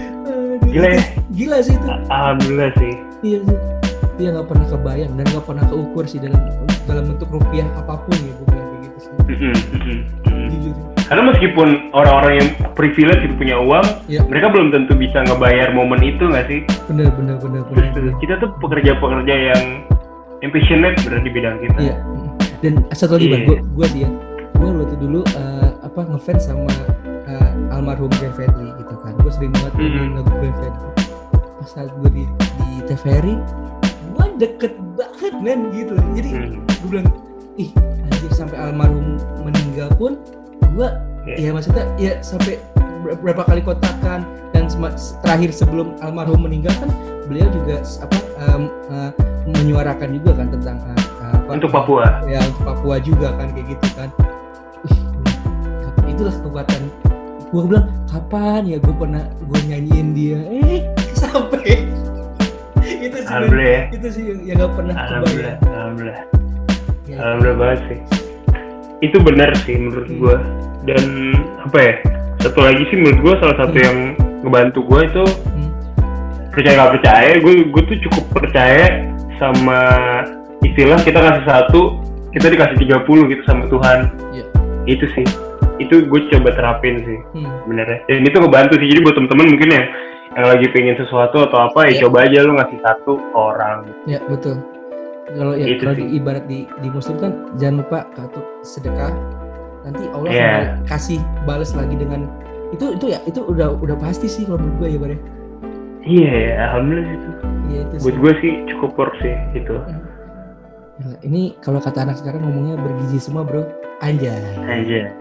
gila 0.72 0.88
ya 0.88 1.02
gila 1.38 1.58
sih 1.60 1.76
itu 1.76 1.88
alhamdulillah 2.08 2.72
sih 2.80 2.94
iya 3.28 3.40
sih 3.44 3.58
dia 4.16 4.28
nggak 4.32 4.48
pernah 4.48 4.68
kebayang 4.72 5.12
dan 5.20 5.26
nggak 5.28 5.46
pernah 5.46 5.66
keukur 5.68 6.04
sih 6.08 6.20
dalam 6.24 6.42
dalam 6.88 7.04
bentuk 7.12 7.30
rupiah 7.30 7.68
apa 7.76 8.00
pun 8.08 8.16
ya 8.16 8.32
gue 8.32 8.48
bilang 8.48 8.68
kayak 8.72 8.82
gitu 8.88 8.98
sih 9.04 9.12
jujur 10.52 10.76
karena 11.12 11.28
meskipun 11.28 11.92
orang-orang 11.92 12.34
yang 12.40 12.50
privilege 12.72 13.20
itu 13.20 13.36
punya 13.36 13.60
uang, 13.60 13.84
ya. 14.08 14.24
mereka 14.32 14.48
belum 14.48 14.72
tentu 14.72 14.96
bisa 14.96 15.28
ngebayar 15.28 15.76
momen 15.76 16.00
itu 16.00 16.24
nggak 16.24 16.48
sih? 16.48 16.64
Bener 16.88 17.12
bener 17.12 17.36
bener. 17.36 17.68
bener, 17.68 17.92
bener. 17.92 18.16
Kita 18.24 18.40
tuh 18.40 18.56
pekerja-pekerja 18.64 19.36
yang 19.52 19.84
yang 20.40 20.52
passionate 20.56 20.96
berarti 21.04 21.28
di 21.28 21.32
bidang 21.36 21.60
kita. 21.60 21.80
Iya. 21.84 21.96
Dan 22.64 22.74
satu 22.96 23.20
lagi 23.20 23.28
yeah. 23.28 23.44
gue 23.44 23.60
gue 23.60 23.88
sih 23.92 24.02
ya, 24.08 24.10
gue 24.56 24.70
waktu 24.72 24.96
dulu 25.04 25.20
uh, 25.36 25.84
apa 25.84 26.00
ngefans 26.16 26.48
sama 26.48 26.72
almarhum 27.82 28.14
Glenn 28.22 28.34
Fredly 28.38 28.70
gitu 28.78 28.94
gue 29.32 29.48
sering 29.48 29.54
banget 29.56 29.74
mm 29.80 29.88
-hmm. 29.88 30.08
lagu 30.20 30.32
Fredly 30.36 30.92
pas 31.32 31.70
saat 31.72 31.92
gue 32.04 32.10
di, 32.12 32.24
di 32.68 32.72
TVRI 32.84 33.36
gue 34.12 34.26
deket 34.44 34.74
banget 35.00 35.34
men 35.40 35.72
gitu 35.72 35.96
jadi 36.20 36.30
mm 36.36 36.44
-hmm. 36.52 36.60
gue 36.68 36.88
bilang 36.92 37.08
ih 37.56 37.72
anjir 38.12 38.32
sampai 38.36 38.60
almarhum 38.60 39.16
meninggal 39.40 39.88
pun 39.96 40.20
gue 40.76 40.88
yeah. 41.24 41.48
ya 41.48 41.50
maksudnya 41.56 41.88
ya 41.96 42.20
sampai 42.20 42.60
berapa 43.24 43.48
kali 43.48 43.64
kotakan 43.64 44.28
dan 44.52 44.68
terakhir 45.24 45.56
sebelum 45.56 45.96
almarhum 46.04 46.44
meninggal 46.44 46.76
kan 46.84 46.92
beliau 47.32 47.48
juga 47.56 47.80
apa 48.04 48.18
um, 48.52 48.68
uh, 48.92 49.12
menyuarakan 49.48 50.20
juga 50.20 50.44
kan 50.44 50.48
tentang 50.52 50.78
uh, 50.92 51.40
apa, 51.40 51.56
untuk 51.56 51.72
Papua 51.72 52.20
ya 52.28 52.44
untuk 52.44 52.64
Papua 52.68 52.96
juga 53.00 53.32
kan 53.40 53.48
kayak 53.56 53.80
gitu 53.80 53.88
kan 53.96 54.10
itulah 56.12 56.36
kekuatan 56.36 56.82
gue 57.52 57.62
bilang 57.68 57.88
kapan 58.08 58.64
ya 58.64 58.78
gue 58.80 58.96
pernah 58.96 59.28
gue 59.28 59.60
nyanyiin 59.68 60.08
dia 60.16 60.40
eh 60.40 60.82
sampai 61.20 61.84
itu 62.80 63.18
sih 63.20 63.28
alhamdulillah 63.28 63.84
itu 63.92 64.08
sih 64.08 64.24
yang 64.48 64.58
gak 64.64 64.72
pernah 64.72 64.96
alhamdulillah 64.96 65.56
kebayang. 65.60 65.76
alhamdulillah 65.76 66.20
ya. 67.12 67.16
alhamdulillah 67.20 67.58
banget 67.60 67.80
sih 67.84 68.00
itu 69.04 69.18
benar 69.20 69.52
sih 69.68 69.76
menurut 69.76 70.08
hmm. 70.08 70.20
gue 70.24 70.36
dan 70.88 71.06
apa 71.68 71.78
ya 71.84 71.94
satu 72.40 72.60
lagi 72.64 72.84
sih 72.88 72.98
menurut 73.04 73.20
gue 73.20 73.34
salah 73.44 73.58
satu 73.60 73.76
hmm. 73.76 73.84
yang 73.84 73.98
ngebantu 74.48 74.80
gue 74.88 75.02
itu 75.12 75.24
hmm. 75.28 75.70
percaya 76.56 76.74
gak 76.80 76.92
percaya 76.96 77.32
gue 77.36 77.54
gue 77.68 77.84
tuh 77.84 77.98
cukup 78.08 78.24
percaya 78.32 78.88
sama 79.44 79.80
istilah 80.64 81.00
kita 81.04 81.20
kasih 81.20 81.46
satu 81.52 81.82
kita 82.32 82.48
dikasih 82.48 82.78
30 82.80 83.32
gitu 83.36 83.44
sama 83.44 83.68
Tuhan 83.68 84.00
yeah. 84.32 84.48
itu 84.88 85.04
sih 85.12 85.28
itu 85.88 85.96
gue 86.06 86.20
coba 86.32 86.50
terapin 86.54 87.02
sih 87.04 87.20
hmm. 87.38 87.52
sebenarnya. 87.66 88.00
Dan 88.08 88.24
itu 88.28 88.38
ngebantu 88.38 88.74
sih. 88.78 88.88
Jadi 88.90 89.00
buat 89.02 89.16
temen-temen 89.18 89.48
mungkin 89.58 89.70
ya 89.72 89.84
yang 90.32 90.48
lagi 90.48 90.68
pengen 90.72 90.96
sesuatu 90.96 91.38
atau 91.44 91.68
apa 91.68 91.92
ya, 91.92 92.00
ya 92.00 92.08
coba 92.08 92.18
aja 92.24 92.38
lu 92.48 92.54
ngasih 92.56 92.80
satu 92.86 93.12
ke 93.20 93.36
orang. 93.36 93.78
Ya 94.08 94.20
betul. 94.30 94.56
Kalau 95.32 95.54
ya 95.56 95.66
kalau 95.80 95.96
di, 95.96 96.06
ibarat 96.16 96.44
di 96.48 96.68
di 96.80 96.90
muslim 96.92 97.18
kan 97.20 97.32
jangan 97.60 97.84
lupa 97.84 98.00
kartu 98.16 98.42
sedekah. 98.64 99.12
Nanti 99.82 100.04
Allah 100.14 100.30
yeah. 100.32 100.46
akan 100.46 100.86
kasih 100.86 101.20
balas 101.44 101.74
lagi 101.74 101.98
dengan 101.98 102.30
itu 102.72 102.96
itu 102.96 103.06
ya 103.12 103.20
itu 103.28 103.44
udah 103.44 103.76
udah 103.84 103.98
pasti 104.00 104.32
sih 104.32 104.48
kalau 104.48 104.64
menurut 104.64 104.80
gue 104.80 104.90
ya 104.90 105.00
bare 105.00 105.18
iya 106.08 106.32
ya, 106.32 106.54
alhamdulillah 106.72 107.14
itu. 107.14 107.30
Iya 107.72 107.80
itu 107.88 107.96
buat 108.04 108.16
gue 108.18 108.34
sih 108.40 108.52
cukup 108.72 108.92
work 108.96 109.16
sih 109.20 109.36
itu 109.56 109.76
hmm. 109.76 111.16
ini 111.28 111.56
kalau 111.60 111.84
kata 111.84 112.08
anak 112.08 112.20
sekarang 112.20 112.42
ngomongnya 112.48 112.80
bergizi 112.80 113.20
semua 113.20 113.44
bro 113.44 113.68
Anjay. 114.02 114.42
Anjay. 114.66 115.14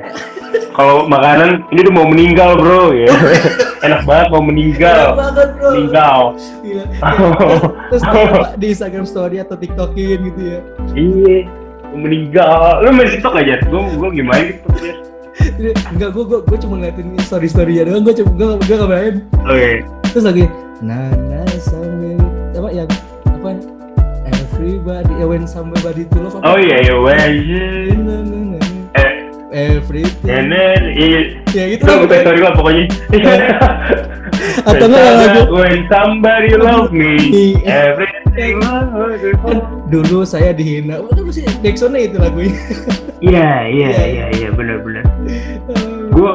Kalau 0.72 1.04
makanan 1.04 1.68
ini 1.68 1.84
udah 1.84 1.94
mau 1.94 2.08
meninggal 2.08 2.56
bro 2.56 2.96
ya. 2.96 3.12
Enak 3.86 4.08
banget 4.08 4.26
mau 4.32 4.40
meninggal. 4.40 5.12
Enak 5.12 5.20
banget 5.20 5.48
bro. 5.60 5.68
Meninggal. 5.76 6.18
Terus 7.92 8.02
di 8.60 8.66
Instagram 8.72 9.04
story 9.04 9.36
atau 9.44 9.60
TikTokin 9.60 10.18
gitu 10.32 10.40
ya. 10.40 10.60
Iya. 10.96 11.38
meninggal 11.90 12.86
lu 12.86 12.94
main 12.94 13.10
TikTok 13.10 13.34
aja 13.34 13.58
gue 13.66 13.82
gue 13.98 14.10
gimana 14.14 14.38
gitu 14.46 14.70
Enggak, 15.90 16.14
gue 16.14 16.38
gue 16.38 16.58
cuma 16.62 16.78
ngeliatin 16.78 17.18
story 17.26 17.50
story 17.50 17.82
ya 17.82 17.90
doang, 17.90 18.06
gue 18.06 18.14
cuma 18.14 18.30
gue 18.38 18.48
gue 18.62 18.76
gak 18.78 18.90
main. 18.94 19.14
Oke. 19.42 19.58
Okay. 19.58 19.74
Terus 20.14 20.24
lagi, 20.30 20.44
Nana 20.78 21.42
sambil 21.58 22.14
apa 22.54 22.68
yang 22.70 22.90
apa 23.26 23.50
everybody, 24.30 25.12
ya 25.18 25.26
when 25.26 25.50
somebody 25.50 26.06
to 26.06 26.18
love. 26.22 26.38
Oh 26.46 26.54
iya, 26.54 26.78
iya 26.84 26.94
when 26.94 28.59
everything. 29.52 30.50
Then, 30.50 30.54
ya 31.50 31.64
gitu. 31.76 31.84
Gue 31.86 32.18
story 32.22 32.40
lah 32.40 32.52
pokoknya. 32.56 32.84
Atau 34.68 34.86
enggak 34.88 35.12
lagu 35.20 35.42
When 35.52 35.84
somebody 35.90 36.54
love 36.56 36.90
me, 36.94 37.58
everything. 37.66 38.62
Dulu 39.92 40.22
saya 40.22 40.54
dihina. 40.54 41.02
Waduh 41.02 41.26
masih 41.26 41.44
Dexone 41.60 42.10
itu 42.10 42.16
lagunya. 42.18 42.54
Iya, 43.20 43.68
iya, 43.68 43.88
iya, 43.92 44.04
iya, 44.08 44.26
iya, 44.32 44.48
benar-benar. 44.48 45.04
Gue 46.08 46.32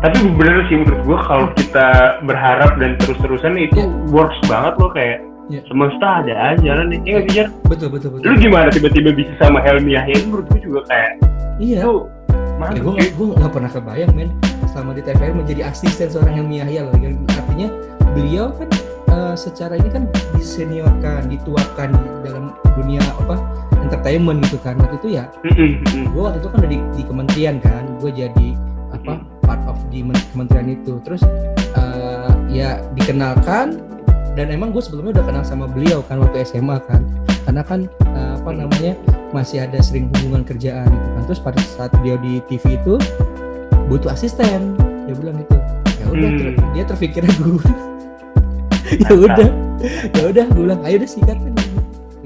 tapi 0.00 0.24
bener 0.32 0.64
sih 0.72 0.80
menurut 0.80 1.00
gue 1.04 1.18
kalau 1.28 1.46
kita 1.60 1.88
berharap 2.24 2.72
dan 2.80 2.96
terus-terusan 3.04 3.52
itu 3.60 3.84
yeah. 3.84 4.12
works 4.12 4.40
banget 4.48 4.80
loh 4.80 4.88
kayak 4.96 5.20
yeah. 5.52 5.60
semesta 5.68 6.24
ada 6.24 6.56
aja 6.56 6.70
lah 6.80 6.84
nih, 6.88 7.00
ya 7.04 7.20
nggak 7.20 7.48
Betul, 7.68 7.88
betul, 7.92 8.16
betul. 8.16 8.32
Lu 8.32 8.36
gimana 8.40 8.72
tiba-tiba 8.72 9.12
bisa 9.12 9.28
sama 9.36 9.60
Helmi 9.60 9.92
Yahya? 9.92 10.24
Menurut 10.24 10.48
gue 10.52 10.60
juga 10.64 10.80
kayak 10.88 11.10
iya. 11.60 11.84
Itu, 11.84 12.08
ya, 12.56 12.80
gue 12.80 12.94
gue 13.12 13.26
nggak 13.36 13.52
pernah 13.52 13.70
kebayang 13.70 14.12
men 14.16 14.30
selama 14.72 14.96
di 14.96 15.02
TVR 15.04 15.32
menjadi 15.36 15.62
asisten 15.68 16.08
seorang 16.08 16.40
Helmi 16.40 16.60
Yahya 16.60 16.88
loh. 16.88 16.96
Yang 16.96 17.24
artinya 17.36 17.68
beliau 18.16 18.46
kan 18.56 18.68
uh, 19.12 19.34
secara 19.36 19.76
ini 19.76 19.88
kan 19.92 20.04
diseniorkan 20.36 21.28
dituakan 21.28 21.90
dalam 22.24 22.52
dunia 22.76 23.00
apa 23.20 23.36
entertainment 23.80 24.40
gitu 24.48 24.58
kan. 24.60 24.80
Waktu 24.80 24.96
itu 25.04 25.08
ya 25.20 25.24
gue 25.92 26.22
waktu 26.22 26.38
itu 26.40 26.48
kan 26.48 26.56
udah 26.64 26.70
di, 26.70 26.78
di 26.96 27.02
kementerian 27.04 27.56
kan 27.60 27.84
gue 28.00 28.10
jadi 28.12 28.48
apa 28.92 29.20
part 29.44 29.62
of 29.68 29.76
di 29.92 30.00
kementerian 30.32 30.68
itu. 30.72 30.96
Terus 31.04 31.22
uh, 31.76 32.32
ya 32.48 32.80
dikenalkan 32.96 33.80
dan 34.36 34.52
emang 34.52 34.72
gue 34.72 34.80
sebelumnya 34.84 35.20
udah 35.20 35.24
kenal 35.24 35.44
sama 35.44 35.64
beliau 35.68 36.00
kan 36.04 36.20
waktu 36.20 36.44
SMA 36.44 36.80
kan. 36.88 37.04
Karena 37.44 37.62
kan 37.62 37.86
uh, 38.16 38.34
apa 38.40 38.50
namanya 38.52 38.92
masih 39.30 39.64
ada 39.66 39.78
sering 39.82 40.10
hubungan 40.12 40.42
kerjaan. 40.46 40.86
Gitu 40.86 41.08
kan 41.14 41.22
terus 41.26 41.40
pada 41.42 41.60
saat 41.62 41.92
dia 42.02 42.18
di 42.20 42.42
TV 42.46 42.78
itu 42.78 42.94
butuh 43.90 44.12
asisten. 44.12 44.74
Dia 45.06 45.14
bilang 45.14 45.38
gitu. 45.42 45.56
Ya 46.02 46.04
udah 46.10 46.28
hmm. 46.30 46.38
ter 46.38 46.48
dia 46.74 46.84
terpikirnya 46.86 47.34
gue 47.40 47.58
ya 49.02 49.10
udah 49.18 49.48
ya 50.14 50.24
udah 50.30 50.44
gue 50.50 50.62
bilang 50.62 50.80
ayo 50.86 50.96
udah 51.02 51.10
sikat. 51.10 51.38
Kan 51.38 51.54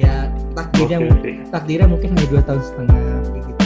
ya 0.01 0.28
takdirnya 0.57 0.98
okay, 1.09 1.34
takdirnya 1.48 1.86
mungkin 1.88 2.09
hanya 2.16 2.26
dua 2.28 2.42
tahun 2.44 2.62
setengah 2.64 3.01
gitu. 3.46 3.64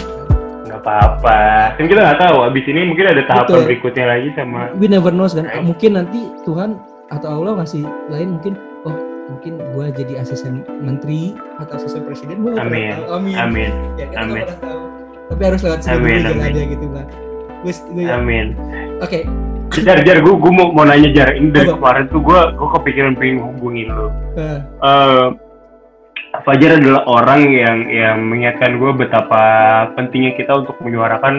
Nggak 0.71 0.81
apa-apa. 0.83 1.41
Kan 1.79 1.85
kita 1.91 2.01
nggak 2.03 2.21
tahu 2.21 2.37
abis 2.47 2.65
ini 2.71 2.81
mungkin 2.87 3.07
ada 3.11 3.23
tahapan 3.27 3.51
Betul. 3.51 3.67
berikutnya 3.71 4.05
lagi 4.07 4.29
sama 4.35 4.75
we 4.79 4.87
never 4.91 5.15
know 5.15 5.27
kan 5.31 5.47
mungkin 5.63 5.97
nanti 5.97 6.21
Tuhan 6.43 6.79
atau 7.13 7.29
Allah 7.41 7.63
ngasih 7.63 7.85
lain 8.11 8.39
mungkin 8.39 8.55
oh 8.85 9.14
mungkin 9.29 9.57
gua 9.73 9.89
jadi 9.89 10.21
asisten 10.21 10.65
menteri 10.85 11.33
atau 11.61 11.81
asisten 11.81 12.05
presiden 12.05 12.45
gua 12.45 12.61
amin. 12.61 12.93
amin 13.09 13.37
amin 13.41 13.73
ya, 13.97 14.07
kita 14.13 14.21
amin 14.21 14.45
tahu. 14.61 14.83
tapi 15.33 15.43
harus 15.49 15.61
lewat 15.65 15.81
sebelum 15.81 16.05
amin, 16.05 16.41
aja 16.41 16.63
gitu 16.69 16.87
kan 16.93 17.07
gue 17.65 18.05
amin 18.05 18.47
oke 19.01 19.09
okay. 19.09 19.25
Jar, 19.75 19.99
jar, 20.07 20.23
gue, 20.23 20.31
gue 20.39 20.53
mau, 20.55 20.71
mau 20.71 20.87
nanya 20.87 21.11
Jar, 21.11 21.35
ini 21.35 21.51
dari 21.51 21.67
kemarin 21.67 22.07
tuh 22.07 22.23
gue, 22.23 22.41
gue 22.55 22.69
kepikiran 22.79 23.19
pengen 23.19 23.43
hubungin 23.43 23.91
lo. 23.91 24.07
Uh. 24.39 24.61
Uh, 24.79 25.27
Fajar 26.43 26.83
adalah 26.83 27.03
orang 27.07 27.47
yang 27.51 27.79
yang 27.91 28.23
mengingatkan 28.27 28.83
gue 28.83 28.91
betapa 28.95 29.43
pentingnya 29.95 30.35
kita 30.35 30.63
untuk 30.67 30.75
menyuarakan 30.83 31.35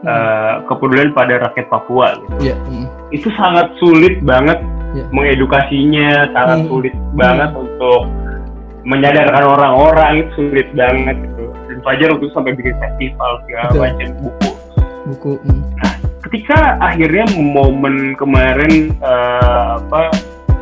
hmm. 0.00 0.08
uh, 0.08 0.54
kepedulian 0.64 1.12
pada 1.12 1.40
rakyat 1.44 1.68
Papua. 1.68 2.16
Gitu. 2.16 2.52
Yeah. 2.52 2.58
Hmm. 2.68 2.88
Itu 3.12 3.28
sangat 3.36 3.76
sulit 3.76 4.20
banget 4.24 4.56
yeah. 4.96 5.06
mengedukasinya, 5.14 6.30
sangat 6.34 6.58
hmm. 6.64 6.68
sulit 6.68 6.94
hmm. 6.94 7.16
banget 7.16 7.50
untuk 7.54 8.00
menyadarkan 8.86 9.44
orang-orang 9.44 10.12
itu 10.24 10.30
sulit 10.36 10.68
banget 10.72 11.16
gitu. 11.20 11.44
Dan 11.68 11.78
Fajar 11.86 12.08
waktu 12.16 12.24
itu 12.26 12.34
sampai 12.34 12.52
bikin 12.56 12.74
festival 12.80 13.30
segala 13.46 13.68
macam 13.76 14.08
buku. 14.20 14.50
Buku. 15.10 15.32
Hmm. 15.44 15.62
Nah, 15.80 15.94
ketika 16.30 16.78
akhirnya 16.78 17.24
momen 17.34 18.14
kemarin 18.14 18.94
uh, 19.02 19.82
apa 19.82 20.14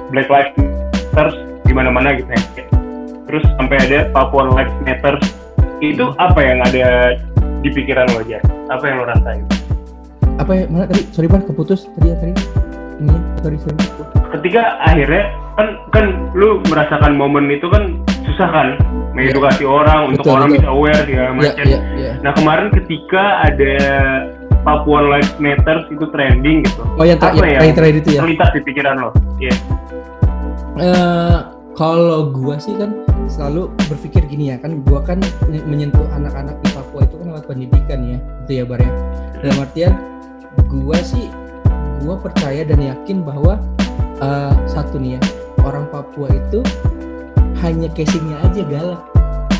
Black 0.08 0.32
Lives 0.32 0.56
Matter 0.56 1.28
di 1.68 1.72
mana-mana 1.76 2.16
gitu 2.16 2.30
ya 2.32 2.64
terus 3.28 3.44
sampai 3.60 3.76
ada 3.84 4.08
Papua 4.08 4.48
Lives 4.48 4.72
Matter 4.88 5.20
itu 5.84 6.16
apa 6.16 6.40
yang 6.40 6.64
ada 6.64 7.20
di 7.60 7.68
pikiran 7.68 8.08
lo 8.16 8.24
aja 8.24 8.40
apa 8.72 8.84
yang 8.88 8.96
lo 9.02 9.04
rasain 9.04 9.44
apa 10.40 10.52
ya 10.56 10.64
mana 10.72 10.88
tadi 10.88 11.02
sorry 11.12 11.28
pak 11.28 11.44
keputus 11.44 11.84
tadi 12.00 12.08
ya 12.08 12.16
tadi 12.16 12.32
ini 13.04 13.14
sorry 13.44 13.58
sorry 13.60 14.17
ketika 14.36 14.76
akhirnya 14.84 15.32
kan 15.58 15.68
kan 15.90 16.04
lu 16.36 16.62
merasakan 16.68 17.18
momen 17.18 17.50
itu 17.50 17.66
kan 17.72 17.98
susah 18.28 18.48
kan 18.52 18.68
mengedukasi 19.16 19.66
yeah. 19.66 19.74
orang 19.74 20.00
untuk 20.14 20.24
betul, 20.28 20.36
orang 20.38 20.48
bisa 20.54 20.68
aware 20.70 21.06
ya 21.08 21.24
macam 21.34 21.64
yeah, 21.66 21.80
yeah, 21.80 21.82
yeah. 21.98 22.14
nah 22.22 22.30
kemarin 22.36 22.68
ketika 22.70 23.42
ada 23.42 23.74
Papua 24.62 25.00
Lives 25.00 25.32
Matter 25.40 25.86
itu 25.88 26.04
trending 26.12 26.66
gitu. 26.66 26.82
Oh 26.98 27.04
yang, 27.06 27.16
apa 27.22 27.40
ya, 27.46 27.62
yang, 27.62 27.72
terakhir 27.72 28.04
itu 28.04 28.10
ya. 28.18 28.20
Terlintas 28.26 28.50
di 28.52 28.60
pikiran 28.66 28.94
lo. 29.00 29.10
Iya. 29.38 29.48
Yeah. 29.48 29.58
Uh, 30.78 31.38
kalau 31.72 32.30
gua 32.34 32.58
sih 32.60 32.74
kan 32.76 32.92
selalu 33.30 33.70
berpikir 33.88 34.26
gini 34.28 34.52
ya 34.52 34.56
kan 34.58 34.82
gua 34.84 35.00
kan 35.02 35.22
menyentuh 35.48 36.04
anak-anak 36.12 36.58
di 36.62 36.68
Papua 36.74 37.00
itu 37.06 37.14
kan 37.16 37.26
lewat 37.32 37.44
pendidikan 37.48 37.98
ya 38.04 38.18
itu 38.44 38.52
ya 38.60 38.64
Bar 38.66 38.82
ya. 38.82 38.92
Dalam 39.40 39.56
artian 39.62 39.92
gua 40.68 40.98
sih 41.00 41.30
gua 42.02 42.18
percaya 42.18 42.66
dan 42.66 42.82
yakin 42.82 43.24
bahwa 43.24 43.62
uh, 44.22 44.52
satu 44.68 44.98
nih 45.00 45.18
ya. 45.18 45.20
Orang 45.66 45.90
Papua 45.90 46.30
itu 46.30 46.62
hanya 47.60 47.90
casingnya 47.92 48.38
aja 48.46 48.62
galak. 48.66 49.02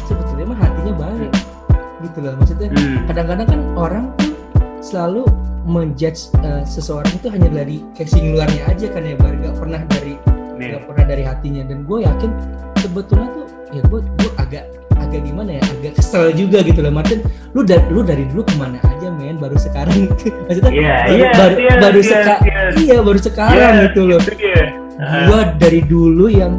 Sebetulnya 0.06 0.46
mah 0.54 0.58
hatinya 0.58 0.94
baik. 0.94 1.32
Gitu 2.04 2.18
loh 2.22 2.34
maksudnya. 2.38 2.68
Hmm. 2.70 3.04
kadang-kadang 3.10 3.46
kan 3.50 3.60
orang 3.74 4.04
tuh 4.16 4.32
selalu 4.78 5.26
menjudge 5.68 6.32
uh, 6.40 6.62
seseorang 6.64 7.10
itu 7.12 7.28
hanya 7.28 7.50
dari 7.50 7.84
casing 7.92 8.32
luarnya 8.32 8.62
aja 8.70 8.86
kan 8.88 9.02
ya 9.04 9.14
bar. 9.18 9.34
Gak 9.36 9.56
pernah 9.58 9.80
dari 9.90 10.14
nggak 10.58 10.82
pernah 10.86 11.04
dari 11.06 11.22
hatinya. 11.26 11.62
Dan 11.66 11.84
gue 11.84 12.06
yakin 12.06 12.30
sebetulnya 12.78 13.28
tuh 13.34 13.46
ya 13.74 13.82
gue 13.84 14.00
gue 14.00 14.30
agak 14.38 14.64
agak 15.08 15.22
gimana 15.24 15.50
ya 15.56 15.62
agak 15.64 15.92
kesel 15.96 16.30
juga 16.36 16.60
gitu 16.60 16.80
loh 16.84 16.92
Martin 16.92 17.24
lu 17.56 17.64
dari 17.64 17.82
lu 17.88 18.00
dari 18.04 18.24
dulu 18.28 18.44
ke 18.44 18.54
mana 18.60 18.76
aja 18.84 19.08
men 19.08 19.40
baru 19.40 19.56
sekarang 19.56 20.12
maksudnya 20.46 20.72
yeah, 20.72 21.00
baru 21.08 21.16
yeah, 21.16 21.32
baru, 21.32 21.56
yeah, 21.56 21.76
baru 21.80 22.00
yeah, 22.00 22.10
seka 22.12 22.34
yeah. 22.44 22.68
iya 22.76 22.98
baru 23.00 23.18
sekarang 23.18 23.72
yeah, 23.72 23.84
gitu 23.88 24.00
loh 24.04 24.20
yeah. 24.36 24.66
uh. 25.00 25.24
gue 25.26 25.40
dari 25.56 25.80
dulu 25.80 26.26
yang 26.28 26.54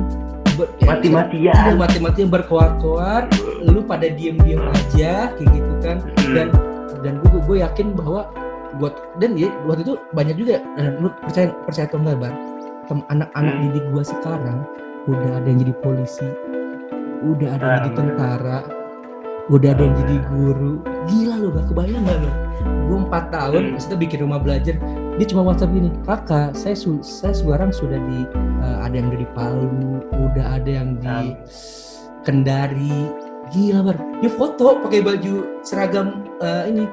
ya, 0.58 0.86
mati-matian 0.89 1.54
iya, 1.54 1.78
mati-matian 1.78 2.28
berkoar-koar 2.28 3.30
lu 3.64 3.86
pada 3.86 4.10
diem-diem 4.10 4.66
aja 4.66 5.32
kayak 5.38 5.50
gitu 5.54 5.74
kan 5.86 5.97
hmm. 6.02 6.34
dan 6.34 6.47
dan 7.06 7.14
gue 7.24 7.39
gue 7.45 7.58
yakin 7.64 7.95
bahwa 7.95 8.28
buat 8.82 8.95
dan 9.18 9.38
ya 9.38 9.50
waktu 9.66 9.82
itu 9.86 9.93
banyak 10.14 10.36
juga 10.38 10.62
dan 10.78 10.97
lu 11.02 11.10
percaya 11.22 11.47
percaya 11.66 11.86
atau 11.89 12.00
enggak 12.02 12.18
bar 12.22 12.34
anak-anak 12.89 13.54
hmm. 13.54 13.64
didik 13.70 13.86
gue 13.93 14.04
sekarang 14.04 14.60
udah 15.08 15.32
ada 15.41 15.47
yang 15.47 15.60
jadi 15.66 15.74
polisi 15.82 16.28
udah 17.24 17.49
ada 17.59 17.65
yang 17.65 17.82
jadi 17.84 17.91
tentara. 17.97 18.59
Udah 19.49 19.70
ada 19.74 19.82
yang 19.82 19.95
jadi 20.05 20.15
guru. 20.30 20.74
Gila 21.09 21.36
lo 21.41 21.47
gak 21.55 21.65
kebayang 21.74 22.05
gak 22.05 22.20
lo 22.22 22.49
gue 22.89 22.97
empat 23.05 23.30
tahun 23.30 23.61
hmm. 23.61 23.72
maksudnya 23.78 23.99
bikin 24.01 24.20
rumah 24.26 24.39
belajar. 24.41 24.76
Dia 25.22 25.26
cuma 25.30 25.41
WhatsApp 25.45 25.76
gini 25.76 25.89
kakak 26.07 26.55
saya 26.57 26.74
su 26.74 26.97
saya 27.05 27.36
sekarang 27.36 27.70
sudah 27.70 27.99
di 27.99 28.20
uh, 28.65 28.78
ada 28.82 28.95
yang 28.97 29.13
udah 29.13 29.20
di 29.22 29.30
Palu 29.38 30.01
udah 30.09 30.45
ada 30.57 30.70
yang 30.70 30.89
di 30.97 31.38
Kendari. 32.26 33.13
Gila 33.49 33.82
bar 33.86 33.97
dia 34.22 34.32
foto 34.34 34.82
pakai 34.82 35.01
baju 35.05 35.61
seragam 35.61 36.26
uh, 36.41 36.65
ini. 36.65 36.89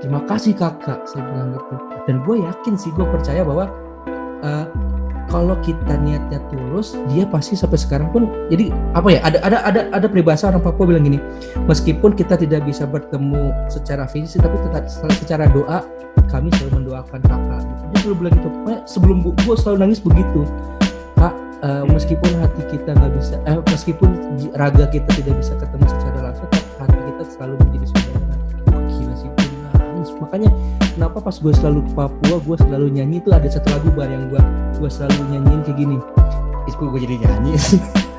Terima 0.00 0.24
kasih 0.24 0.56
kakak 0.56 1.04
saya 1.10 1.26
bilang 1.28 1.58
gitu. 1.58 1.74
Dan 2.08 2.16
gue 2.24 2.36
yakin 2.40 2.74
sih 2.78 2.88
gue 2.94 3.04
percaya 3.04 3.44
bahwa 3.44 3.68
uh, 4.40 4.64
kalau 5.30 5.54
kita 5.62 5.94
niatnya 6.02 6.42
tulus 6.50 6.98
dia 7.14 7.24
pasti 7.24 7.54
sampai 7.54 7.78
sekarang 7.78 8.10
pun 8.10 8.26
jadi 8.50 8.74
apa 8.98 9.08
ya 9.14 9.20
ada 9.22 9.38
ada 9.46 9.58
ada 9.62 9.80
ada 9.94 10.06
peribahasa 10.10 10.50
orang 10.50 10.60
Papua 10.60 10.90
bilang 10.90 11.06
gini 11.06 11.22
meskipun 11.70 12.18
kita 12.18 12.34
tidak 12.34 12.66
bisa 12.66 12.84
bertemu 12.84 13.54
secara 13.70 14.10
fisik 14.10 14.42
tapi 14.42 14.58
tetap 14.66 14.90
secara 14.90 15.46
doa 15.48 15.86
kami 16.30 16.48
selalu 16.56 16.86
mendoakan 16.86 17.20
kakak. 17.26 17.62
Dia 17.66 17.98
selalu 18.06 18.16
bilang 18.22 18.34
gitu. 18.38 18.50
Sebelum 18.86 19.16
gue 19.26 19.54
selalu 19.58 19.76
nangis 19.82 19.98
begitu. 19.98 20.46
Kak 21.18 21.34
uh, 21.60 21.84
meskipun 21.84 22.30
hati 22.40 22.62
kita 22.72 22.96
nggak 22.96 23.12
bisa 23.20 23.36
eh, 23.44 23.60
meskipun 23.68 24.08
raga 24.56 24.88
kita 24.88 25.10
tidak 25.20 25.36
bisa 25.36 25.52
ketemu 25.60 25.84
secara 25.84 26.18
langsung 26.32 26.48
hati 26.80 26.96
kita 26.96 27.22
selalu 27.28 27.54
menjadi 27.60 27.86
saudara 27.92 28.19
makanya 30.20 30.50
kenapa 30.94 31.18
pas 31.24 31.36
gue 31.40 31.52
selalu 31.56 31.80
ke 31.88 31.92
Papua 31.96 32.36
gue 32.44 32.56
selalu 32.60 32.86
nyanyi 32.92 33.18
tuh 33.24 33.32
ada 33.32 33.48
satu 33.48 33.72
lagu 33.72 33.88
bar 33.96 34.08
yang 34.12 34.28
gue 34.28 34.40
gue 34.78 34.90
selalu 34.92 35.18
nyanyiin 35.32 35.60
kayak 35.64 35.78
gini 35.80 35.96
itu 36.68 36.82
gue 36.84 37.00
jadi 37.00 37.16
nyanyi 37.24 37.52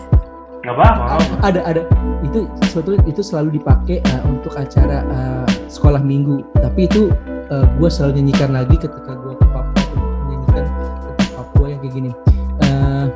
Gak 0.61 0.77
apa-apa. 0.77 1.41
Ada 1.41 1.59
ada 1.65 1.81
itu 2.21 2.45
sebetulnya 2.69 3.01
itu 3.09 3.25
selalu 3.25 3.57
dipakai 3.57 3.97
uh, 4.13 4.21
untuk 4.29 4.53
acara 4.53 5.01
uh, 5.09 5.49
sekolah 5.65 5.97
minggu. 6.05 6.45
Tapi 6.53 6.85
itu 6.85 7.09
uh, 7.49 7.65
gue 7.81 7.89
selalu 7.89 8.21
nyanyikan 8.21 8.53
lagi 8.53 8.77
ketika 8.77 9.17
gue 9.17 9.33
ke 9.41 9.45
Papua 9.49 9.83
menyanyikan 9.97 10.63
tentang 10.69 11.29
Papua 11.33 11.65
yang 11.65 11.79
kayak 11.81 11.93
gini. 11.97 12.11
Uh, 12.61 13.09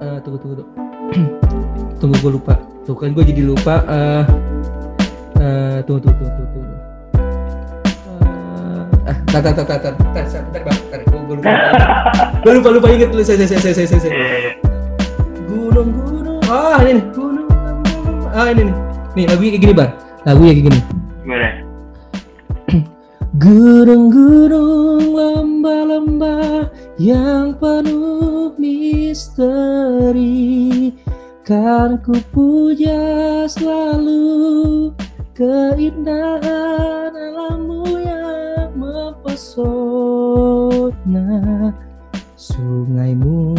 uh, 0.00 0.16
tunggu 0.24 0.40
tunggu 0.40 0.54
tunggu. 0.64 0.72
tunggu 2.00 2.16
gue 2.16 2.32
lupa. 2.40 2.56
Tuh 2.88 2.96
kan 2.96 3.12
gue 3.12 3.24
jadi 3.28 3.44
lupa. 3.44 3.84
Uh, 3.84 4.24
uh, 5.36 5.78
tunggu 5.84 6.00
tunggu 6.00 6.24
tunggu 6.24 6.48
tunggu 6.48 6.63
ah 9.04 9.16
tar 9.28 9.40
tar 9.44 9.52
tar 9.52 9.78
tar 9.80 9.94
tar 9.94 10.24
tar 10.64 11.00
gue 11.24 11.36
lupa 11.36 11.50
gue 12.44 12.52
lupa. 12.60 12.68
Lupa 12.70 12.88
inget 12.92 13.10
lu 13.12 13.22
saya 13.24 13.44
saya 13.48 13.60
saya 13.60 13.86
saya 13.88 14.00
saya 14.00 14.12
gunung 15.48 15.90
gunung. 15.96 16.40
Ah 16.46 16.78
ini 16.84 17.00
nih. 17.00 17.04
Gunung 17.16 17.48
ah 18.30 18.46
ini 18.52 18.62
nih. 18.68 18.76
Nih 19.16 19.24
lagunya 19.30 19.50
kayak 19.56 19.62
gini 19.64 19.74
bar. 19.74 19.88
Lagunya 20.28 20.52
kayak 20.52 20.66
gini. 20.70 20.80
Gimana? 21.24 21.48
Gunung-gunung 23.44 25.02
lamba-lamba 25.10 26.70
yang 27.00 27.58
penuh 27.58 28.54
misteri. 28.60 30.32
Kan 31.44 32.00
ku 32.00 32.16
puja 32.32 33.44
selalu 33.44 34.94
keindahan 35.36 37.12
alammu 37.12 38.03
mempesona 39.54 41.30
Sungaimu 42.34 43.54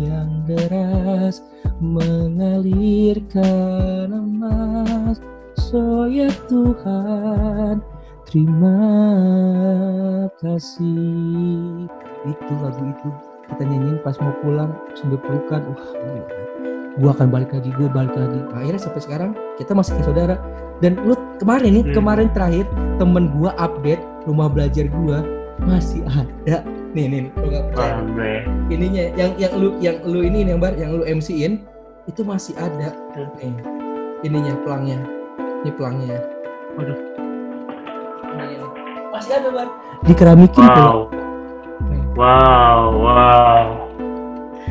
yang 0.00 0.48
deras 0.48 1.44
mengalirkan 1.76 4.08
emas. 4.08 5.20
So 5.60 6.08
ya 6.08 6.32
Tuhan 6.48 7.84
terima 8.24 8.80
kasih. 10.40 11.84
Itu 12.24 12.52
lagu 12.64 12.80
itu 12.80 13.12
kita 13.52 13.68
nyanyiin 13.68 14.00
pas 14.00 14.16
mau 14.24 14.32
pulang 14.40 14.72
sambil 14.96 15.20
pelukan. 15.20 15.60
Wah 15.76 15.92
gila. 15.92 16.24
Gue 16.96 17.12
akan 17.12 17.28
balik 17.28 17.52
lagi, 17.52 17.68
gue 17.76 17.92
balik 17.92 18.16
lagi. 18.16 18.40
Akhirnya 18.56 18.80
sampai 18.80 19.04
sekarang 19.04 19.36
kita 19.60 19.76
masih 19.76 20.00
kayak 20.00 20.08
saudara. 20.08 20.40
Dan 20.80 20.96
lu 21.04 21.12
kemarin 21.38 21.70
nih, 21.76 21.84
Hmm. 21.92 21.94
kemarin 21.94 22.32
terakhir 22.32 22.64
temen 22.96 23.28
gue 23.36 23.52
update 23.60 24.00
rumah 24.28 24.48
belajar 24.50 24.86
gue 24.88 25.18
masih 25.62 26.02
ada 26.10 26.64
nih 26.92 27.08
nih, 27.08 27.20
lu 27.40 27.46
gak 27.48 27.64
percaya 27.72 27.92
Alhamdulillah. 27.96 28.42
ininya 28.68 29.04
yang 29.16 29.32
yang 29.40 29.52
lu 29.56 29.68
yang 29.80 29.96
lu 30.04 30.20
ini 30.20 30.44
yang 30.44 30.60
bar 30.60 30.76
yang 30.76 30.92
lu 30.92 31.04
MC-in 31.08 31.64
itu 32.04 32.20
masih 32.20 32.52
ada 32.60 32.92
nih 33.40 33.52
ininya 34.26 34.52
pelangnya 34.60 34.98
ini 35.64 35.70
pelangnya 35.72 36.18
Waduh. 36.72 36.98
Ini, 38.32 38.44
ini. 38.56 38.66
masih 39.12 39.32
ada 39.36 39.48
bar 39.52 39.68
dikeramikin 40.08 40.64
Wow. 40.64 40.96
Nih. 41.88 42.02
Wow, 42.16 42.82
wow. 42.96 43.66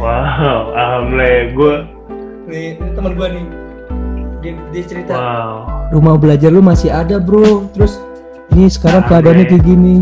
Wow, 0.01 0.61
alhamdulillah. 0.73 1.53
Gue, 1.53 1.75
nih 2.49 2.77
ini 2.77 2.89
teman 2.97 3.13
gua 3.13 3.27
nih 3.29 3.45
dia, 4.41 4.53
dia 4.73 4.83
cerita 4.83 5.13
wow. 5.13 5.53
rumah 5.93 6.17
belajar 6.17 6.49
lu 6.49 6.59
masih 6.59 6.89
ada 6.89 7.21
bro 7.21 7.69
terus 7.71 8.01
ini 8.51 8.67
sekarang 8.67 9.03
keadaannya 9.07 9.45
kayak 9.47 9.63
gini. 9.63 9.95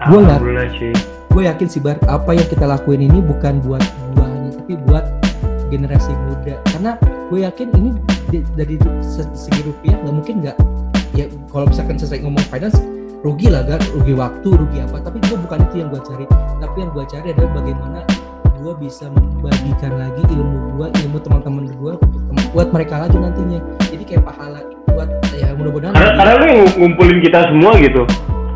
Gua 0.00 0.18
nggak- 0.24 0.42
gue 1.30 1.42
yakin 1.46 1.66
sih 1.68 1.78
bar 1.78 2.00
apa 2.08 2.34
yang 2.34 2.48
kita 2.48 2.64
lakuin 2.66 3.06
ini 3.06 3.22
bukan 3.22 3.62
buat 3.62 3.84
buahnya 4.16 4.50
tapi 4.58 4.72
buat 4.88 5.04
generasi 5.68 6.10
muda. 6.26 6.58
Karena 6.66 6.96
gue 7.30 7.38
yakin 7.44 7.68
ini 7.76 7.90
dari 8.56 8.74
se- 9.04 9.30
segi 9.36 9.60
rupiah 9.62 9.94
nggak 10.02 10.14
mungkin 10.14 10.34
nggak 10.42 10.56
ya 11.14 11.26
kalau 11.50 11.66
misalkan 11.68 11.98
selesai 11.98 12.22
ngomong 12.24 12.42
finance 12.48 12.78
rugi 13.20 13.52
lah 13.52 13.62
kan 13.62 13.78
rugi 13.92 14.14
waktu 14.16 14.48
rugi 14.48 14.78
apa. 14.80 14.96
Tapi 15.04 15.18
gue 15.22 15.36
bukan 15.36 15.58
itu 15.68 15.74
yang 15.84 15.88
gue 15.92 16.02
cari. 16.02 16.24
Tapi 16.58 16.76
yang 16.80 16.90
gue 16.90 17.04
cari 17.06 17.26
adalah 17.30 17.50
bagaimana 17.54 18.00
gue 18.60 18.74
bisa 18.76 19.08
membagikan 19.08 19.92
lagi 19.96 20.22
ilmu 20.32 20.76
gue 20.76 20.86
ilmu 21.04 21.18
teman-teman 21.20 21.64
gue 21.76 21.92
buat 22.50 22.68
mereka 22.72 23.04
lagi 23.06 23.20
nantinya. 23.20 23.60
Jadi 23.86 24.02
kayak 24.08 24.24
pahala 24.24 24.64
buat 24.92 25.08
ya 25.32 25.48
mudah-mudahan 25.54 25.92
Karena, 25.94 26.12
karena 26.16 26.32
lu 26.36 26.44
yang 26.46 26.60
ngumpulin 26.76 27.18
kita 27.20 27.38
semua 27.48 27.72
gitu. 27.78 28.02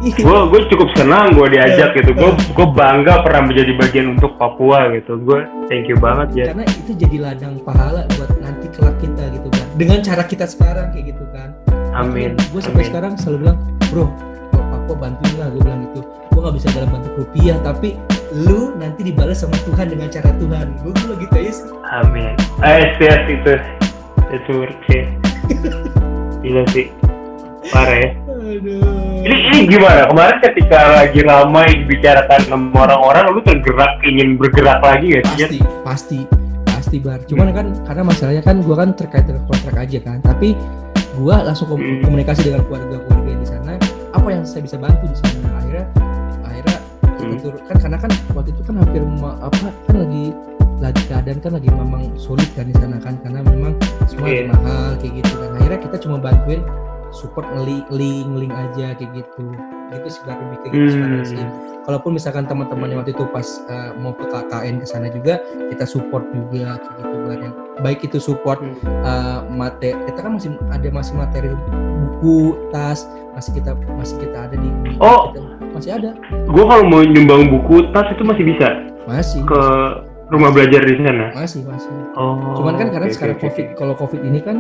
Iya. 0.04 0.20
Gue 0.20 0.38
gue 0.52 0.60
cukup 0.68 0.88
senang 1.00 1.32
gue 1.32 1.48
diajak 1.48 1.96
Eh, 1.96 2.04
gitu. 2.04 2.12
Gue 2.12 2.28
eh. 2.28 2.36
gue 2.52 2.66
bangga 2.76 3.24
pernah 3.24 3.48
menjadi 3.48 3.72
bagian 3.72 4.06
untuk 4.12 4.36
Papua 4.36 4.92
gitu. 4.92 5.16
Gue 5.16 5.48
thank 5.72 5.88
you 5.88 5.96
banget 5.96 6.28
ya. 6.36 6.44
karena 6.52 6.64
itu 6.68 6.92
jadi 6.92 7.16
ladang 7.24 7.56
pahala 7.64 8.04
buat 8.20 8.28
nanti 8.36 8.68
kelak 8.68 9.00
kita 9.00 9.32
gitu 9.32 9.48
kan 9.48 9.64
dengan 9.80 9.98
cara 10.04 10.22
kita 10.22 10.44
sekarang 10.44 10.92
kayak 10.92 11.16
gitu 11.16 11.24
kan 11.32 11.56
Amin. 11.96 12.36
gue 12.36 12.60
sampai 12.60 12.84
Amin. 12.84 12.90
sekarang 12.92 13.12
selalu 13.16 13.38
bilang 13.48 13.58
bro 13.88 14.06
kalau 14.52 14.66
aku 14.76 14.92
bantuin 14.92 15.34
lah 15.40 15.48
gue 15.48 15.62
bilang 15.64 15.80
gitu 15.88 16.00
gue 16.04 16.40
nggak 16.44 16.56
bisa 16.60 16.68
dalam 16.76 16.88
bentuk 16.92 17.12
rupiah 17.16 17.56
tapi 17.64 17.88
lu 18.34 18.76
nanti 18.76 19.00
dibalas 19.08 19.40
sama 19.40 19.56
Tuhan 19.64 19.86
dengan 19.88 20.08
cara 20.12 20.30
Tuhan 20.36 20.66
gue 20.84 20.92
bilang 20.92 21.18
gitu 21.22 21.34
aja 21.38 21.52
sih 21.54 21.66
Amin. 21.96 22.32
Eh, 22.60 22.92
itu 23.32 23.52
itu 24.34 24.54
sih. 24.90 25.02
Gila 26.44 26.62
sih. 26.70 26.86
Parah 27.72 27.96
ya. 27.96 28.10
aduh 28.44 29.24
Ini, 29.24 29.36
ini 29.48 29.58
gimana? 29.66 30.04
Kemarin 30.04 30.36
ketika 30.44 30.78
lagi 31.00 31.24
ramai 31.24 31.64
dibicarakan 31.80 32.40
sama 32.44 32.84
orang-orang, 32.84 33.24
lu 33.32 33.40
tergerak 33.40 33.96
ingin 34.04 34.36
bergerak 34.36 34.84
lagi 34.84 35.16
gak 35.16 35.24
sih? 35.32 35.36
Jet? 35.40 35.48
pasti 35.48 35.58
pasti 35.80 36.18
pasti 36.68 36.96
bar 37.00 37.24
cuman 37.24 37.48
kan 37.50 37.66
karena 37.88 38.02
masalahnya 38.04 38.42
kan 38.44 38.60
gue 38.60 38.76
kan 38.76 38.92
terkait 38.92 39.24
dengan 39.24 39.40
kontrak 39.48 39.76
aja 39.80 39.98
kan 40.04 40.20
tapi 40.20 40.52
gue 41.16 41.36
langsung 41.40 41.66
Hmm. 41.72 42.04
komunikasi 42.04 42.52
dengan 42.52 42.60
keluarga-keluarga 42.68 43.32
di 43.32 43.46
sana 43.48 43.72
apa 44.12 44.28
yang 44.28 44.44
saya 44.44 44.62
bisa 44.62 44.76
bantu 44.76 45.08
di 45.08 45.16
sana 45.16 45.48
akhirnya 45.56 45.86
akhirnya 46.44 46.76
Hmm. 47.16 47.40
kan 47.64 47.76
karena 47.80 47.98
kan 47.98 48.10
waktu 48.36 48.50
itu 48.52 48.62
kan 48.62 48.74
hampir 48.76 49.00
apa 49.00 49.58
kan 49.88 49.96
lagi 49.96 50.24
lagi 50.84 51.02
keadaan 51.06 51.38
kan 51.40 51.52
lagi 51.52 51.68
memang 51.68 52.12
sulit 52.14 52.46
kan 52.52 52.64
di 52.64 52.74
sana 52.74 53.00
kan 53.00 53.16
karena 53.18 53.40
memang 53.40 53.72
semua 54.04 54.28
Iya. 54.28 54.52
mahal 54.52 55.00
kayak 55.00 55.12
gitu 55.18 55.32
kan. 55.34 55.50
Akhirnya 55.56 55.80
kita 55.80 55.96
cuma 55.98 56.16
bantuin 56.18 56.60
support 57.10 57.46
ngeling 57.48 57.82
link 57.88 58.28
link 58.36 58.52
aja 58.52 58.92
kayak 58.92 59.10
gitu. 59.14 59.44
Gitu 59.86 60.06
sih 60.10 60.22
lebih 60.24 60.56
kayak 60.60 60.72
gitu 60.74 60.92
Hmm. 60.98 61.24
sih. 61.24 61.44
Kalaupun 61.84 62.10
misalkan 62.12 62.44
teman-teman 62.44 62.86
yang 62.86 62.98
waktu 62.98 63.12
itu 63.12 63.24
pas 63.26 63.44
uh, 63.66 63.92
mau 63.94 64.12
ke 64.12 64.24
KKN 64.24 64.74
ke 64.78 64.86
sana 64.86 65.08
juga 65.08 65.36
kita 65.68 65.84
support 65.84 66.24
juga 66.30 66.76
kayak 66.76 66.96
gitu 66.98 67.16
yang 67.34 67.52
baik 67.78 68.00
itu 68.02 68.18
support 68.18 68.58
Hmm. 68.58 68.76
uh, 69.00 69.38
materi 69.46 69.92
kita 70.04 70.18
kan 70.18 70.32
masih 70.32 70.50
ada 70.68 70.88
masih 70.90 71.14
materi 71.14 71.48
buku 71.94 72.38
tas 72.70 73.04
masih 73.32 73.52
kita 73.54 73.72
masih 73.90 74.16
kita 74.18 74.38
ada 74.42 74.56
di 74.56 74.68
Oh. 74.96 75.30
kita- 75.30 75.54
masih 75.70 75.90
ada. 75.92 76.10
Gue 76.46 76.64
kalau 76.64 76.84
mau 76.84 77.00
nyumbang 77.00 77.48
buku 77.48 77.88
tas 77.90 78.06
itu 78.08 78.22
masih 78.22 78.44
bisa? 78.46 78.68
Masih. 79.04 79.40
Ke 79.44 79.60
rumah 80.34 80.50
belajar 80.50 80.82
di 80.82 80.94
sana. 80.96 81.26
masih 81.32 81.62
masih 81.62 81.90
Oh. 82.14 82.54
cuman 82.54 82.74
kan 82.74 82.86
karena 82.90 83.06
oke, 83.06 83.14
sekarang 83.14 83.36
oke, 83.36 83.44
covid 83.44 83.66
kalau 83.74 83.94
covid 83.94 84.20
ini 84.20 84.38
kan 84.38 84.56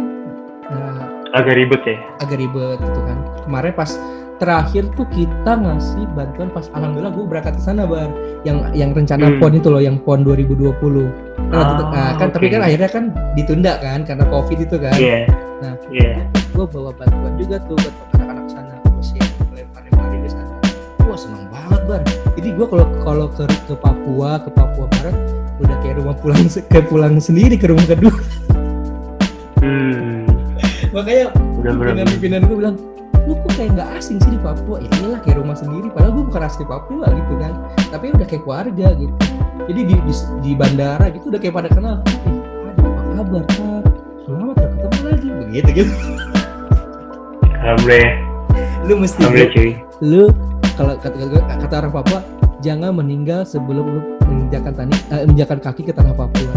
uh, 0.64 1.02
agak 1.32 1.54
ribet 1.54 1.82
ya. 1.84 1.96
agak 2.18 2.36
ribet 2.36 2.78
gitu 2.78 3.00
kan 3.02 3.16
kemarin 3.42 3.72
pas 3.72 3.90
terakhir 4.34 4.90
tuh 4.92 5.06
kita 5.08 5.52
ngasih 5.56 6.04
bantuan 6.12 6.48
pas 6.48 6.66
alhamdulillah 6.72 7.12
gue 7.12 7.24
berangkat 7.24 7.54
ke 7.54 7.62
sana 7.62 7.84
bar 7.84 8.10
yang 8.42 8.66
yang 8.72 8.90
rencana 8.90 9.28
Hmm. 9.28 9.38
pon 9.38 9.52
itu 9.52 9.68
loh 9.68 9.78
yang 9.78 9.96
pon 9.96 10.20
2020 10.20 11.06
kan, 11.48 11.64
itu- 11.70 11.86
Ah, 11.86 11.90
nah, 11.92 12.10
kan 12.16 12.28
tapi 12.28 12.46
oke. 12.46 12.52
kan 12.52 12.62
akhirnya 12.62 12.88
kan 12.88 13.04
ditunda 13.34 13.72
kan 13.78 14.02
karena 14.02 14.24
covid 14.26 14.58
itu 14.60 14.76
kan 14.76 14.94
Iya. 14.94 15.30
Nah. 15.56 15.74
Iya. 15.88 16.18
gue 16.50 16.66
bawa 16.66 16.90
bantuan 16.92 17.32
juga 17.36 17.56
tuh 17.62 17.74
buat 17.76 17.94
anak-anak 18.12 18.46
sana 18.48 18.74
terus 18.84 19.08
ya 19.12 19.22
lempar-lempar 19.52 20.06
di 20.12 20.28
sana 20.28 20.54
wah 21.04 21.14
seneng 21.16 21.46
banget 21.46 21.80
bar 21.84 22.02
jadi 22.34 22.48
gue 22.52 22.66
kalau 22.68 22.86
kalau 23.00 23.26
ke 23.28 23.44
ke 23.64 23.74
Papua 23.76 24.30
ke 24.36 24.50
Papua 24.50 24.86
Barat 24.88 25.16
udah 25.56 25.76
kayak 25.78 25.96
rumah 25.96 26.14
pulang 26.14 26.40
kayak 26.66 26.86
pulang 26.86 27.14
sendiri 27.18 27.54
ke 27.54 27.66
rumah 27.66 27.84
kedua 27.84 28.14
Hmm. 29.58 30.28
makanya 30.90 31.32
Benar-benar. 31.56 32.04
pimpinan-pimpinan 32.04 32.40
gue 32.44 32.56
bilang 32.58 32.76
lu 33.24 33.32
kok 33.40 33.56
kayak 33.56 33.72
nggak 33.72 33.88
asing 33.96 34.20
sih 34.20 34.28
di 34.28 34.36
Papua 34.36 34.76
ya 34.76 34.88
iyalah 34.92 35.16
kayak 35.18 35.40
rumah 35.40 35.56
sendiri 35.56 35.88
padahal 35.88 36.12
gue 36.12 36.24
bukan 36.28 36.42
asli 36.42 36.64
Papua 36.64 37.06
gitu 37.08 37.34
kan 37.38 37.52
tapi 37.88 38.12
udah 38.12 38.26
kayak 38.26 38.42
keluarga 38.44 38.86
gitu 38.92 39.14
jadi 39.64 39.80
di, 39.82 39.94
di, 39.96 40.12
di 40.40 40.50
bandara 40.52 41.08
gitu 41.08 41.32
udah 41.32 41.40
kayak 41.40 41.54
pada 41.54 41.68
kenal 41.68 41.96
eh 42.04 42.36
aduh 42.68 42.92
apa 42.92 43.10
kabar 43.16 43.42
kak 43.48 43.82
selamat 44.20 44.54
ya 44.54 44.66
ketemu 44.68 45.00
lagi 45.00 45.28
begitu 45.32 45.68
gitu 45.72 45.92
Alhamdulillah. 47.56 48.12
lu 48.84 48.94
mesti 49.00 49.18
Alhamdulillah 49.18 49.50
cuy. 49.50 49.70
lu 50.02 50.22
kalau 50.74 50.94
kata, 50.98 51.16
kata, 51.16 51.38
kata 51.64 51.74
orang 51.80 51.92
Papua 51.94 52.20
jangan 52.60 52.92
meninggal 52.92 53.48
sebelum 53.48 53.84
lu 53.88 54.00
menginjakan 54.34 54.72
tani 54.74 54.94
eh, 55.14 55.22
menginjakan 55.24 55.58
kaki 55.62 55.82
ke 55.86 55.92
tanah 55.94 56.14
Papua 56.14 56.54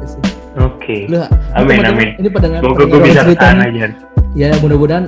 Gitu. 0.00 0.18
Oke. 0.58 0.96
lu 1.06 1.20
Amin, 1.54 1.78
teman-teman, 1.78 1.92
amin. 1.94 2.08
ini 2.18 2.28
pendengar 2.32 2.60
Semoga 2.64 2.84
gue 2.88 3.00
bisa 3.06 3.20
cerita 3.22 3.46
nih. 3.54 3.92
Ya 4.34 4.48
mudah-mudahan 4.58 5.04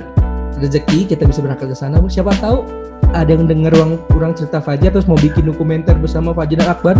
rezeki 0.61 1.09
kita 1.09 1.27
bisa 1.27 1.43
berangkat 1.43 1.67
ke 1.73 1.75
sana 1.75 1.99
siapa 2.07 2.31
tahu 2.39 2.63
ada 3.11 3.29
yang 3.29 3.45
ruang 3.69 3.99
orang 4.15 4.31
cerita 4.33 4.63
Fajar 4.63 4.89
terus 4.95 5.05
mau 5.05 5.19
bikin 5.19 5.43
dokumenter 5.43 5.93
bersama 5.99 6.31
Fajar 6.31 6.63
dan 6.63 6.69
Akbar 6.71 6.95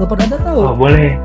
Lo 0.00 0.08
pada 0.08 0.24
ada 0.24 0.40
tahu? 0.40 0.60
Oh 0.64 0.72
boleh, 0.72 1.20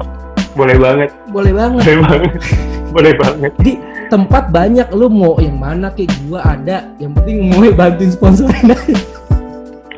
boleh 0.51 0.76
banget. 0.76 1.09
Boleh 1.32 1.55
banget. 1.55 1.84
Boleh 1.88 2.03
banget. 2.03 2.32
boleh 2.95 3.13
banget. 3.16 3.51
Di 3.63 3.74
tempat 4.11 4.51
banyak 4.51 4.91
lu 4.91 5.07
mau 5.07 5.39
yang 5.39 5.55
mana 5.55 5.88
kayak 5.95 6.11
gua 6.28 6.43
ada, 6.43 6.91
yang 6.99 7.16
penting 7.16 7.47
mau 7.55 7.63
bantuin 7.72 8.11
sponsorin 8.11 8.76
aja. 8.76 8.95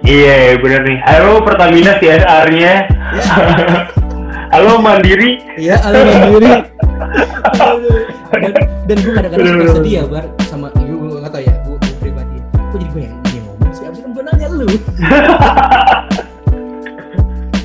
Iya 0.07 0.55
bener 0.63 0.87
nih. 0.87 0.97
Halo 1.03 1.43
Pertamina 1.43 1.99
CSR-nya. 1.99 2.87
halo 4.55 4.79
Mandiri. 4.79 5.43
Iya, 5.59 5.75
halo 5.83 5.99
Mandiri. 6.07 6.47
dan, 8.31 8.51
dan 8.87 8.97
gue 9.03 9.11
kadang-kadang 9.11 9.47
suka 9.47 9.75
sedih 9.83 9.93
ya 9.99 10.03
bar 10.07 10.25
sama 10.47 10.67
gue 10.75 10.87
gue 10.87 11.19
nggak 11.19 11.31
tau 11.31 11.43
ya 11.43 11.53
gue, 11.63 11.77
gue 11.79 11.95
pribadi 11.99 12.37
gue 12.39 12.75
jadi 12.75 12.85
gue 12.91 13.01
yang 13.03 13.15
dia 13.23 13.41
ngomong 13.45 13.71
sih 13.71 13.83
abis 13.87 13.99
kan 14.03 14.11
gue 14.11 14.23
nanya 14.23 14.47
lu 14.51 14.67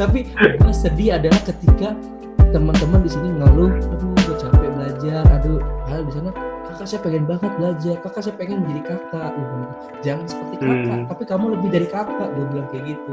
tapi 0.01 0.19
gue 0.35 0.75
sedih 0.75 1.19
adalah 1.19 1.41
ketika 1.47 1.89
teman-teman 2.53 3.01
di 3.03 3.11
sini 3.11 3.29
ngeluh 3.39 3.73
aduh 3.73 4.11
gue 4.23 4.37
capek 4.39 4.71
belajar 4.75 5.23
aduh 5.41 5.61
hal 5.89 6.01
di 6.07 6.13
sana 6.15 6.31
kakak 6.83 6.99
saya 6.99 7.07
pengen 7.07 7.25
banget 7.31 7.51
belajar. 7.55 7.95
Kakak 8.03 8.23
saya 8.27 8.35
pengen 8.35 8.57
menjadi 8.67 8.83
kakak. 8.91 9.31
Gue 9.39 9.47
bilang, 9.47 9.73
jangan 10.03 10.25
seperti 10.27 10.55
kakak 10.59 10.83
Hmm. 10.99 11.07
tapi 11.07 11.23
kamu 11.31 11.45
lebih 11.55 11.69
dari 11.71 11.87
kakak. 11.87 12.29
Gue 12.35 12.45
bilang 12.51 12.67
kayak 12.75 12.85
gitu. 12.91 13.13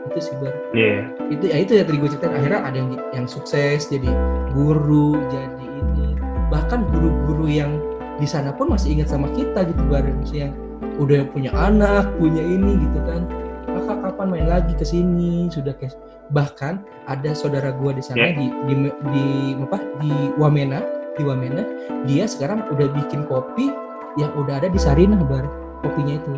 Itu 0.00 0.18
sih 0.22 0.34
bar 0.38 0.54
Iya. 0.70 0.94
itu 1.28 1.44
ya 1.50 1.56
itu 1.58 1.72
ya 1.74 1.82
tadi 1.82 1.98
gue 1.98 2.10
ceritain. 2.14 2.32
Akhirnya 2.38 2.60
ada 2.62 2.76
yang 2.78 2.90
yang 3.10 3.26
sukses 3.26 3.90
jadi 3.90 4.06
guru 4.54 5.18
jadi 5.26 5.66
ini. 5.66 6.14
Bahkan 6.54 6.86
guru-guru 6.86 7.50
yang 7.50 7.82
di 8.22 8.30
sana 8.30 8.54
pun 8.54 8.70
masih 8.70 8.94
ingat 8.94 9.10
sama 9.10 9.26
kita 9.34 9.66
gitu 9.66 9.82
bareng 9.90 10.22
yang 10.30 10.54
udah 11.02 11.26
punya 11.34 11.50
anak 11.50 12.06
punya 12.14 12.46
ini 12.46 12.78
gitu 12.78 12.98
kan. 13.10 13.26
Kakak 13.66 13.98
kapan 14.06 14.26
main 14.30 14.46
lagi 14.46 14.72
ke 14.78 14.86
sini? 14.86 15.50
Sudah 15.50 15.74
kayak 15.74 15.98
bahkan 16.30 16.78
ada 17.10 17.34
saudara 17.34 17.74
gua 17.74 17.90
di 17.90 18.06
sana 18.06 18.30
Ya. 18.30 18.38
di, 18.38 18.46
di 18.70 18.74
di 18.86 19.24
apa 19.58 19.82
di 19.98 20.14
Wamena 20.38 20.78
Wamena 21.24 21.62
dia 22.08 22.24
sekarang 22.24 22.64
udah 22.72 22.88
bikin 22.96 23.24
kopi 23.28 23.70
yang 24.18 24.30
udah 24.36 24.58
ada 24.58 24.68
di 24.68 24.80
Sarinah 24.80 25.20
bar 25.26 25.46
kopinya 25.80 26.18
itu 26.18 26.32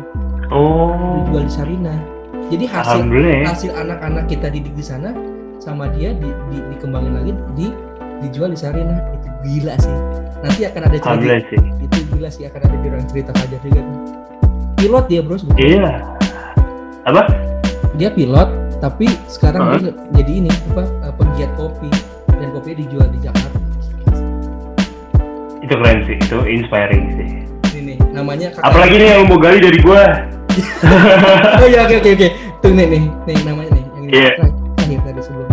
Oh. 0.53 1.23
dijual 1.25 1.47
di 1.47 1.53
Sarinah 1.53 1.99
jadi 2.51 2.65
hasil 2.69 3.01
ya. 3.09 3.47
hasil 3.47 3.71
anak-anak 3.73 4.29
kita 4.29 4.47
didik 4.51 4.75
di 4.75 4.83
sana 4.85 5.15
sama 5.63 5.87
dia 5.95 6.11
di, 6.11 6.27
di, 6.51 6.57
dikembangin 6.75 7.13
lagi 7.15 7.31
di 7.55 7.67
dijual 8.23 8.51
di 8.51 8.59
Sarina 8.59 8.99
itu 9.15 9.27
gila 9.43 9.75
sih 9.79 9.95
nanti 10.43 10.61
akan 10.67 10.81
ada 10.87 10.97
cerita 10.99 11.35
sih. 11.51 11.59
itu 11.83 11.97
gila 12.15 12.29
sih 12.31 12.43
akan 12.47 12.59
ada 12.63 12.75
di 12.79 12.87
orang 12.91 13.05
cerita 13.11 13.31
Fajar 13.35 13.59
juga 13.63 13.81
pilot 14.75 15.05
dia 15.07 15.21
bro 15.23 15.35
sebetulnya. 15.39 15.63
Iya. 15.63 15.91
Apa? 17.07 17.21
dia 17.95 18.09
pilot 18.11 18.49
tapi 18.83 19.07
sekarang 19.31 19.61
Hah? 19.63 19.79
dia 19.79 19.91
jadi 20.19 20.31
ini 20.43 20.51
apa 20.75 20.83
eh, 21.07 21.13
penggiat 21.15 21.51
kopi 21.55 21.89
dan 22.27 22.47
kopinya 22.51 22.77
dijual 22.83 23.07
di 23.11 23.19
Jakarta 23.23 23.62
Itu 25.63 25.73
keren 25.73 25.99
sih. 26.03 26.15
Itu 26.19 26.37
inspiring 26.43 27.03
sih. 27.15 27.27
ini 27.73 27.93
namanya 28.11 28.53
kakak 28.53 28.69
Apalagi 28.69 28.95
nih 28.95 29.07
yang 29.09 29.25
mau 29.25 29.37
gali 29.37 29.57
dari 29.57 29.79
gua. 29.79 30.03
oh 31.57 31.67
ya 31.67 31.81
oke 31.83 31.95
oke 31.97 32.09
oke 32.13 32.27
tuh 32.61 32.71
nih 32.71 32.85
nih 32.85 33.01
nih 33.25 33.35
namanya 33.41 33.71
nih 33.73 33.83
yang 33.89 34.03
ini 34.05 34.11
Iya. 34.13 34.31
terakhir 34.37 34.99
tadi 35.01 35.21
sebelum 35.25 35.49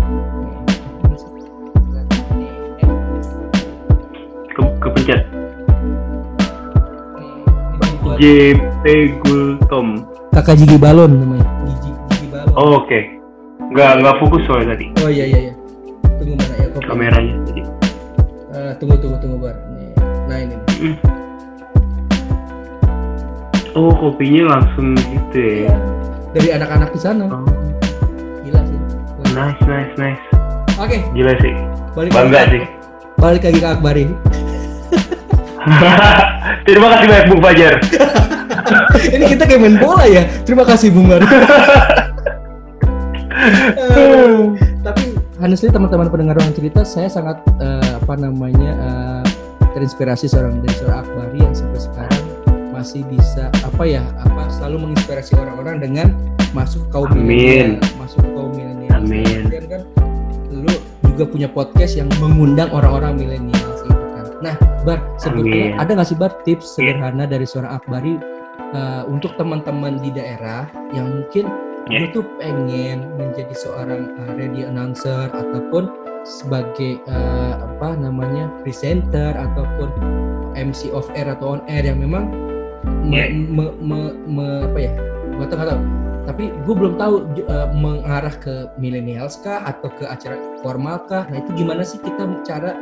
Ke, 4.51 4.63
kepencet. 4.79 5.21
JP 8.21 8.85
Gultom. 9.25 10.05
kakak 10.31 10.61
Gigi 10.61 10.77
Balon 10.77 11.11
namanya 11.17 11.47
Gigi 11.65 11.91
Gigi 12.13 12.27
Balon 12.29 12.53
Oh, 12.53 12.77
oke. 12.79 13.01
Nggak 13.73 13.91
nggak 14.03 14.15
fokus 14.21 14.43
soalnya 14.45 14.75
tadi 14.75 14.87
Oh 15.01 15.09
iya 15.09 15.25
iya 15.25 15.41
iya. 15.49 15.55
Tunggu 16.21 16.37
mana 16.37 16.55
ya 16.55 16.69
kameranya 16.85 17.35
tadi. 17.47 17.63
Eh, 18.51 18.73
tunggu 18.77 18.95
tunggu 19.01 19.17
tunggu 19.19 19.37
bar. 19.41 19.57
Ini. 20.31 20.57
Oh, 23.75 23.91
kopinya 23.95 24.43
langsung 24.55 24.99
gitu 24.99 25.67
ya. 25.67 25.75
Dari 26.31 26.49
anak-anak 26.55 26.91
di 26.91 27.01
sana. 27.01 27.25
Oh, 27.27 27.43
Gila 28.43 28.61
sih. 28.63 28.79
nice, 29.31 29.63
nice, 29.65 29.93
nice. 29.97 30.23
Oke, 30.77 30.99
Gila 31.13 31.33
sih. 31.39 31.53
balik 31.93 32.11
Bangga 32.15 32.41
lagi. 32.47 32.59
sih. 32.59 32.63
Balik 33.19 33.43
lagi 33.45 33.59
ke 33.59 33.69
Akbari. 33.69 34.05
Terima 36.67 36.87
kasih 36.89 37.07
banyak 37.07 37.27
Bung 37.29 37.43
Fajar. 37.43 37.75
ini 39.15 39.25
kita 39.27 39.43
kayak 39.45 39.61
main 39.61 39.77
bola 39.77 40.05
ya. 40.07 40.23
Terima 40.43 40.65
kasih 40.65 40.89
Bung 40.89 41.07
Bar. 41.07 41.21
Eh, 41.21 41.29
tapi 44.87 45.05
honestly 45.39 45.69
teman-teman 45.69 46.09
pendengar 46.09 46.35
ruang 46.37 46.53
cerita 46.53 46.81
saya 46.83 47.09
sangat 47.09 47.41
eh, 47.59 47.91
apa 47.97 48.15
namanya 48.17 48.71
eh, 48.73 49.23
terinspirasi 49.81 50.29
seorang 50.29 50.61
dari 50.61 50.77
seorang 50.77 51.09
Akbari 51.09 51.41
yang 51.41 51.57
sampai 51.57 51.81
sekarang 51.81 52.25
masih 52.69 53.01
bisa 53.09 53.49
apa 53.65 53.83
ya 53.89 54.05
apa 54.21 54.53
selalu 54.53 54.93
menginspirasi 54.93 55.33
orang-orang 55.41 55.81
dengan 55.81 56.09
masuk 56.53 56.85
kaum 56.93 57.09
milenial 57.17 57.81
masuk 57.97 58.21
kaum 58.37 58.53
milenial 58.53 59.01
Amin. 59.01 59.49
Kemudian 59.49 59.65
kan 59.73 59.83
lu 60.53 60.75
juga 61.09 61.25
punya 61.33 61.49
podcast 61.49 61.97
yang 61.97 62.13
mengundang 62.21 62.69
orang-orang 62.77 63.17
milenial 63.17 63.73
gitu 63.81 63.89
kan 63.89 64.27
nah 64.45 64.57
bar 64.85 65.01
sebetulnya 65.17 65.73
Amin. 65.73 65.81
ada 65.81 65.91
nggak 65.97 66.09
sih 66.13 66.19
bar 66.21 66.33
tips 66.45 66.77
Iya. 66.77 67.01
sederhana 67.01 67.25
dari 67.25 67.49
seorang 67.49 67.73
Akbari 67.81 68.21
eh, 68.77 69.03
untuk 69.09 69.33
teman-teman 69.41 69.97
di 70.05 70.13
daerah 70.13 70.69
yang 70.93 71.09
mungkin 71.09 71.49
gue 71.89 72.07
tuh 72.13 72.23
pengen 72.37 73.03
menjadi 73.17 73.51
seorang 73.57 74.15
uh, 74.23 74.31
radio 74.39 74.71
announcer 74.71 75.27
ataupun 75.33 75.91
sebagai 76.23 77.01
uh, 77.09 77.55
apa 77.65 77.97
namanya 77.97 78.53
presenter 78.61 79.33
ataupun 79.33 79.89
MC 80.59 80.93
off 80.93 81.09
air 81.17 81.31
atau 81.31 81.57
on 81.59 81.63
air 81.71 81.87
yang 81.87 82.03
memang 82.03 82.29
me, 83.07 83.17
Iya. 83.17 83.27
me- 83.33 83.77
me- 83.81 84.17
me- 84.29 84.63
apa 84.69 84.79
ya? 84.79 84.93
Gue 85.37 85.47
nggak 85.49 85.69
tahu. 85.69 85.83
Tapi 86.29 86.45
gue 86.53 86.75
belum 86.77 86.95
tahu 87.01 87.15
uh, 87.49 87.69
mengarah 87.75 88.35
ke 88.39 88.69
millennials 88.77 89.41
kah 89.41 89.65
atau 89.67 89.89
ke 89.91 90.05
acara 90.07 90.37
formal 90.63 91.03
kah? 91.09 91.27
Nah 91.33 91.43
itu 91.43 91.65
gimana 91.65 91.83
sih 91.83 91.99
kita 91.99 92.29
cara 92.47 92.77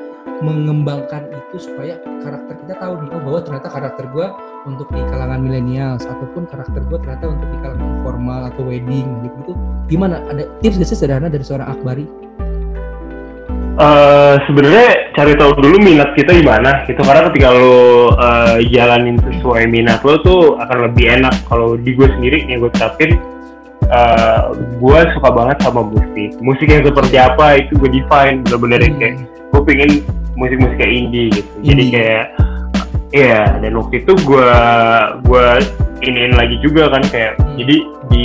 mengembangkan 0.44 1.32
itu 1.32 1.56
supaya 1.56 1.96
karakter 2.20 2.54
kita 2.62 2.74
tahu 2.78 3.00
nih 3.00 3.10
oh 3.16 3.20
bahwa 3.24 3.40
ternyata 3.40 3.68
karakter 3.72 4.04
gue 4.12 4.26
untuk 4.68 4.86
di 4.92 5.00
kalangan 5.08 5.40
millennials 5.40 6.04
ataupun 6.04 6.44
karakter 6.46 6.84
gue 6.84 6.98
ternyata 7.00 7.24
untuk 7.32 7.48
di 7.48 7.58
kalangan 7.64 7.90
formal 8.04 8.40
atau 8.52 8.62
wedding 8.68 9.06
gitu 9.24 9.36
gitu 9.46 9.52
gimana? 9.88 10.20
Ada 10.28 10.44
tips 10.60 10.76
gak 10.82 10.88
sih 10.92 10.98
sederhana 10.98 11.32
dari 11.32 11.42
seorang 11.46 11.72
Akbari 11.72 12.04
Eh 13.78 14.34
sebenarnya 14.50 15.14
cari 15.14 15.38
tahu 15.38 15.54
dulu 15.54 15.78
minat 15.78 16.10
kita 16.18 16.34
gimana 16.34 16.82
gitu. 16.90 16.98
Karena 16.98 17.30
ketika 17.30 17.48
lo 17.54 18.10
eh, 18.18 18.66
jalanin 18.74 19.16
sesuai 19.22 19.70
minat 19.70 20.02
lo 20.02 20.18
tuh 20.26 20.58
akan 20.58 20.90
lebih 20.90 21.22
enak. 21.22 21.34
Kalau 21.46 21.78
di 21.78 21.94
gue 21.94 22.08
sendiri 22.18 22.42
yang 22.50 22.58
gue 22.66 22.72
terapin 22.74 23.14
eh 23.88 24.40
gue 24.82 24.98
suka 25.14 25.28
banget 25.30 25.62
sama 25.62 25.86
musik. 25.86 26.34
Musik 26.42 26.66
yang 26.66 26.82
seperti 26.82 27.16
apa 27.22 27.62
itu 27.62 27.78
gue 27.78 27.90
define 28.02 28.42
bener-bener 28.42 28.80
yang 28.82 28.96
kayak 28.98 29.14
gue 29.54 29.62
pengen 29.62 29.90
musik-musik 30.34 30.76
kayak 30.76 30.92
indie 30.92 31.30
gitu. 31.30 31.50
Jadi 31.62 31.70
Indie. 31.70 31.94
kayak 31.94 32.26
Iya, 33.08 33.56
dan 33.64 33.72
waktu 33.72 34.04
itu 34.04 34.12
gue 34.20 34.50
gue 35.24 35.46
iniin 36.04 36.36
lagi 36.36 36.60
juga 36.60 36.92
kan 36.92 37.00
kayak 37.08 37.40
Hmm. 37.40 37.56
jadi 37.56 37.76
di 38.12 38.24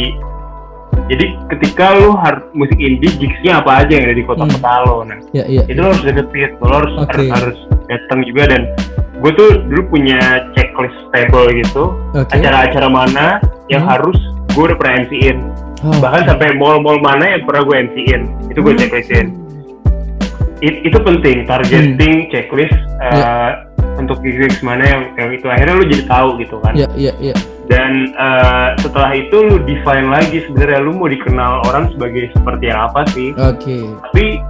jadi 1.06 1.26
ketika 1.52 1.94
lo 1.94 2.16
har 2.16 2.48
musik 2.54 2.78
indie 2.78 3.12
gigsnya 3.14 3.60
apa 3.60 3.84
aja 3.84 3.92
yang 3.92 4.06
ada 4.08 4.16
di 4.16 4.24
kota-kota 4.24 4.72
lo 4.86 5.04
nah 5.04 5.18
ya 5.32 5.44
iya 5.46 5.62
itu 5.66 5.78
lo 5.78 5.92
harus 5.92 6.04
deketin 6.04 6.50
lo 6.60 6.74
harus 6.74 6.94
Oke. 6.98 7.12
harus, 7.12 7.28
harus 7.32 7.58
datang 7.86 8.20
juga 8.24 8.44
dan 8.50 8.62
gue 9.20 9.32
tuh 9.34 9.50
dulu 9.68 9.82
punya 9.90 10.20
checklist 10.52 10.98
table 11.12 11.48
gitu 11.54 11.84
acara-acara 12.28 12.88
mana 12.88 13.26
yang 13.68 13.84
Hmm. 13.84 13.92
harus 13.96 14.18
gue 14.52 14.64
udah 14.64 14.78
pernah 14.78 14.96
MC-in 15.02 15.40
Oh, 15.84 16.00
bahkan 16.00 16.24
sampai 16.26 16.56
mall-mall 16.56 16.96
mana 16.98 17.36
yang 17.36 17.44
pernah 17.44 17.64
gue 17.64 17.76
MC-in 17.84 18.22
itu 18.48 18.60
gue 18.60 18.74
Hmm. 18.74 18.82
checklistin 18.82 19.28
It- 20.60 20.80
itu 20.82 20.96
penting 20.96 21.44
targeting 21.44 22.32
checklist 22.32 22.72
uh, 23.02 23.12
Ya. 23.12 23.32
Untuk 24.04 24.20
gigs 24.20 24.60
mana 24.60 24.84
yang, 24.84 25.02
yang 25.16 25.30
itu 25.32 25.46
akhirnya 25.48 25.76
lu 25.76 25.86
jadi 25.88 26.04
tahu 26.06 26.30
gitu 26.38 26.56
kan 26.62 26.74
ya 26.76 26.88
iya 26.94 27.14
iya 27.20 27.36
dan 27.64 28.12
uh, 28.16 28.76
setelah 28.78 29.16
itu 29.16 29.36
lu 29.40 29.56
define 29.64 30.12
lagi 30.12 30.44
sebenarnya 30.44 30.84
lu 30.84 30.92
mau 30.94 31.08
dikenal 31.08 31.64
orang 31.64 31.88
sebagai 31.92 32.28
seperti 32.32 32.68
yang 32.68 32.92
apa 32.92 33.08
sih 33.12 33.32
oke 33.34 33.76
tapi 34.12 34.44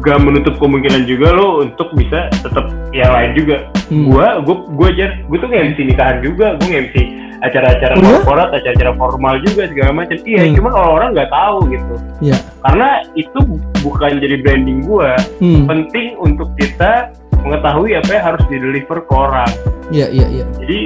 gak 0.00 0.20
menutup 0.20 0.56
kemungkinan 0.56 1.04
juga 1.04 1.28
lo 1.32 1.60
untuk 1.60 1.92
bisa 1.92 2.28
tetap 2.32 2.68
yang 2.92 3.10
lain 3.10 3.32
juga 3.34 3.56
Hmm. 3.90 4.06
gua 4.06 4.38
gua 4.46 4.62
gua 4.70 4.86
aja 4.86 5.18
gua 5.26 5.42
tuh 5.42 5.50
nge-MC 5.50 5.78
nikahan 5.82 6.22
juga 6.22 6.54
gua 6.54 6.66
nge-MC 6.70 6.94
acara-acara 7.42 7.92
Oh, 7.92 7.98
ya? 7.98 8.22
korporat 8.22 8.48
acara-acara 8.54 8.92
formal 8.94 9.34
juga 9.42 9.66
segala 9.66 9.90
macam 9.90 10.14
iya 10.22 10.46
Hmm. 10.46 10.54
cuman 10.54 10.72
orang-orang 10.78 11.08
nggak 11.10 11.30
tahu 11.34 11.58
gitu 11.66 11.94
Iya. 12.22 12.36
karena 12.62 12.88
itu 13.18 13.38
bukan 13.82 14.12
jadi 14.22 14.36
branding 14.46 14.78
gua 14.86 15.18
hmm. 15.42 15.66
penting 15.66 16.14
untuk 16.22 16.54
kita 16.54 17.10
mengetahui 17.40 17.90
apa 17.94 18.10
yang 18.10 18.24
harus 18.26 18.44
di 18.46 18.56
deliver 18.56 18.98
ke 19.00 19.12
orang 19.12 19.50
iya 19.88 20.06
iya 20.08 20.26
iya 20.30 20.44
jadi 20.58 20.78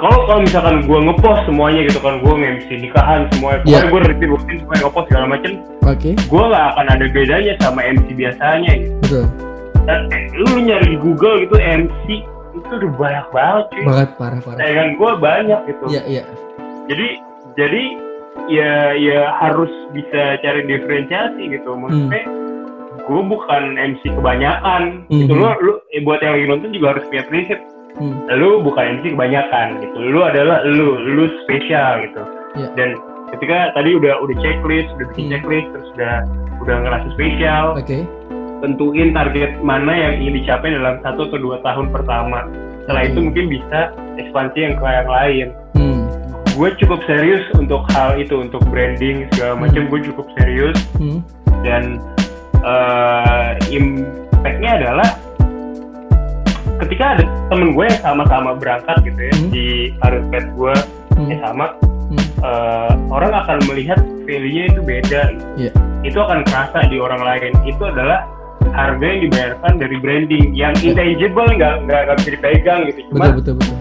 kalau 0.00 0.24
kalau 0.24 0.40
misalkan 0.40 0.80
gue 0.82 0.96
ngepost 0.98 1.44
semuanya 1.44 1.84
gitu 1.84 2.00
kan 2.00 2.16
gue 2.18 2.32
nge-MC 2.32 2.68
nikahan 2.80 3.28
semuanya 3.30 3.60
Yeah. 3.64 3.84
gue 3.86 4.00
repeat 4.02 4.28
rutin 4.28 4.56
supaya 4.58 4.78
ngepost 4.80 5.06
segala 5.08 5.26
macem 5.28 5.52
Oke, 5.84 6.10
gue 6.16 6.44
gak 6.48 6.66
akan 6.72 6.86
ada 6.88 7.04
bedanya 7.06 7.52
sama 7.60 7.80
MC 7.84 8.06
biasanya 8.10 8.72
gitu 8.72 8.96
betul. 9.04 9.24
Dan, 9.84 10.00
eh, 10.08 10.24
lu 10.34 10.56
nyari 10.58 10.86
di 10.88 10.98
Google 10.98 11.44
gitu 11.44 11.56
MC 11.60 12.04
itu 12.54 12.70
udah 12.72 12.92
banyak 12.96 13.26
banget 13.28 13.64
cuy 13.68 13.84
Banget 13.84 14.08
parah 14.16 14.40
parah. 14.40 14.58
sayangan 14.58 14.88
gue 14.94 15.10
banyak 15.20 15.60
gitu 15.68 15.84
Iya 15.90 16.02
iya. 16.06 16.22
jadi 16.86 17.06
jadi 17.54 17.82
ya 18.44 18.72
ya 18.94 19.20
harus 19.36 19.68
bisa 19.92 20.22
cari 20.38 20.64
diferensiasi 20.64 21.42
gitu 21.50 21.76
maksudnya 21.76 22.24
gue 23.04 23.20
bukan 23.22 23.62
MC 23.76 24.02
kebanyakan 24.10 25.04
gitu 25.08 25.32
Mhm. 25.32 25.40
lu 25.40 25.48
lu 25.60 25.72
eh, 25.90 26.00
buat 26.00 26.20
yang 26.20 26.34
lagi 26.34 26.46
nonton 26.48 26.70
juga 26.72 26.86
harus 26.96 27.04
punya 27.08 27.24
prinsip 27.28 27.58
Hmm. 27.94 28.26
lu 28.26 28.58
bukan 28.60 28.98
MC 28.98 29.14
kebanyakan 29.14 29.66
gitu 29.78 29.96
lu 30.00 30.20
adalah 30.20 30.64
lu 30.64 30.98
lu 30.98 31.24
spesial 31.44 32.02
gitu 32.02 32.22
Iya. 32.54 32.68
dan 32.74 32.88
ketika 33.30 33.70
tadi 33.72 33.94
udah 33.94 34.18
udah 34.18 34.36
checklist 34.40 34.88
udah 34.94 35.06
bikin 35.12 35.24
Hmm. 35.24 35.32
checklist 35.36 35.68
terus 35.70 35.88
udah 35.94 36.14
udah 36.58 36.76
ngerasa 36.80 37.06
spesial 37.12 37.64
Oke. 37.76 37.98
tentuin 38.58 39.12
target 39.12 39.50
mana 39.60 39.92
yang 39.92 40.12
ingin 40.18 40.40
dicapai 40.40 40.72
dalam 40.72 40.96
satu 41.00 41.28
atau 41.28 41.38
dua 41.38 41.56
tahun 41.60 41.90
pertama 41.90 42.48
setelah 42.82 43.02
itu 43.04 43.18
Hmm. 43.20 43.26
mungkin 43.28 43.44
bisa 43.48 43.80
ekspansi 44.16 44.58
yang 44.58 44.74
ke 44.74 44.84
yang 44.84 45.08
lain 45.08 45.46
Hmm. 45.74 46.02
gue 46.50 46.68
cukup 46.80 46.98
serius 47.04 47.44
untuk 47.54 47.84
hal 47.92 48.16
itu 48.16 48.34
untuk 48.38 48.64
branding 48.68 49.28
segala 49.30 49.60
macam 49.60 49.86
gue 49.86 50.00
cukup 50.02 50.26
serius 50.34 50.78
Hmm. 50.96 51.20
dan 51.62 52.00
eh, 52.64 53.48
impactnya 53.70 54.70
adalah 54.78 55.08
ketika 56.76 57.04
ada 57.14 57.24
temen 57.48 57.70
gue 57.70 57.84
yang 57.86 58.00
sama-sama 58.02 58.50
berangkat 58.54 58.96
gitu 59.04 59.20
ya 59.20 59.34
Hmm. 59.34 59.48
di 59.48 59.66
karir 60.00 60.22
pet 60.28 60.46
gue 60.52 60.74
Hmm. 61.14 61.28
ya 61.28 61.36
sama 61.40 61.66
Hmm. 62.10 62.18
eh, 62.42 62.92
orang 63.08 63.32
akan 63.34 63.58
melihat 63.66 64.00
value-nya 64.24 64.64
itu 64.68 64.80
beda 64.80 65.20
gitu. 65.30 65.46
Iya. 65.58 65.72
itu 66.04 66.18
akan 66.18 66.44
kerasa 66.44 66.84
di 66.84 67.00
orang 67.00 67.20
lain 67.20 67.52
itu 67.64 67.80
adalah 67.80 68.28
harga 68.72 69.00
yang 69.00 69.20
dibayarkan 69.24 69.72
dari 69.78 69.96
branding 69.96 70.46
yang 70.52 70.74
Iya. 70.76 70.92
intangible 70.92 71.48
nggak 71.50 71.74
nggak 71.82 72.16
bisa 72.18 72.30
dipegang 72.32 72.80
gitu 72.88 73.00
cuma 73.08 73.30
Betul 73.30 73.36
betul 73.38 73.54
betul. 73.56 73.76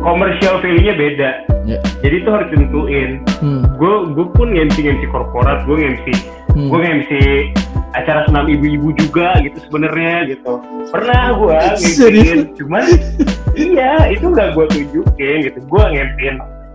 komersial 0.00 0.54
value-nya 0.60 0.94
beda 0.94 1.30
Iya. 1.64 1.78
jadi 1.98 2.14
itu 2.16 2.28
harus 2.28 2.46
ditentuin 2.50 3.10
Hmm. 3.38 3.62
gue 3.72 3.92
gue 4.12 4.26
pun 4.28 4.46
nge-MC 4.50 4.76
nge-MC 4.80 5.02
korporat 5.08 5.58
gue 5.64 5.76
nge-MC 5.76 6.06
Hmm. 6.52 6.68
gue 6.68 6.78
nge-MC 6.78 7.10
acara 7.92 8.24
senam 8.24 8.48
ibu-ibu 8.48 8.92
juga 8.96 9.36
gitu 9.40 9.58
sebenarnya 9.68 10.32
gitu. 10.32 10.52
Pernah 10.88 11.22
gue 11.36 11.58
nge 11.80 12.32
cuman 12.56 12.84
iya 13.54 14.08
itu 14.08 14.26
nggak 14.28 14.56
gue 14.56 14.64
tunjukin 14.72 15.36
gitu. 15.48 15.58
Gue 15.68 15.84
nge 15.92 16.04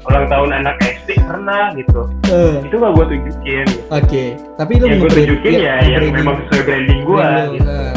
ulang 0.07 0.25
tahun 0.31 0.49
anak 0.63 0.75
SD 0.79 1.19
pernah 1.19 1.75
gitu. 1.75 2.07
Eh, 2.31 2.63
itu 2.63 2.75
nggak 2.79 2.91
gue 2.95 3.05
tunjukin. 3.11 3.65
Gitu. 3.67 3.81
Oke, 3.91 4.23
tapi 4.55 4.71
lu 4.79 4.85
yang 4.87 4.99
gue 5.03 5.11
tunjukin 5.11 5.51
ya, 5.51 5.75
ya 5.83 5.97
yang 5.99 6.15
memang 6.15 6.35
sesuai 6.47 6.63
branding 6.63 7.01
gue 7.03 7.17
brand 7.19 7.35
lu, 7.35 7.53
gitu. 7.57 7.71
eh. 7.71 7.95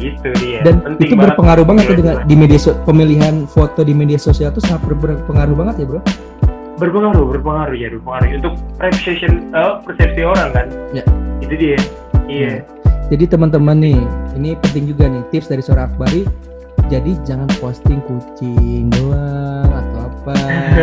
gitu 0.00 0.28
dia. 0.40 0.60
Dan 0.64 0.74
Penting 0.84 1.08
itu 1.08 1.14
berpengaruh 1.16 1.64
banget 1.64 1.82
tuh 1.84 1.96
menurut 1.96 2.00
dengan 2.04 2.28
di 2.28 2.34
media 2.36 2.58
so- 2.60 2.78
pemilihan 2.84 3.34
foto 3.48 3.80
di 3.84 3.94
media 3.96 4.18
sosial 4.20 4.52
tuh 4.52 4.60
sangat 4.60 4.84
ber- 4.88 5.00
berpengaruh 5.00 5.56
banget 5.56 5.84
ya 5.84 5.86
bro. 5.88 6.00
berpengaruh 6.74 7.24
berpengaruh 7.30 7.76
ya 7.78 7.88
berpengaruh. 7.94 8.28
Untuk 8.34 8.54
perception 8.76 9.32
eh, 9.54 9.72
persepsi 9.86 10.20
orang 10.24 10.48
kan. 10.50 10.66
Ya. 10.90 11.04
itu 11.40 11.54
dia 11.60 11.76
iya 12.26 12.64
Jadi 13.04 13.28
teman-teman 13.28 13.76
nih, 13.76 14.00
ini 14.34 14.56
penting 14.58 14.88
juga 14.88 15.04
nih 15.04 15.20
tips 15.28 15.46
dari 15.46 15.60
seorang 15.60 15.92
Akbari. 15.92 16.24
Jadi 16.86 17.16
jangan 17.20 17.48
posting 17.58 18.00
kucing 18.02 18.88
doang 18.90 19.68
atau 19.68 19.98
apa. 20.04 20.36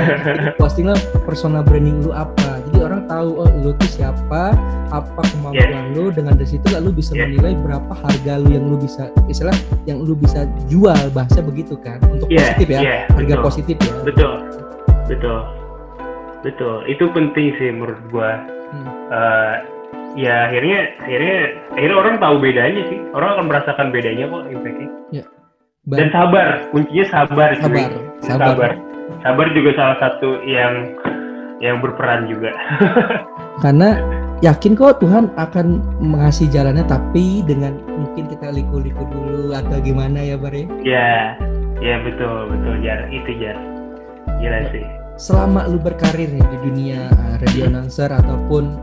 Postinglah 0.62 0.94
personal 1.24 1.62
branding 1.62 1.98
lu 2.00 2.10
apa. 2.10 2.62
Jadi 2.70 2.78
orang 2.80 3.06
tahu 3.06 3.38
oh 3.38 3.50
lu 3.58 3.74
tuh 3.74 3.90
siapa, 3.92 4.54
apa 4.90 5.22
kemampuan 5.28 5.94
lu 5.94 6.10
dengan 6.10 6.34
dari 6.36 6.46
situ 6.48 6.66
lu 6.72 6.90
bisa 6.90 7.14
Yes. 7.14 7.26
menilai 7.28 7.54
berapa 7.58 7.90
harga 7.92 8.34
lu 8.38 8.50
yang 8.50 8.66
lu 8.66 8.78
bisa 8.78 9.10
istilah 9.26 9.58
yang 9.86 9.98
lu 10.00 10.14
bisa 10.14 10.46
jual 10.66 10.98
bahasa 11.12 11.42
begitu 11.42 11.74
kan 11.76 11.98
untuk 12.08 12.30
Iya, 12.30 12.54
positif 12.54 12.68
ya. 12.68 12.82
iya, 12.82 12.98
harga 13.10 13.34
betul. 13.34 13.44
positif 13.44 13.76
ya. 13.78 13.94
betul 14.04 14.34
betul 15.08 15.40
betul 16.42 16.76
itu 16.86 17.04
penting 17.10 17.48
sih 17.58 17.70
menurut 17.72 17.98
gua 18.08 18.38
Hmm. 18.72 18.88
Eh, 19.12 19.56
ya 20.16 20.50
akhirnya 20.50 20.80
akhirnya 21.00 21.38
akhirnya 21.76 21.98
orang 21.98 22.16
tahu 22.20 22.36
bedanya 22.40 22.84
sih. 22.92 23.00
Orang 23.16 23.30
akan 23.38 23.46
merasakan 23.48 23.88
bedanya 23.94 24.26
kok 24.28 24.44
impactnya. 24.52 24.90
Ba- 25.82 25.98
dan 25.98 26.08
sabar. 26.14 26.48
Kuncinya 26.70 27.06
sabar 27.10 27.50
sabar, 27.58 27.90
sabar. 28.22 28.48
sabar. 28.54 28.72
Sabar 29.26 29.48
juga 29.54 29.70
salah 29.74 29.98
satu 29.98 30.30
yang 30.46 30.94
yang 31.62 31.82
berperan 31.82 32.30
juga. 32.30 32.54
Karena 33.64 33.98
yakin 34.42 34.74
kok 34.74 35.02
Tuhan 35.02 35.30
akan 35.38 35.82
mengasih 36.02 36.50
jalannya 36.50 36.86
tapi 36.86 37.46
dengan 37.46 37.78
mungkin 37.86 38.30
kita 38.30 38.50
liku-liku 38.50 39.06
dulu 39.10 39.54
atau 39.54 39.78
gimana 39.82 40.22
ya 40.22 40.38
Bar 40.38 40.54
ya? 40.54 40.66
ya 40.82 41.12
ya 41.82 41.96
betul 42.06 42.50
betul 42.50 42.76
jar. 42.82 43.10
Itu 43.10 43.32
jar. 43.42 43.58
Gila 44.38 44.60
sih. 44.74 44.86
Selama 45.22 45.70
lu 45.70 45.78
berkarir 45.78 46.34
nih 46.34 46.46
di 46.46 46.58
dunia 46.66 47.10
uh, 47.14 47.36
radio 47.42 47.70
announcer 47.70 48.10
ataupun 48.10 48.74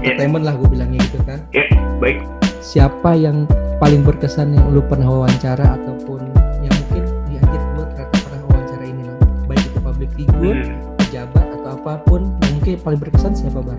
entertainment 0.00 0.42
lah 0.42 0.54
gue 0.54 0.68
bilangnya 0.68 1.00
gitu 1.04 1.18
kan. 1.22 1.38
ya 1.50 1.64
baik 1.98 2.18
Siapa 2.58 3.14
yang 3.14 3.46
paling 3.78 4.02
berkesan 4.02 4.50
yang 4.50 4.66
lu 4.68 4.82
pernah 4.82 5.06
wawancara 5.08 5.78
ataupun 5.78 6.20
yang 6.60 6.74
mungkin 6.74 7.02
di 7.24 7.34
anjir 7.36 7.62
gue 7.72 7.84
ternyata 7.88 8.16
pernah 8.18 8.40
wawancara 8.44 8.84
ini 8.84 9.02
loh. 9.02 9.16
Baik 9.46 9.62
itu 9.64 9.78
public 9.78 10.10
figure, 10.12 10.58
Hmm. 10.58 10.76
pejabat 10.98 11.46
atau 11.54 11.70
apa 11.72 11.92
pun 12.02 12.20
mungkin 12.52 12.76
paling 12.78 12.98
berkesan 12.98 13.32
siapa 13.32 13.58
Bar? 13.58 13.78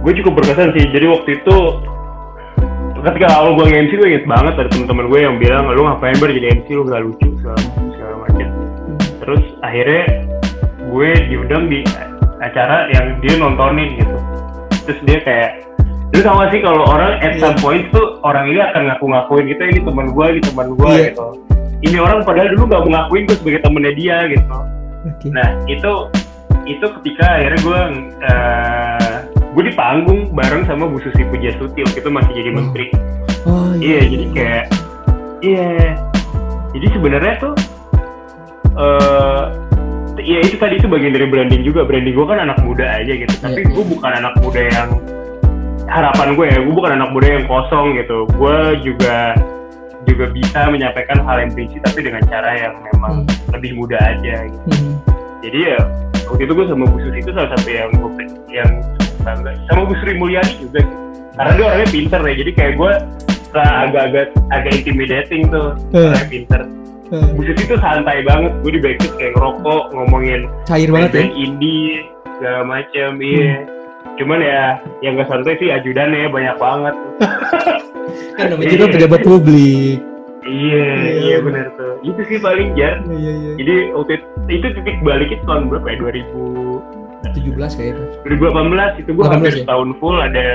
gue 0.00 0.12
cukup 0.16 0.32
berkesan 0.34 0.72
sih 0.72 0.88
jadi 0.88 1.06
waktu 1.06 1.30
itu 1.36 1.56
ketika 3.00 3.26
awal 3.30 3.52
gue 3.54 3.66
nge-MC 3.66 3.92
gue 3.94 4.08
inget 4.08 4.24
banget 4.24 4.54
ada 4.56 4.68
teman-teman 4.68 5.08
gue 5.08 5.20
yang 5.20 5.36
bilang 5.36 5.68
lu 5.68 5.84
ngapain 5.84 6.16
ber 6.16 6.28
jadi 6.30 6.56
MC 6.56 6.72
lu 6.72 6.84
gak 6.84 7.00
lucu 7.00 7.28
segala 7.36 7.60
segala 7.92 8.14
macam 8.18 8.48
terus 9.20 9.42
akhirnya 9.60 10.04
gue 10.88 11.08
diundang 11.28 11.68
di 11.68 11.84
acara 12.40 12.88
yang 12.88 13.20
dia 13.20 13.36
nontonin 13.36 13.96
gitu 13.96 14.16
terus 14.84 15.00
dia 15.04 15.18
kayak 15.20 15.50
lu 16.10 16.20
tau 16.20 16.42
gak 16.42 16.50
sih 16.50 16.60
kalau 16.60 16.82
orang 16.84 17.20
at 17.20 17.38
some 17.38 17.54
point 17.60 17.86
tuh 17.90 18.18
orang 18.22 18.50
ini 18.50 18.58
akan 18.58 18.90
ngaku-ngakuin 18.90 19.44
gitu 19.46 19.62
ini 19.62 19.78
teman 19.80 20.06
gue 20.10 20.26
ini 20.26 20.40
teman 20.42 20.68
gue 20.74 20.88
Iya. 20.88 21.04
gitu 21.08 21.26
ini 21.80 21.96
orang 21.96 22.20
padahal 22.24 22.48
dulu 22.50 22.64
gak 22.66 22.82
mau 22.82 22.90
ngakuin 22.90 23.22
gue 23.24 23.36
sebagai 23.38 23.60
temennya 23.62 23.92
dia 23.94 24.16
gitu 24.26 24.56
Oke. 25.00 25.26
Nah 25.32 25.48
itu 25.64 25.92
itu 26.68 26.86
ketika 27.00 27.24
akhirnya 27.30 27.60
gue 27.62 27.80
uh, 28.20 29.14
gue 29.56 29.62
di 29.64 29.72
panggung 29.72 30.28
bareng 30.30 30.68
sama 30.68 30.84
Bu 30.84 31.00
Susi 31.00 31.24
Pujastuti 31.24 31.80
waktu 31.80 31.98
itu 31.98 32.10
masih 32.10 32.32
jadi 32.34 32.50
Oh. 32.50 32.56
menteri. 32.56 32.86
Oh 33.48 33.70
Iya 33.76 34.00
jadi 34.04 34.26
kayak 34.34 34.64
iya 35.40 35.96
jadi 36.70 36.86
sebenarnya 36.92 37.34
tuh 37.38 37.54
eh 38.76 39.44
ya 40.18 40.38
itu 40.42 40.56
tadi 40.56 40.78
itu 40.78 40.86
bagian 40.86 41.12
dari 41.12 41.26
branding 41.26 41.62
juga. 41.62 41.86
Branding 41.86 42.14
gue 42.14 42.26
kan 42.26 42.38
anak 42.40 42.58
muda 42.62 42.84
aja 42.88 43.12
gitu. 43.12 43.34
Tapi 43.38 43.60
Iya. 43.62 43.70
gue 43.70 43.84
bukan 43.86 44.12
anak 44.16 44.34
muda 44.40 44.60
yang 44.66 44.88
harapan 45.86 46.28
gue 46.34 46.46
ya. 46.48 46.58
Gue 46.62 46.74
bukan 46.74 46.92
anak 46.94 47.10
muda 47.10 47.28
yang 47.30 47.44
kosong 47.46 47.86
gitu. 47.96 48.26
Gue 48.34 48.56
juga 48.82 49.34
juga 50.08 50.32
bisa 50.32 50.64
menyampaikan 50.66 51.20
hal 51.22 51.44
yang 51.44 51.50
prinsip 51.52 51.80
tapi 51.84 52.00
dengan 52.00 52.24
cara 52.24 52.56
yang 52.56 52.74
memang 52.88 53.28
lebih 53.52 53.76
muda 53.76 54.00
aja 54.00 54.48
gitu. 54.48 54.64
Hmm. 54.72 54.96
jadi 55.40 55.76
ya 55.76 55.78
waktu 56.24 56.42
itu 56.44 56.52
gue 56.52 56.66
sama 56.68 56.84
Bu 56.84 56.96
Susi 57.00 57.20
itu 57.20 57.30
salah 57.32 57.52
satu 57.52 57.68
yang 57.68 57.88
gue 57.92 58.10
yang 58.48 58.70
bangga. 59.20 59.52
Sama 59.68 59.84
Bu 59.84 59.92
Sri 60.00 60.16
Mulyani 60.16 60.52
juga 60.56 60.80
sih. 60.80 60.96
karena 61.36 61.52
dia 61.56 61.64
orangnya 61.64 61.88
pinter 61.92 62.20
ya. 62.20 62.34
Jadi 62.36 62.50
kayak 62.52 62.72
gue 62.76 62.92
agak-agak 63.56 64.26
agak 64.50 64.72
intimidating 64.74 65.42
tuh. 65.48 65.68
Orangnya 65.92 66.26
pinter 66.28 66.60
Eh, 67.10 67.26
Bu 67.34 67.42
Susi 67.42 67.66
tuh 67.66 67.74
santai 67.76 68.22
banget 68.22 68.54
gue 68.60 68.70
di 68.70 68.80
backstage 68.80 69.14
kayak 69.16 69.32
ngerokok 69.34 69.82
ngomongin 69.90 70.46
cair 70.62 70.86
banget 70.88 71.10
ya. 71.12 71.26
indie 71.28 72.06
segala 72.32 72.62
macam 72.64 73.10
iya 73.18 73.66
cuman 74.14 74.38
ya 74.38 74.62
yang 75.00 75.16
gak 75.16 75.26
santai 75.26 75.54
sih 75.56 75.68
ajudannya 75.68 76.28
banyak 76.28 76.56
banget 76.56 76.94
Kan 78.36 78.46
namanya 78.48 78.70
juga 78.72 78.86
pejabat 78.90 79.20
publik. 79.22 79.98
iya 80.42 80.86
Iya. 80.96 81.12
iya 81.20 81.36
benar 81.40 81.66
tuh 81.74 81.98
itu 82.00 82.20
sih 82.26 82.38
paling 82.38 82.72
jar 82.72 83.02
Iya 83.02 83.12
iya 83.12 83.32
iya. 83.34 83.52
jadi 83.58 83.74
waktu 83.92 84.12
itu, 84.14 84.26
itu 84.48 84.66
titik 84.72 84.96
baliknya 85.02 85.38
tahun 85.44 85.66
berapa 85.66 85.86
ya 85.86 85.96
2000 86.00 86.98
17 87.22 87.52
kayaknya. 87.76 88.06
2018 88.24 89.02
itu 89.02 89.10
gue 89.12 89.22
18 89.22 89.30
hampir 89.30 89.52
ya? 89.52 89.58
setahun 89.60 89.90
full 89.98 90.16
ada, 90.16 90.46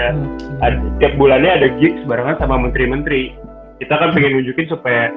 ada 0.59 0.75
tiap 0.97 1.13
bulannya 1.15 1.51
ada 1.53 1.67
gigs 1.77 2.01
barengan 2.03 2.35
sama 2.37 2.57
menteri-menteri 2.57 3.35
kita 3.77 3.93
kan 3.93 4.09
pengen 4.11 4.39
nunjukin 4.39 4.65
supaya 4.65 5.11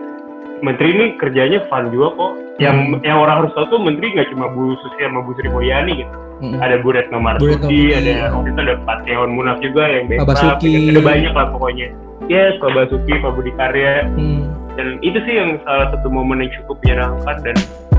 menteri 0.58 0.88
ini 0.90 1.04
kerjanya 1.16 1.62
fun 1.70 1.90
juga 1.90 2.08
kok. 2.14 2.32
Yang 2.58 2.76
Hmm. 2.78 2.98
yang 3.06 3.18
orang 3.22 3.36
harus 3.46 3.52
tahu 3.54 3.66
tuh 3.70 3.80
menteri 3.82 4.10
nggak 4.18 4.28
cuma 4.34 4.50
Bu 4.50 4.74
Susi 4.82 4.98
sama 4.98 5.22
Bu 5.22 5.30
Sri 5.38 5.48
Mulyani 5.48 6.02
gitu. 6.02 6.16
Mm-mm. 6.38 6.62
ada 6.62 6.78
Bu 6.78 6.94
Retno 6.94 7.18
Marsudi 7.18 7.90
ada 7.98 8.30
waktu 8.30 8.54
itu 8.54 8.60
ada 8.62 8.74
Pak 8.86 8.98
Teon 9.10 9.34
Munaf 9.34 9.58
juga 9.58 9.90
yang 9.90 10.06
backup 10.06 10.62
gitu. 10.62 10.94
ada 10.94 11.02
banyak 11.02 11.32
lah 11.34 11.46
pokoknya. 11.50 11.90
Yes 12.30 12.54
Pak 12.62 12.70
Basuki 12.78 13.10
Pak 13.18 13.32
Budi 13.34 13.50
Karya. 13.58 14.06
Hmm. 14.14 14.46
dan 14.78 15.02
itu 15.02 15.18
sih 15.26 15.34
yang 15.34 15.58
salah 15.66 15.90
satu 15.90 16.06
momen 16.06 16.46
yang 16.46 16.54
cukup 16.62 16.78
menyenangkan 16.86 17.36
dan 17.42 17.56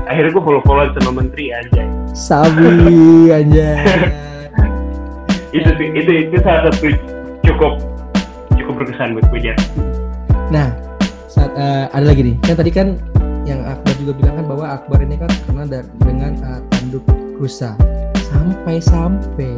akhirnya 0.08 0.32
gue 0.32 0.40
follow 0.40 0.62
follow 0.64 0.88
sama 0.96 1.20
menteri 1.20 1.52
aja 1.52 1.84
sabi 2.16 3.28
aja 3.44 3.68
itu 5.52 5.70
sih 5.76 5.88
itu 5.92 6.10
itu 6.24 6.36
salah 6.40 6.72
satu 6.72 6.88
cukup 7.44 7.72
cukup 8.56 8.72
berkesan 8.80 9.12
buat 9.12 9.28
gue 9.28 9.52
nah 10.48 10.72
saat 11.40 11.56
uh, 11.56 11.84
ada 11.96 12.04
lagi 12.04 12.20
nih 12.20 12.36
kan 12.44 12.52
tadi 12.52 12.68
kan 12.68 12.88
yang 13.48 13.64
Akbar 13.64 13.96
juga 13.96 14.12
bilang 14.12 14.34
kan 14.36 14.44
bahwa 14.44 14.66
Akbar 14.76 15.00
ini 15.00 15.16
kan 15.16 15.32
karena 15.48 15.80
dengan 16.04 16.32
uh, 16.44 16.60
tanduk 16.68 17.00
rusa 17.40 17.72
sampai-sampai 18.28 19.56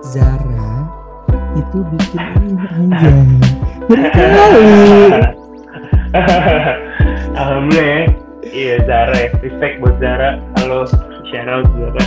Zara 0.00 0.88
itu 1.52 1.84
bikin 1.92 2.16
ini 2.48 2.64
anjay 2.64 3.20
berkali 3.92 4.72
Alhamdulillah 7.36 7.84
ya. 7.84 8.02
Iya 8.48 8.76
Zara 8.88 9.16
ya. 9.20 9.28
Respect 9.44 9.74
buat 9.84 10.00
Zara. 10.00 10.40
Halo, 10.56 10.88
shout 11.28 11.44
out 11.44 11.68
Zara. 11.76 12.02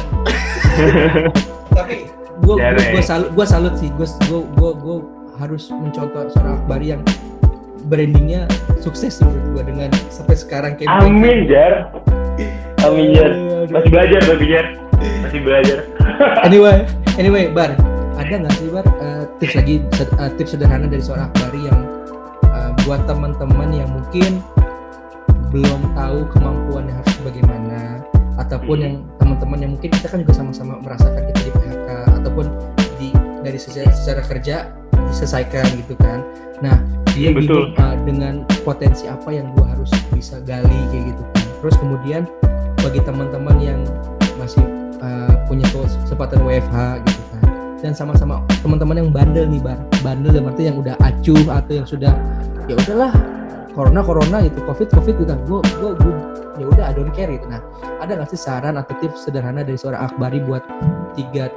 Tapi 1.78 2.10
gue 2.42 2.56
gue 2.58 2.86
gue 2.98 3.04
salut 3.06 3.30
gue 3.38 3.46
salut 3.46 3.74
sih. 3.78 3.94
Gue 3.94 4.10
gue 4.58 4.72
gue 4.82 4.98
harus 5.38 5.70
mencontoh 5.70 6.26
seorang 6.34 6.58
Akbar 6.58 6.82
yang 6.82 7.06
brandingnya 7.90 8.46
sukses 8.80 9.18
menurut 9.26 9.46
gue 9.58 9.64
dengan 9.74 9.90
sampai 10.14 10.38
sekarang 10.38 10.78
kayak 10.78 10.94
Amin 11.02 11.50
Jar. 11.50 11.90
Amin 12.86 13.18
Jar. 13.18 13.32
Masih 13.74 13.90
belajar 13.90 14.22
tapi 14.24 14.46
Jar. 14.46 14.66
Masih 15.26 15.40
belajar. 15.42 15.78
anyway, 16.48 16.86
anyway 17.18 17.50
Bar, 17.50 17.74
ada 18.16 18.34
nggak 18.46 18.54
sih 18.62 18.70
Bar 18.70 18.86
uh, 19.02 19.26
tips 19.42 19.58
lagi 19.58 19.82
uh, 20.22 20.30
tips 20.38 20.54
sederhana 20.54 20.86
dari 20.86 21.02
seorang 21.02 21.34
Akbari 21.34 21.66
yang 21.66 21.82
uh, 22.54 22.72
buat 22.86 23.02
teman-teman 23.10 23.70
yang 23.74 23.90
mungkin 23.90 24.40
belum 25.50 25.82
tahu 25.98 26.30
kemampuannya 26.38 26.94
harus 26.94 27.16
bagaimana 27.26 28.06
ataupun 28.38 28.78
yang 28.78 28.96
teman-teman 29.18 29.60
yang 29.66 29.72
mungkin 29.74 29.90
kita 29.92 30.08
kan 30.08 30.22
juga 30.22 30.34
sama-sama 30.38 30.78
merasakan 30.80 31.26
kita 31.34 31.40
di 31.42 31.52
PHK 31.58 31.90
ataupun 32.22 32.46
di 33.02 33.10
dari 33.42 33.60
secara, 33.60 33.90
secara 33.92 34.22
kerja 34.30 34.56
diselesaikan 35.08 35.66
gitu 35.80 35.96
kan. 36.00 36.20
Nah 36.60 36.78
dia 37.16 37.36
Betul. 37.36 37.76
bingung 37.76 37.80
uh, 37.80 37.96
dengan 38.04 38.34
potensi 38.64 39.06
apa 39.08 39.32
yang 39.34 39.52
gua 39.56 39.76
harus 39.76 39.92
bisa 40.16 40.40
gali 40.44 40.80
kayak 40.92 41.16
gitu 41.16 41.24
kan. 41.36 41.46
Terus 41.64 41.76
kemudian 41.80 42.22
bagi 42.80 43.02
teman-teman 43.04 43.58
yang 43.60 43.80
masih 44.40 44.64
uh, 45.04 45.34
punya 45.48 45.68
kesempatan 45.72 46.44
WFH 46.44 47.04
gitu 47.04 47.22
kan. 47.36 47.42
Dan 47.80 47.94
sama-sama 47.96 48.44
teman-teman 48.64 49.04
yang 49.04 49.10
bandel 49.12 49.48
nih 49.48 49.60
bar. 49.64 49.80
Bandel 50.04 50.32
dan 50.36 50.48
arti 50.48 50.68
yang 50.68 50.78
udah 50.80 50.96
acuh 51.00 51.44
atau 51.48 51.74
yang 51.76 51.88
sudah 51.88 52.14
ya 52.68 52.76
udahlah 52.76 53.12
corona 53.74 54.02
corona 54.04 54.38
gitu 54.46 54.60
covid 54.68 54.88
covid 54.92 55.16
gitu 55.24 55.34
gue 55.48 55.60
gue 55.80 55.92
gue 56.04 56.16
ya 56.60 56.66
udah 56.68 56.86
I 56.92 56.94
don't 56.96 57.12
care 57.16 57.32
gitu. 57.32 57.48
Nah 57.48 57.64
ada 58.04 58.20
nggak 58.20 58.30
sih 58.36 58.40
saran 58.40 58.76
atau 58.76 58.96
tips 59.00 59.28
sederhana 59.28 59.64
dari 59.64 59.80
seorang 59.80 60.12
akbari 60.12 60.44
buat 60.44 60.64
tiga 61.16 61.48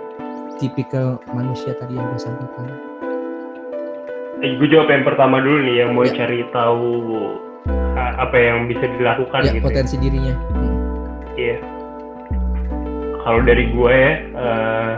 tipikal 0.63 1.19
manusia 1.35 1.75
tadi 1.75 1.99
yang 1.99 2.07
gue 2.15 2.21
sampaikan 2.23 2.92
eh, 4.43 4.53
gue 4.59 4.69
jawab 4.69 4.91
yang 4.91 5.07
pertama 5.07 5.39
dulu 5.39 5.59
nih 5.63 5.75
yang 5.87 5.91
mau 5.95 6.05
ya. 6.05 6.13
cari 6.13 6.43
tahu 6.51 6.91
apa 7.97 8.37
yang 8.37 8.67
bisa 8.67 8.85
dilakukan 8.99 9.41
ya, 9.47 9.53
gitu 9.55 9.63
ya. 9.63 9.69
potensi 9.71 9.95
dirinya 9.97 10.35
hmm. 10.35 10.75
iya 11.39 11.57
hmm. 11.59 13.23
kalau 13.23 13.41
dari 13.47 13.65
gue 13.71 13.93
ya 13.95 14.13
uh, 14.35 14.93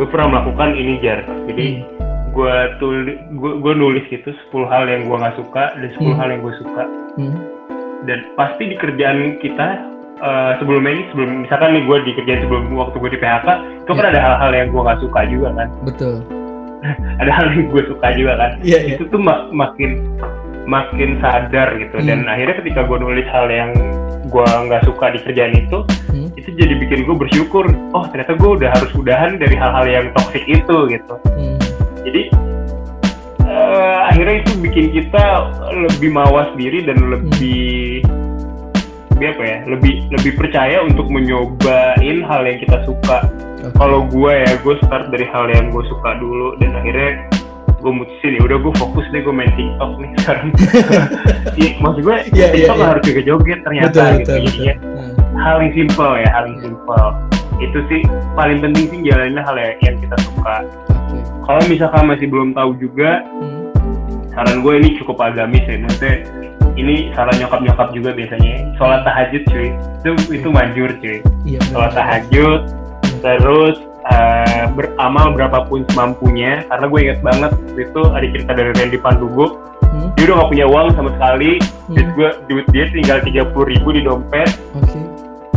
gue 0.00 0.06
pernah 0.08 0.26
melakukan 0.40 0.74
ini 0.74 0.98
jar 1.04 1.20
jadi 1.46 1.64
hmm 1.84 2.00
gue 2.30 2.54
tulis 2.78 3.18
gue 3.42 3.74
nulis 3.74 4.06
gitu 4.06 4.30
10 4.54 4.70
hal 4.70 4.86
yang 4.86 5.10
gue 5.10 5.16
nggak 5.18 5.34
suka 5.34 5.74
dan 5.74 5.90
10 5.98 5.98
hmm. 5.98 6.14
hal 6.14 6.28
yang 6.30 6.40
gue 6.46 6.54
suka 6.62 6.82
hmm. 7.18 7.38
dan 8.06 8.18
pasti 8.38 8.70
di 8.70 8.76
kerjaan 8.78 9.42
kita 9.42 9.68
uh, 10.22 10.54
sebelum 10.62 10.86
ini 10.86 11.10
sebelum 11.10 11.30
misalkan 11.42 11.74
nih 11.74 11.84
gue 11.90 11.96
di 12.06 12.12
kerjaan 12.22 12.40
sebelum 12.46 12.64
waktu 12.78 12.96
gue 13.02 13.10
di 13.18 13.20
PHK 13.20 13.48
itu 13.82 13.90
kan 13.90 14.04
ya. 14.06 14.10
ada 14.14 14.20
hal-hal 14.22 14.50
yang 14.54 14.68
gue 14.70 14.82
nggak 14.86 15.00
suka 15.02 15.20
juga 15.26 15.48
kan 15.58 15.68
betul 15.82 16.22
ada 17.22 17.30
hal 17.32 17.46
yang 17.54 17.68
gue 17.68 17.82
suka 17.88 18.06
juga 18.16 18.32
kan 18.36 18.50
yeah, 18.64 18.80
yeah. 18.82 18.96
itu 18.96 19.04
tuh 19.08 19.20
mak 19.20 19.52
makin 19.52 20.00
makin 20.68 21.18
sadar 21.18 21.74
gitu 21.80 21.96
hmm. 21.98 22.06
dan 22.06 22.18
akhirnya 22.30 22.62
ketika 22.62 22.80
gue 22.86 22.98
nulis 23.00 23.26
hal 23.32 23.50
yang 23.50 23.74
gue 24.30 24.46
nggak 24.46 24.86
suka 24.86 25.10
di 25.10 25.18
kerjaan 25.24 25.52
itu 25.56 25.78
hmm. 26.12 26.28
itu 26.38 26.48
jadi 26.54 26.74
bikin 26.78 27.08
gue 27.08 27.16
bersyukur 27.16 27.66
oh 27.96 28.04
ternyata 28.12 28.38
gue 28.38 28.50
udah 28.60 28.70
harus 28.70 28.90
udahan 28.94 29.40
dari 29.40 29.56
hal-hal 29.58 29.86
yang 29.88 30.06
toksik 30.14 30.44
itu 30.46 30.76
gitu 30.86 31.14
hmm 31.34 31.60
jadi 32.04 32.22
uh, 33.44 33.98
akhirnya 34.08 34.36
itu 34.44 34.52
bikin 34.60 34.86
kita 34.92 35.24
lebih 35.70 36.10
mawas 36.12 36.48
diri 36.56 36.84
dan 36.84 36.98
lebih 37.12 37.30
hmm. 37.30 37.89
Lebih 39.20 39.36
apa 39.36 39.44
ya 39.44 39.58
lebih 39.68 39.94
lebih 40.16 40.32
percaya 40.32 40.76
untuk 40.80 41.04
menyobain 41.12 42.24
hal 42.24 42.40
yang 42.48 42.56
kita 42.56 42.80
suka 42.88 43.28
okay. 43.60 43.68
kalau 43.76 44.08
gue 44.08 44.32
ya 44.32 44.56
gue 44.64 44.74
start 44.80 45.12
dari 45.12 45.28
hal 45.28 45.44
yang 45.52 45.68
gue 45.68 45.84
suka 45.92 46.16
dulu 46.16 46.56
dan 46.56 46.72
akhirnya 46.72 47.28
gue 47.84 47.92
mutusin 47.92 48.40
ya 48.40 48.48
udah 48.48 48.58
gue 48.64 48.72
fokus 48.80 49.04
deh 49.12 49.20
gue 49.20 49.34
main 49.36 49.52
TikTok 49.52 49.92
nih 50.00 50.10
sekarang 50.24 50.48
ya, 51.60 51.68
maksud 51.84 52.00
gue 52.00 52.16
yeah, 52.32 52.48
TikTok 52.48 52.56
yeah, 52.56 52.80
yeah. 52.80 52.88
harus 52.88 53.02
juga 53.04 53.20
joget 53.28 53.60
ternyata 53.60 53.92
betul, 53.92 54.08
gitu 54.08 54.16
betul, 54.16 54.40
jadinya 54.40 54.74
betul. 54.80 55.36
hal 55.36 55.56
yang 55.60 55.72
simple 55.76 56.12
ya 56.16 56.28
hal 56.32 56.44
yang 56.48 56.60
simple 56.64 57.06
itu 57.60 57.78
sih 57.92 58.00
paling 58.32 58.58
penting 58.64 58.84
sih 58.88 59.00
jalanin 59.04 59.36
hal 59.44 59.56
yang 59.60 59.96
kita 60.00 60.16
suka 60.24 60.56
kalau 61.44 61.62
misalkan 61.68 62.08
masih 62.08 62.24
belum 62.24 62.56
tahu 62.56 62.72
juga 62.80 63.20
hmm. 63.36 63.59
Saran 64.30 64.62
gue 64.62 64.74
ini 64.78 64.88
cukup 65.02 65.18
agamis 65.20 65.66
ya 65.66 65.76
maksudnya 65.82 66.16
ini 66.78 67.10
saran 67.12 67.34
nyokap 67.36 67.60
nyokap 67.66 67.88
juga 67.92 68.10
biasanya. 68.14 68.72
Sholat 68.78 69.02
tahajud 69.02 69.42
cuy. 69.50 69.68
Itu 69.74 70.10
itu 70.32 70.48
manjur 70.48 70.90
cuy. 71.02 71.18
Iya, 71.44 71.60
sholat 71.68 71.92
tahajud 71.92 72.60
hmm. 72.70 73.18
terus 73.20 73.76
uh, 74.08 74.64
beramal 74.72 75.34
berapapun 75.34 75.84
semampunya 75.90 76.64
karena 76.70 76.86
gue 76.88 77.00
inget 77.02 77.20
banget 77.20 77.52
itu 77.74 78.00
ada 78.06 78.26
cerita 78.30 78.52
dari 78.54 78.70
Randy 78.78 78.98
Pandugo 79.02 79.60
hmm. 79.82 80.14
dia 80.16 80.24
udah 80.30 80.36
gak 80.46 80.50
punya 80.54 80.66
uang 80.70 80.88
sama 80.94 81.10
sekali. 81.18 81.52
Hmm. 81.60 81.94
duit 81.98 82.08
gue 82.14 82.28
duit 82.48 82.66
dia 82.70 82.84
tinggal 82.94 83.18
tiga 83.26 83.42
puluh 83.50 83.66
ribu 83.68 83.88
di 83.92 84.00
dompet. 84.06 84.50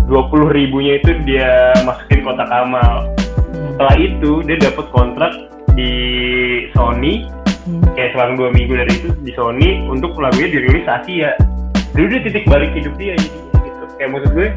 Dua 0.03 0.27
puluh 0.27 0.51
ribunya 0.51 0.99
itu 0.99 1.15
dia 1.23 1.71
masukin 1.87 2.25
kotak 2.27 2.51
amal. 2.51 3.07
Hmm. 3.53 3.69
setelah 3.73 3.95
itu 4.01 4.31
dia 4.43 4.57
dapat 4.59 4.85
kontrak 4.91 5.33
di 5.77 5.93
Sony 6.73 7.29
hmm. 7.67 7.83
kayak 7.95 8.15
selang 8.15 8.35
dua 8.35 8.49
minggu 8.51 8.73
dari 8.75 8.91
itu 8.95 9.09
di 9.23 9.31
Sony 9.35 9.83
untuk 9.87 10.15
lagunya 10.19 10.49
dirilis 10.59 10.85
Asia. 10.87 11.35
Dulu 11.93 12.05
dia 12.09 12.21
titik 12.25 12.45
balik 12.49 12.71
hidup 12.73 12.93
dia 12.97 13.13
jadi 13.17 13.29
gitu. 13.37 13.83
Kayak 13.99 14.09
maksud 14.17 14.31
gue 14.33 14.47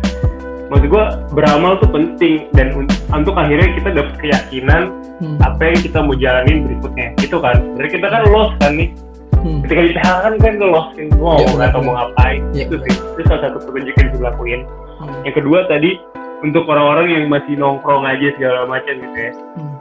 maksud 0.66 0.88
gue 0.90 1.04
beramal 1.36 1.72
tuh 1.78 1.90
penting. 1.90 2.48
Dan 2.54 2.74
untuk 3.12 3.34
akhirnya 3.36 3.68
kita 3.76 3.88
dapat 3.94 4.14
keyakinan 4.20 4.82
hmm. 5.22 5.38
apa 5.42 5.62
yang 5.62 5.80
kita 5.82 5.98
mau 6.02 6.14
jalanin 6.16 6.56
berikutnya. 6.66 7.06
Itu 7.20 7.36
kan. 7.38 7.56
Dari 7.76 7.88
kita 7.90 8.06
kan 8.08 8.22
lost 8.30 8.54
kan 8.62 8.74
nih. 8.76 8.90
Hmm. 9.36 9.62
ketika 9.62 9.80
di 9.84 9.92
PHK 9.94 10.16
kan 10.22 10.34
kan 10.42 10.52
lost. 10.58 10.90
Kan 10.96 11.06
gue 11.12 11.20
mau 11.20 11.38
ya, 11.38 11.66
atau 11.70 11.80
mau 11.84 11.94
ngapain. 11.94 12.40
Ya, 12.56 12.62
itu 12.66 12.76
sih. 12.88 12.94
Itu 12.94 13.22
salah 13.28 13.50
satu 13.50 13.58
petunjuk 13.68 13.94
yang 14.00 14.10
dilakuin. 14.16 14.60
Hmm. 14.96 15.12
yang 15.28 15.36
kedua 15.36 15.68
tadi 15.68 16.00
untuk 16.40 16.64
orang-orang 16.72 17.12
yang 17.12 17.24
masih 17.28 17.52
nongkrong 17.60 18.08
aja 18.08 18.32
segala 18.40 18.64
macam 18.64 18.96
gitu 18.96 19.18
ya. 19.20 19.32
Hmm 19.60 19.75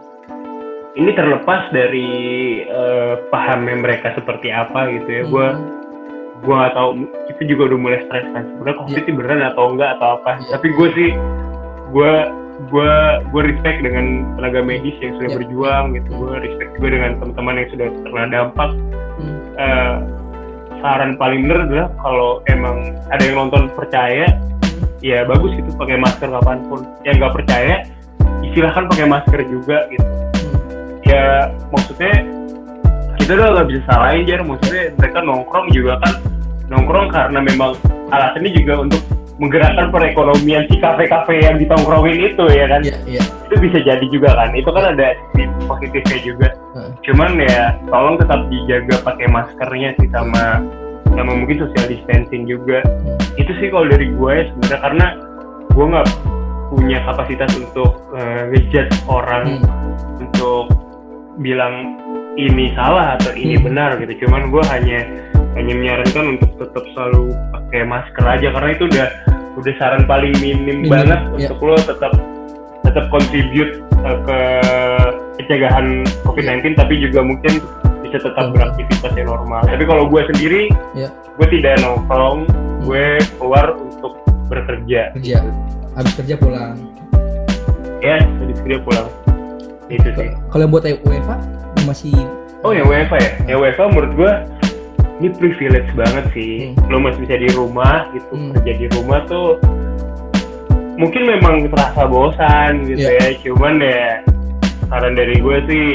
ini 0.95 1.11
terlepas 1.11 1.71
dari 1.75 2.09
uh, 2.71 3.19
pahamnya 3.27 3.75
mereka 3.83 4.15
seperti 4.15 4.47
apa 4.51 4.87
gitu 4.95 5.09
ya. 5.11 5.23
Gue 5.27 5.47
hmm. 5.51 5.63
gue 6.43 6.53
nggak 6.55 6.75
tahu 6.75 6.89
kita 7.31 7.41
juga 7.51 7.61
udah 7.73 7.79
mulai 7.79 7.99
stres 8.07 8.27
kan 8.31 8.43
sebenarnya 8.47 8.77
covid 8.79 9.03
yeah. 9.03 9.15
beneran 9.15 9.41
atau 9.43 9.63
enggak 9.75 9.89
atau 9.99 10.07
apa. 10.19 10.31
Yeah. 10.39 10.51
Tapi 10.55 10.67
gue 10.71 10.87
sih 10.95 11.09
gue 11.91 12.13
gue 12.71 12.91
gue 13.35 13.41
respect 13.43 13.79
dengan 13.83 14.05
tenaga 14.39 14.59
medis 14.63 14.95
yang 15.03 15.13
sudah 15.19 15.29
yeah. 15.29 15.37
berjuang 15.43 15.85
gitu. 15.99 16.09
Gue 16.15 16.31
respect 16.39 16.71
juga 16.79 16.87
dengan 16.95 17.11
teman-teman 17.19 17.55
yang 17.59 17.69
sudah 17.75 17.87
terkena 17.91 18.27
dampak. 18.31 18.69
Hmm. 19.15 19.37
Uh, 19.55 19.97
saran 20.83 21.11
paling 21.19 21.47
bener 21.47 21.59
adalah 21.65 21.87
kalau 22.03 22.31
emang 22.51 22.99
ada 23.09 23.23
yang 23.23 23.47
nonton 23.47 23.71
percaya 23.73 24.27
ya 24.99 25.23
bagus 25.25 25.55
gitu 25.55 25.71
pakai 25.79 25.97
masker 25.97 26.29
kapan 26.29 26.61
pun 26.67 26.85
yang 27.07 27.17
nggak 27.17 27.33
percaya 27.33 27.75
silahkan 28.53 28.85
pakai 28.87 29.07
masker 29.07 29.41
juga 29.49 29.87
gitu 29.89 30.05
ya 31.05 31.53
maksudnya 31.69 32.15
kita 33.21 33.31
udah 33.37 33.47
nggak 33.57 33.67
bisa 33.73 33.81
salahin 33.89 34.23
jar 34.29 34.41
maksudnya 34.45 34.83
mereka 34.97 35.19
nongkrong 35.21 35.67
juga 35.73 35.93
kan 36.01 36.13
nongkrong 36.69 37.07
karena 37.13 37.39
memang 37.41 37.71
alasannya 38.13 38.51
juga 38.53 38.73
untuk 38.85 39.01
menggerakkan 39.35 39.91
perekonomian 39.91 40.63
si 40.71 40.79
kafe-kafe 40.79 41.43
yang 41.43 41.59
ditongkrongin 41.59 42.31
itu 42.31 42.45
ya 42.55 42.65
kan 42.71 42.81
yeah, 42.87 43.19
yeah. 43.19 43.25
itu 43.51 43.55
bisa 43.59 43.83
jadi 43.83 44.05
juga 44.07 44.31
kan 44.31 44.55
itu 44.55 44.69
kan 44.71 44.95
ada 44.95 45.11
sisi 45.35 45.51
positifnya 45.67 46.19
juga 46.23 46.47
uh. 46.79 46.89
cuman 47.03 47.31
ya 47.43 47.75
tolong 47.91 48.15
tetap 48.15 48.47
dijaga 48.47 48.95
pakai 49.03 49.27
maskernya 49.27 49.91
sih 49.99 50.07
sama 50.15 50.63
sama 51.15 51.31
mungkin 51.35 51.67
social 51.67 51.85
distancing 51.91 52.47
juga 52.47 52.79
uh. 52.87 53.19
itu 53.35 53.51
sih 53.59 53.67
kalau 53.67 53.91
dari 53.91 54.07
gue 54.07 54.31
ya 54.31 54.43
sebenarnya 54.55 54.79
karena 54.79 55.07
gue 55.75 55.85
nggak 55.91 56.07
punya 56.71 56.97
kapasitas 57.03 57.51
untuk 57.59 57.91
uh, 58.15 58.41
ngejudge 58.55 58.95
orang 59.11 59.59
hmm. 59.59 60.23
untuk 60.23 60.71
bilang 61.39 61.99
ini 62.35 62.71
salah 62.75 63.15
atau 63.19 63.31
ini 63.35 63.55
hmm. 63.59 63.65
benar 63.65 63.89
gitu 63.99 64.27
cuman 64.27 64.51
gue 64.51 64.63
hanya 64.71 64.99
hanya 65.55 65.73
menyarankan 65.73 66.35
untuk 66.35 66.51
tetap 66.59 66.83
selalu 66.95 67.31
pakai 67.55 67.81
masker 67.87 68.25
aja 68.27 68.47
karena 68.51 68.69
itu 68.75 68.83
udah 68.91 69.07
udah 69.55 69.73
saran 69.79 70.03
paling 70.03 70.35
minim, 70.43 70.83
Minim, 70.83 70.91
banget 70.91 71.19
ya. 71.39 71.47
untuk 71.47 71.59
lo 71.63 71.75
tetap 71.79 72.11
tetap 72.83 73.05
contribute 73.07 73.79
uh, 74.03 74.17
ke 74.27 74.39
pencegahan 75.39 76.03
COVID-19 76.27 76.75
tapi 76.75 76.99
juga 76.99 77.23
mungkin 77.23 77.63
bisa 78.03 78.21
tetap 78.21 78.53
beraktivitas 78.53 79.11
yang 79.17 79.27
normal. 79.33 79.65
Tapi 79.65 79.83
kalau 79.83 80.05
gue 80.07 80.21
sendiri, 80.29 80.69
Ya. 80.93 81.09
gue 81.09 81.47
tidak 81.49 81.81
nongkrong, 81.81 82.45
gue 82.85 83.17
keluar 83.41 83.73
untuk 83.75 84.21
bekerja. 84.45 85.09
kerja 85.17 85.41
habis 85.95 86.13
kerja 86.19 86.35
pulang 86.37 86.75
Ya, 88.03 88.21
habis 88.21 88.59
kerja 88.61 88.77
pulang. 88.85 89.07
Itu 89.87 90.09
sih. 90.11 90.29
kalau 90.49 90.61
yang 90.63 90.73
buat 90.73 90.83
UEFA 90.83 91.35
masih 91.83 92.13
Oh 92.65 92.73
ya 92.73 92.81
WFA 92.81 93.17
ya? 93.21 93.31
Ya 93.45 93.55
WFA 93.55 93.85
menurut 93.87 94.13
gue 94.15 94.31
ini 95.15 95.29
privilege 95.31 95.91
banget 95.93 96.25
sih. 96.33 96.73
Hmm. 96.73 96.89
Lo 96.89 96.97
masih 96.97 97.21
bisa 97.21 97.37
di 97.37 97.49
rumah 97.51 98.09
gitu, 98.09 98.25
Hmm. 98.33 98.51
kerja 98.51 98.73
di 98.75 98.87
rumah 98.91 99.21
tuh 99.25 99.61
mungkin 100.95 101.27
memang 101.27 101.67
terasa 101.69 102.07
bosan 102.07 102.87
gitu 102.87 103.05
Iya. 103.05 103.21
ya. 103.21 103.27
Cuman 103.43 103.73
ya 103.77 104.03
saran 104.87 105.13
dari 105.13 105.37
gue 105.37 105.57
sih 105.67 105.85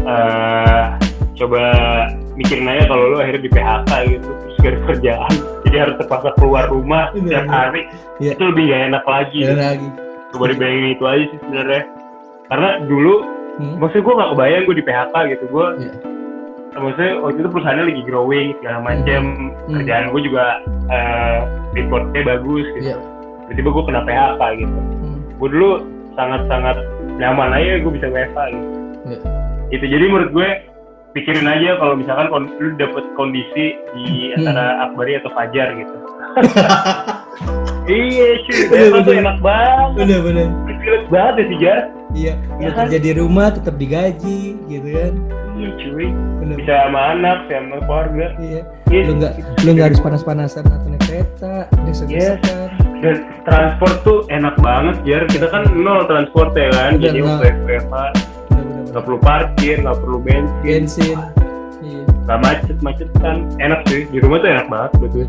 eh, 0.00 0.84
coba 1.36 1.62
mikirin 2.34 2.66
aja 2.66 2.86
kalau 2.86 3.12
lo 3.12 3.16
akhirnya 3.18 3.42
di 3.44 3.50
PHK 3.50 3.90
gitu 4.08 4.28
terus 4.30 4.56
gak 4.56 4.68
ada 4.68 4.80
kerjaan 4.86 5.32
jadi 5.62 5.76
harus 5.78 5.94
terpaksa 5.96 6.30
keluar 6.34 6.64
rumah 6.66 7.10
Iya, 7.10 7.18
setiap 7.20 7.44
iya. 7.44 7.52
hari 7.52 7.82
Iya. 8.18 8.30
itu 8.34 8.42
lebih 8.44 8.64
gak 8.64 8.82
enak 8.88 9.04
lagi 9.04 9.38
ada 9.44 9.54
lagi 9.68 9.88
coba 10.28 10.44
dibayangin 10.48 10.90
itu 10.92 11.04
aja 11.04 11.24
sih 11.24 11.38
sebenarnya 11.40 11.82
karena 12.48 12.70
dulu 12.82 13.14
Hmm. 13.54 13.74
maksudnya 13.76 14.04
gue 14.04 14.14
gak 14.14 14.30
kebayang 14.32 14.62
gue 14.64 14.76
di 14.76 14.84
PHK 14.84 15.14
gitu 15.28 15.44
gue 15.48 15.66
Iya. 15.76 15.92
maksudnya 16.78 17.12
waktu 17.18 17.38
itu 17.38 17.48
perusahaannya 17.50 17.84
lagi 17.84 18.02
growing 18.04 18.48
segala 18.56 18.78
macam 18.80 19.22
Hmm. 19.66 19.74
kerjaan 19.74 20.04
gue 20.08 20.20
juga 20.22 20.44
eh, 20.88 21.38
reportnya 21.74 22.22
bagus 22.24 22.66
gitu 22.72 22.86
Iya. 22.86 22.96
tiba-tiba 23.44 23.68
gue 23.68 23.84
kena 23.84 24.00
PHK 24.02 24.42
gitu 24.56 24.78
Hmm. 24.78 25.18
gue 25.34 25.48
dulu 25.50 25.70
sangat-sangat 26.14 26.76
nyaman 27.14 27.50
aja 27.52 27.72
gue 27.78 27.92
bisa 27.92 28.06
WFA 28.06 28.44
gitu 28.48 28.68
Iya. 29.04 29.18
itu 29.70 29.84
jadi 29.86 30.04
menurut 30.06 30.30
gue 30.32 30.48
pikirin 31.10 31.44
aja 31.44 31.70
kalau 31.76 31.94
misalkan 31.94 32.26
kon- 32.28 32.52
lu 32.54 32.70
dapet 32.74 33.04
kondisi 33.12 33.74
di 33.74 34.06
Hmm. 34.30 34.38
antara 34.38 34.86
Akbari 34.86 35.18
atau 35.18 35.34
Fajar 35.34 35.74
gitu 35.74 35.96
iya 37.88 38.28
cuy. 38.44 38.60
Bener, 38.68 38.88
WFA 38.92 39.00
tuh 39.02 39.14
enak 39.16 39.36
banget. 39.40 39.96
Bener 39.98 40.18
bener. 40.22 40.46
Privilege 40.68 41.06
banget 41.08 41.34
ya 41.34 41.44
sih 41.48 41.58
Jar 41.58 41.80
iya 42.16 42.32
Ya 42.56 42.68
kan? 42.72 42.88
kerja 42.88 42.98
di 43.04 43.12
rumah 43.12 43.46
tetap 43.52 43.74
digaji 43.76 44.38
gitu 44.68 44.88
kan. 44.92 45.12
Iya 45.58 45.68
cuy. 45.76 46.06
Bener. 46.40 46.54
Bisa 46.60 46.74
sama 46.86 47.00
anak 47.16 47.38
sama 47.48 47.76
keluarga. 47.84 48.26
Iya. 48.38 48.62
Iya, 48.88 49.02
lu 49.04 49.12
nggak 49.20 49.32
lu 49.64 49.68
nggak 49.76 49.86
harus 49.92 50.00
panas-panasan 50.00 50.64
atau 50.64 50.88
naik 50.88 51.04
kereta 51.04 51.54
desek-desekan. 51.84 52.68
Dan 52.98 53.16
transport 53.44 53.94
tuh 54.02 54.18
enak 54.32 54.58
banget 54.58 54.96
jar 55.06 55.22
kita 55.30 55.46
kan 55.52 55.70
nol 55.76 56.02
transport 56.08 56.50
ya 56.56 56.72
kan 56.72 56.98
Udah 56.98 57.04
jadi 57.12 57.20
bener-bener 57.22 57.82
nggak 58.88 59.02
perlu 59.04 59.18
parkir 59.20 59.76
nggak 59.84 59.98
perlu 60.00 60.18
bensin. 60.24 60.64
Bensin. 60.64 61.16
Iya. 61.84 62.02
Nggak 62.24 62.38
macet 62.40 62.78
macetan 62.80 63.36
enak 63.60 63.80
sih 63.86 64.08
di 64.08 64.18
rumah 64.24 64.40
tuh 64.40 64.48
enak 64.48 64.66
banget 64.72 64.90
betul 64.98 65.24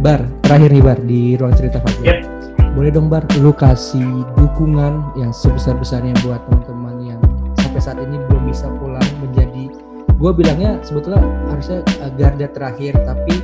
Bar, 0.00 0.24
terakhir 0.40 0.72
nih 0.72 0.80
Bar 0.80 0.98
di 1.04 1.36
ruang 1.36 1.52
cerita 1.52 1.76
Fajar. 1.84 2.24
Yep. 2.24 2.72
Boleh 2.72 2.88
dong 2.88 3.12
Bar, 3.12 3.28
lu 3.44 3.52
kasih 3.52 4.24
dukungan 4.32 5.12
yang 5.20 5.28
sebesar-besarnya 5.28 6.16
buat 6.24 6.40
teman-teman 6.48 6.96
yang 7.04 7.20
sampai 7.60 7.80
saat 7.84 8.00
ini 8.00 8.16
belum 8.32 8.48
bisa 8.48 8.72
pulang 8.80 9.04
menjadi 9.20 9.68
gue 10.20 10.32
bilangnya 10.36 10.80
sebetulnya 10.84 11.20
harusnya 11.48 11.80
uh, 12.04 12.12
garda 12.16 12.48
terakhir 12.52 12.92
tapi 13.08 13.40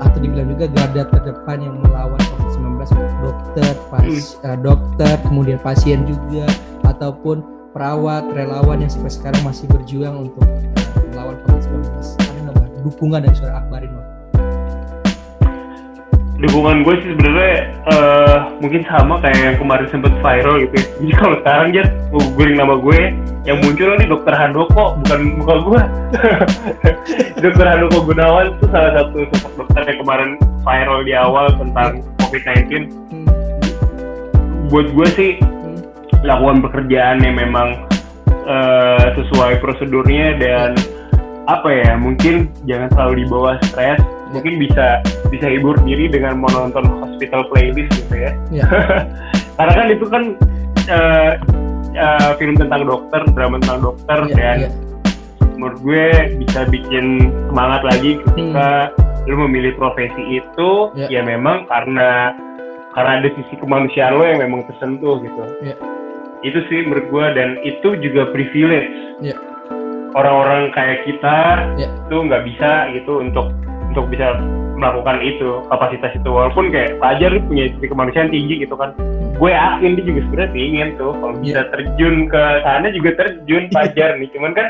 atau 0.00 0.18
dibilang 0.20 0.52
juga 0.56 0.68
garda 0.72 1.08
terdepan 1.08 1.64
yang 1.64 1.76
melawan 1.80 2.20
COVID-19 2.20 2.80
dokter, 3.24 3.72
pas, 3.88 4.16
uh, 4.44 4.56
dokter, 4.60 5.14
kemudian 5.24 5.56
pasien 5.60 6.04
juga 6.04 6.44
ataupun 6.84 7.40
perawat, 7.72 8.28
relawan 8.36 8.84
yang 8.84 8.92
sampai 8.92 9.12
sekarang 9.12 9.40
masih 9.40 9.64
berjuang 9.72 10.28
untuk 10.28 10.44
uh, 10.44 11.04
melawan 11.16 11.36
COVID-19. 11.48 11.80
Ada 12.20 12.40
nggak? 12.52 12.70
Dukungan 12.84 13.20
dari 13.24 13.36
suara 13.36 13.64
Akbarin 13.64 13.92
Bar? 13.96 14.03
Dukungan 16.44 16.84
gue 16.84 16.94
sih 17.00 17.08
sebenarnya 17.16 17.56
eh, 17.88 18.38
mungkin 18.60 18.82
sama 18.84 19.16
kayak 19.24 19.38
yang 19.40 19.56
kemarin 19.56 19.86
sempet 19.88 20.12
viral 20.20 20.60
gitu 20.60 20.74
ya. 20.76 20.86
Jadi 21.00 21.12
kalau 21.16 21.36
sekarang 21.40 21.68
ya 21.72 21.84
mau 22.12 22.44
nama 22.44 22.74
gue 22.76 23.00
yang 23.44 23.58
muncul 23.60 23.90
nih 23.96 24.08
dokter 24.08 24.34
Handoko 24.36 24.84
bukan 25.00 25.20
bukan 25.40 25.58
gue. 25.64 25.80
dokter 27.44 27.66
Handoko 27.66 27.98
Gunawan 28.04 28.46
itu 28.52 28.64
salah 28.68 28.92
satu 28.98 29.18
sosok 29.32 29.52
dokter 29.64 29.82
yang 29.88 29.98
kemarin 30.04 30.30
viral 30.64 31.00
di 31.04 31.12
awal 31.16 31.46
tentang 31.56 31.90
COVID-19. 32.24 32.92
Hmm. 33.12 33.26
Buat 34.68 34.88
gue 34.92 35.08
sih 35.16 35.30
lakukan 36.24 36.64
pekerjaan 36.64 37.20
yang 37.20 37.36
memang 37.36 37.88
eh, 38.44 39.06
sesuai 39.16 39.60
prosedurnya 39.60 40.40
dan 40.40 40.76
apa 41.44 41.68
ya 41.68 41.92
mungkin 42.00 42.48
jangan 42.64 42.88
selalu 42.96 43.28
dibawa 43.28 43.60
stres 43.68 44.00
mungkin 44.34 44.58
bisa 44.58 44.98
bisa 45.30 45.46
hibur 45.46 45.78
diri 45.86 46.10
dengan 46.10 46.42
menonton 46.42 46.82
hospital 47.00 47.46
playlist 47.48 47.90
gitu 47.94 48.14
ya 48.18 48.32
Ya. 48.50 48.66
karena 49.56 49.72
kan 49.72 49.86
itu 49.88 50.06
kan 50.10 50.22
eh, 50.90 51.30
eh, 51.94 52.30
film 52.36 52.58
tentang 52.58 52.82
dokter 52.84 53.22
drama 53.32 53.62
tentang 53.62 53.80
dokter 53.80 54.18
Iya, 54.26 54.34
dan 54.34 54.56
iya. 54.58 54.68
menurut 55.54 55.78
gue 55.80 56.06
bisa 56.42 56.66
bikin 56.66 57.06
semangat 57.48 57.86
lagi 57.86 58.18
ketika 58.20 58.90
lu 59.24 59.38
memilih 59.46 59.72
profesi 59.78 60.42
itu 60.42 60.70
Ya. 60.98 61.06
ya 61.08 61.20
memang 61.22 61.64
karena 61.70 62.34
karena 62.92 63.10
ada 63.22 63.28
sisi 63.32 63.54
kemanusiaan 63.58 64.14
lo 64.14 64.22
yang 64.22 64.42
memang 64.42 64.66
tersentuh 64.68 65.22
gitu 65.22 65.42
Ya. 65.62 65.74
itu 66.42 66.58
sih 66.68 66.84
menurut 66.84 67.06
gue 67.08 67.26
dan 67.32 67.48
itu 67.62 67.94
juga 68.02 68.28
privilege 68.34 68.90
Ya. 69.22 69.38
orang-orang 70.12 70.74
kayak 70.74 71.06
kita 71.06 71.36
Ya. 71.78 71.88
itu 71.88 72.16
nggak 72.18 72.42
bisa 72.44 72.70
gitu 72.92 73.22
untuk 73.22 73.54
untuk 73.94 74.10
bisa 74.10 74.34
melakukan 74.74 75.22
itu 75.22 75.62
kapasitas 75.70 76.10
itu 76.12 76.26
walaupun 76.26 76.68
kayak 76.68 76.98
Fajar 76.98 77.30
punya 77.46 77.70
sisi 77.70 77.86
kemanusiaan 77.86 78.26
tinggi 78.28 78.58
gitu 78.60 78.74
kan 78.74 78.90
gue 79.34 79.50
yakin 79.50 79.94
dia 79.94 80.04
juga 80.04 80.20
sebenarnya 80.26 80.50
ingin 80.52 80.88
tuh 80.94 81.12
kalau 81.14 81.34
bisa 81.38 81.60
Ya. 81.62 81.70
terjun 81.70 82.14
ke 82.26 82.42
sana 82.60 82.86
juga 82.90 83.10
terjun 83.14 83.64
Fajar 83.70 84.18
nih 84.18 84.28
cuman 84.30 84.52
kan 84.52 84.66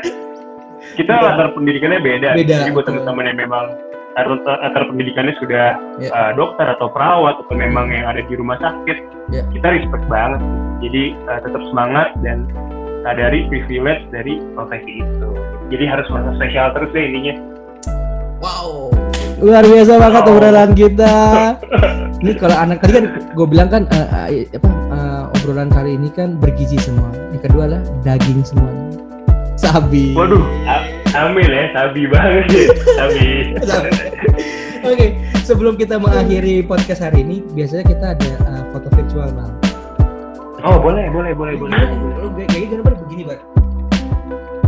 kita 0.93 1.09
Beda. 1.11 1.25
latar 1.25 1.47
pendidikannya 1.51 1.99
beda, 1.99 2.29
Beda, 2.37 2.53
jadi 2.61 2.69
buat 2.69 2.85
teman-teman 2.85 3.25
yang 3.25 3.39
memang 3.41 3.65
latar, 4.13 4.29
latar 4.61 4.83
pendidikannya 4.85 5.33
sudah 5.35 5.67
Ya. 5.97 6.09
uh, 6.11 6.31
dokter 6.33 6.69
atau 6.69 6.87
perawat 6.87 7.41
atau 7.41 7.55
memang 7.57 7.89
yang 7.89 8.05
ada 8.05 8.21
di 8.21 8.33
rumah 8.37 8.61
sakit 8.61 8.97
Ya. 9.33 9.41
kita 9.49 9.67
respect 9.73 10.05
banget 10.05 10.37
jadi 10.79 11.03
uh, 11.25 11.41
tetap 11.41 11.61
semangat 11.65 12.13
dan 12.21 12.45
sadari 13.01 13.49
privilege 13.49 14.05
dari 14.07 14.37
profesi 14.53 15.01
itu 15.01 15.29
jadi 15.67 15.85
harus 15.87 16.05
merasa 16.13 16.29
spesial 16.37 16.69
terus 16.71 16.93
deh 16.93 17.01
intinya 17.03 17.35
Wow. 18.37 18.93
Luar 19.37 19.63
biasa 19.63 19.93
banget 19.95 20.23
obrolan 20.25 20.71
kita. 20.71 21.13
Ini 22.23 22.31
kalau 22.35 22.55
anak 22.55 22.79
tadi 22.79 22.93
kan 22.95 23.05
gue 23.29 23.45
bilang 23.45 23.67
kan 23.67 23.83
eh, 23.87 24.07
eh, 24.41 24.47
apa 24.49 24.65
eh, 24.89 25.23
obrolan 25.35 25.67
kali 25.67 25.93
ini 25.93 26.09
kan 26.09 26.33
bergizi 26.35 26.79
semua. 26.79 27.11
Yang 27.29 27.41
kedua 27.45 27.63
adalah 27.67 27.83
daging 28.01 28.41
semuanya. 28.41 28.83
Sabi. 29.55 30.11
waduh 30.11 30.43
a- 30.65 30.83
amin 31.17 31.47
ya 31.47 31.63
sabi 31.71 32.01
banget 32.05 32.43
sih 32.49 32.65
sabi 32.99 33.25
Sabi. 33.61 33.89
Oke, 34.83 35.05
sebelum 35.41 35.73
kita 35.73 35.95
mengakhiri 35.95 36.59
podcast 36.61 36.99
hari 37.01 37.23
ini, 37.23 37.39
biasanya 37.49 37.83
kita 37.83 38.05
ada 38.13 38.31
eh, 38.37 38.63
foto 38.69 38.87
virtual 38.91 39.29
bang. 39.31 39.51
oh 40.59 40.75
boleh 40.77 41.07
boleh 41.07 41.31
boleh 41.31 41.55
boleh 41.55 41.77
Lu 42.17 42.29
gaya 42.33 42.47
gaya 42.47 42.65
gimana 42.65 42.83
Bar? 42.83 42.95
begini 42.99 43.23
bang? 43.23 43.41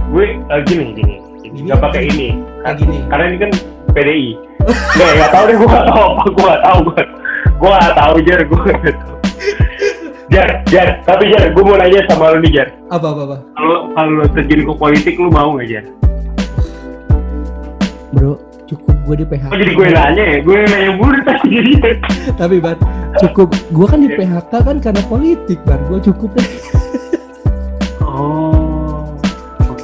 gue 0.07 0.25
uh, 0.45 0.61
gini 0.63 0.83
gini 0.93 1.15
Gini? 1.41 1.57
nggak 1.65 1.79
pakai 1.81 2.03
ini 2.07 2.27
Kayak 2.61 2.75
gini. 2.77 2.97
karena 3.07 3.23
ini 3.25 3.37
kan 3.37 3.51
PDI 3.97 4.29
nggak 4.93 5.11
nggak 5.17 5.31
tahu 5.31 5.43
deh 5.43 5.55
gue 5.57 5.67
nggak 5.67 5.87
tahu 5.87 6.01
apa 6.05 6.23
gue 6.29 6.45
nggak 6.45 6.61
tahu 6.63 6.79
gue 6.85 7.01
gue 7.57 7.69
nggak 7.71 7.95
tahu 7.95 8.15
jar 8.21 8.39
gue 8.43 8.61
nggak 8.61 8.81
tahu 8.93 9.15
jar 10.27 10.49
jar 10.67 10.87
tapi 11.01 11.23
jar 11.31 11.43
gue 11.49 11.63
mau 11.63 11.75
nanya 11.75 11.99
sama 12.05 12.35
lu 12.35 12.39
nih 12.39 12.51
jar 12.53 12.67
Apa 12.87 13.07
apa 13.09 13.21
apa? 13.25 13.37
kalau 13.55 13.77
kalau 13.91 14.25
terjun 14.31 14.61
ke 14.61 14.73
politik 14.75 15.15
lu 15.15 15.29
mau 15.29 15.55
nggak 15.55 15.67
jar 15.67 15.85
Bro, 18.07 18.39
cukup 18.65 18.95
gue 19.03 19.15
di 19.17 19.25
PHK. 19.25 19.51
oh 19.51 19.57
jadi 19.57 19.71
gue 19.71 19.87
nanya 19.89 20.23
ya 20.25 20.37
gue 20.41 20.55
nanya 20.63 20.91
mulu 20.93 21.17
tadi 21.21 21.47
jadi 21.49 21.71
Tapi 22.33 22.55
bar, 22.57 22.75
cukup. 23.17 23.51
Gue 23.69 23.85
kan 23.85 23.99
di 23.99 24.09
PHK 24.09 24.51
kan 24.53 24.77
karena 24.79 25.01
politik 25.05 25.59
bar. 25.63 25.79
Gue 25.87 25.99
cukup 26.01 26.31
deh. 26.33 26.47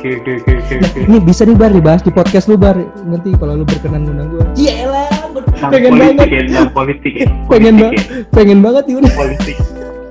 oke 0.04 0.20
oke 0.20 0.32
oke 0.36 0.52
oke 0.84 1.00
ini 1.00 1.18
bisa 1.24 1.42
nih 1.44 1.56
bar 1.56 1.72
dibahas 1.72 2.04
di 2.04 2.12
podcast 2.12 2.46
lu 2.46 2.56
bar. 2.56 2.76
Nanti 3.04 3.32
kalau 3.34 3.56
lu 3.56 3.64
berkenan 3.64 4.04
undang 4.04 4.30
gue. 4.30 4.44
Iya 4.60 4.84
lah, 4.86 5.08
pengen 5.72 5.96
politik 5.96 6.28
banget. 6.28 6.52
ya 6.52 6.62
politik 6.68 7.14
ya 7.24 7.28
Pengen 7.48 7.74
banget. 7.80 7.96
ya. 7.96 8.04
Pengen 8.30 8.60
banget 8.60 8.84
ya 8.84 8.94
udah. 9.00 9.14
politik 9.16 9.58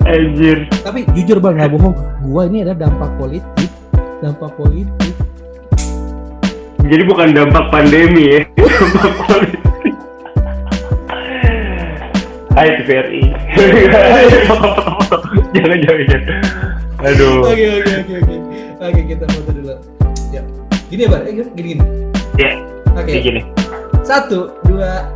anjir 0.03 0.59
Tapi 0.81 1.07
jujur 1.13 1.39
bang, 1.39 1.55
nggak 1.55 1.71
bohong. 1.71 1.95
Gua 2.25 2.43
ini 2.49 2.65
ada 2.65 2.75
dampak 2.75 3.11
politik, 3.15 3.71
dampak 4.19 4.51
politik. 4.57 5.15
jadi 6.83 7.03
bukan 7.07 7.31
dampak 7.31 7.69
pandemi 7.69 8.25
ya 8.27 8.41
dampak 8.59 9.13
politik 9.23 9.95
Hai 12.53 12.69
TVRI 12.83 13.23
jangan 15.55 15.79
jangan 15.79 16.05
jangan 16.11 16.43
aduh 17.03 17.39
oke 17.47 17.55
oke 17.55 18.15
oke 18.19 18.35
oke 18.83 19.01
kita 19.07 19.25
foto 19.31 19.51
dulu. 19.55 19.75
Ya. 20.35 20.43
Gini 20.91 21.03
ya 21.07 21.09
bar? 21.09 21.23
Eh, 21.25 21.33
gini 21.39 21.69
gini. 21.77 21.85
Ya. 22.41 22.51
Oke. 22.99 23.11
Kayak 23.15 23.23
gini. 23.25 23.41
Satu 24.03 24.51
dua. 24.67 25.07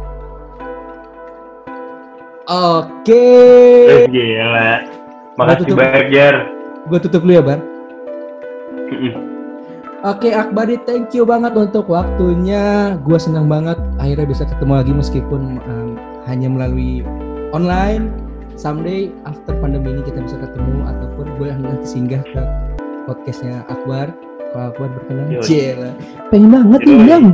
Oke. 2.46 3.26
Eh, 3.90 4.06
gila. 4.06 4.86
Makasih 5.34 5.66
tutup. 5.66 5.76
banyak 5.82 6.06
Jar. 6.14 6.34
Gue 6.86 6.98
tutup 7.02 7.20
dulu 7.26 7.32
ya 7.34 7.42
bar. 7.42 7.60
Oke 10.06 10.30
Akbari, 10.30 10.78
thank 10.86 11.10
you 11.10 11.26
banget 11.26 11.50
untuk 11.58 11.90
waktunya. 11.90 12.94
Gue 13.02 13.18
senang 13.18 13.50
banget 13.50 13.74
akhirnya 13.98 14.30
bisa 14.30 14.46
ketemu 14.46 14.72
lagi 14.78 14.92
meskipun 14.94 15.58
um, 15.58 15.98
hanya 16.30 16.46
melalui 16.46 17.02
online. 17.50 18.14
Someday 18.56 19.12
after 19.28 19.52
pandemi 19.60 19.92
ini 19.92 20.02
kita 20.06 20.22
bisa 20.24 20.40
ketemu 20.40 20.86
ataupun 20.88 21.26
gue 21.36 21.48
nanti 21.52 21.84
singgah 21.84 22.24
ke 22.24 22.40
podcastnya 23.07 23.62
Akbar. 23.70 24.12
Kalau 24.52 24.74
Akbar 24.74 24.88
berkenan. 24.92 25.26
Cila. 25.40 25.90
Pengen 26.28 26.50
banget 26.50 26.80
Yoi. 26.84 26.90
nih, 26.90 26.98
Bang. 27.07 27.26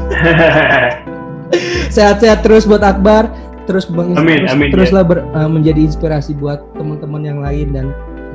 Sehat-sehat 1.94 2.46
terus 2.46 2.64
buat 2.64 2.80
Akbar. 2.80 3.28
Terus 3.68 3.86
bang, 3.86 4.18
Amin, 4.18 4.42
terus, 4.42 4.50
amin, 4.50 4.66
ya. 4.66 4.72
teruslah 4.74 5.04
ber- 5.06 5.26
uh, 5.30 5.46
menjadi 5.46 5.86
inspirasi 5.86 6.34
buat 6.34 6.58
teman-teman 6.74 7.22
yang 7.22 7.38
lain 7.38 7.70
dan 7.70 7.86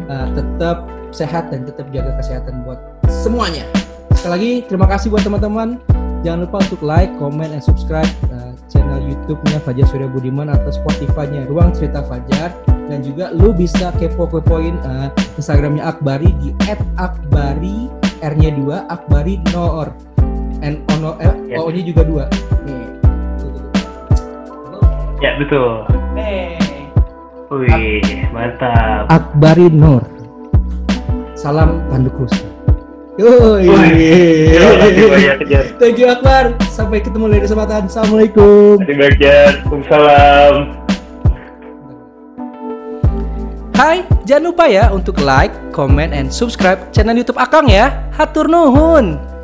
uh, 0.07 0.31
tetap 0.31 0.87
sehat 1.11 1.51
dan 1.51 1.67
tetap 1.67 1.91
jaga 1.91 2.15
kesehatan 2.23 2.63
buat 2.63 2.79
semuanya. 3.11 3.67
Sekali 4.15 4.31
lagi 4.31 4.51
terima 4.63 4.87
kasih 4.87 5.11
buat 5.11 5.27
teman-teman. 5.27 5.75
Jangan 6.23 6.47
lupa 6.47 6.63
untuk 6.63 6.81
like, 6.87 7.11
comment, 7.19 7.51
and 7.51 7.59
subscribe 7.59 8.07
uh, 8.31 8.55
channel 8.71 9.03
YouTube-nya 9.03 9.59
Fajar 9.59 9.83
Surya 9.91 10.07
Budiman 10.07 10.47
atau 10.47 10.71
Spotify-nya 10.71 11.43
Ruang 11.51 11.75
Cerita 11.75 11.99
Fajar 12.07 12.55
dan 12.85 13.01
juga 13.01 13.33
lu 13.33 13.51
bisa 13.51 13.89
kepo-kepoin 13.97 14.77
uh, 14.85 15.09
Instagramnya 15.37 15.89
Akbari 15.89 16.29
di 16.41 16.53
@akbari 16.97 17.89
R-nya 18.21 18.51
2 18.55 18.93
Akbari 18.93 19.41
Noor 19.53 20.15
N 20.65 20.81
ono 20.97 21.13
eh, 21.21 21.33
Ya. 21.51 21.61
O-nya 21.61 21.81
juga 21.85 22.01
dua. 22.01 22.25
Nih. 22.65 22.87
Ya 25.21 25.31
betul 25.37 25.85
Nih. 26.17 26.57
wih 27.53 28.01
mantap 28.33 29.05
Akbari 29.13 29.69
Nur. 29.69 30.01
Salam 31.37 31.85
tanduk 31.93 32.17
rusa. 32.17 32.41
Yoi. 33.15 33.69
Thank 35.79 36.01
you 36.01 36.09
Akbar. 36.09 36.57
Sampai 36.67 36.99
ketemu 36.99 37.31
lain 37.31 37.45
kesempatan. 37.45 37.87
Assalamualaikum. 37.87 38.81
Terima 38.83 39.07
kasih 39.13 39.63
Waalaikumsalam 39.69 40.84
Hai, 43.75 44.07
jangan 44.23 44.55
lupa 44.55 44.71
ya 44.71 44.87
untuk 44.95 45.19
like, 45.19 45.51
comment, 45.75 46.15
and 46.15 46.31
subscribe 46.31 46.95
channel 46.95 47.11
YouTube 47.11 47.35
Akang 47.35 47.67
ya. 47.67 48.07
Hatur 48.15 48.47
nuhun. 48.47 49.34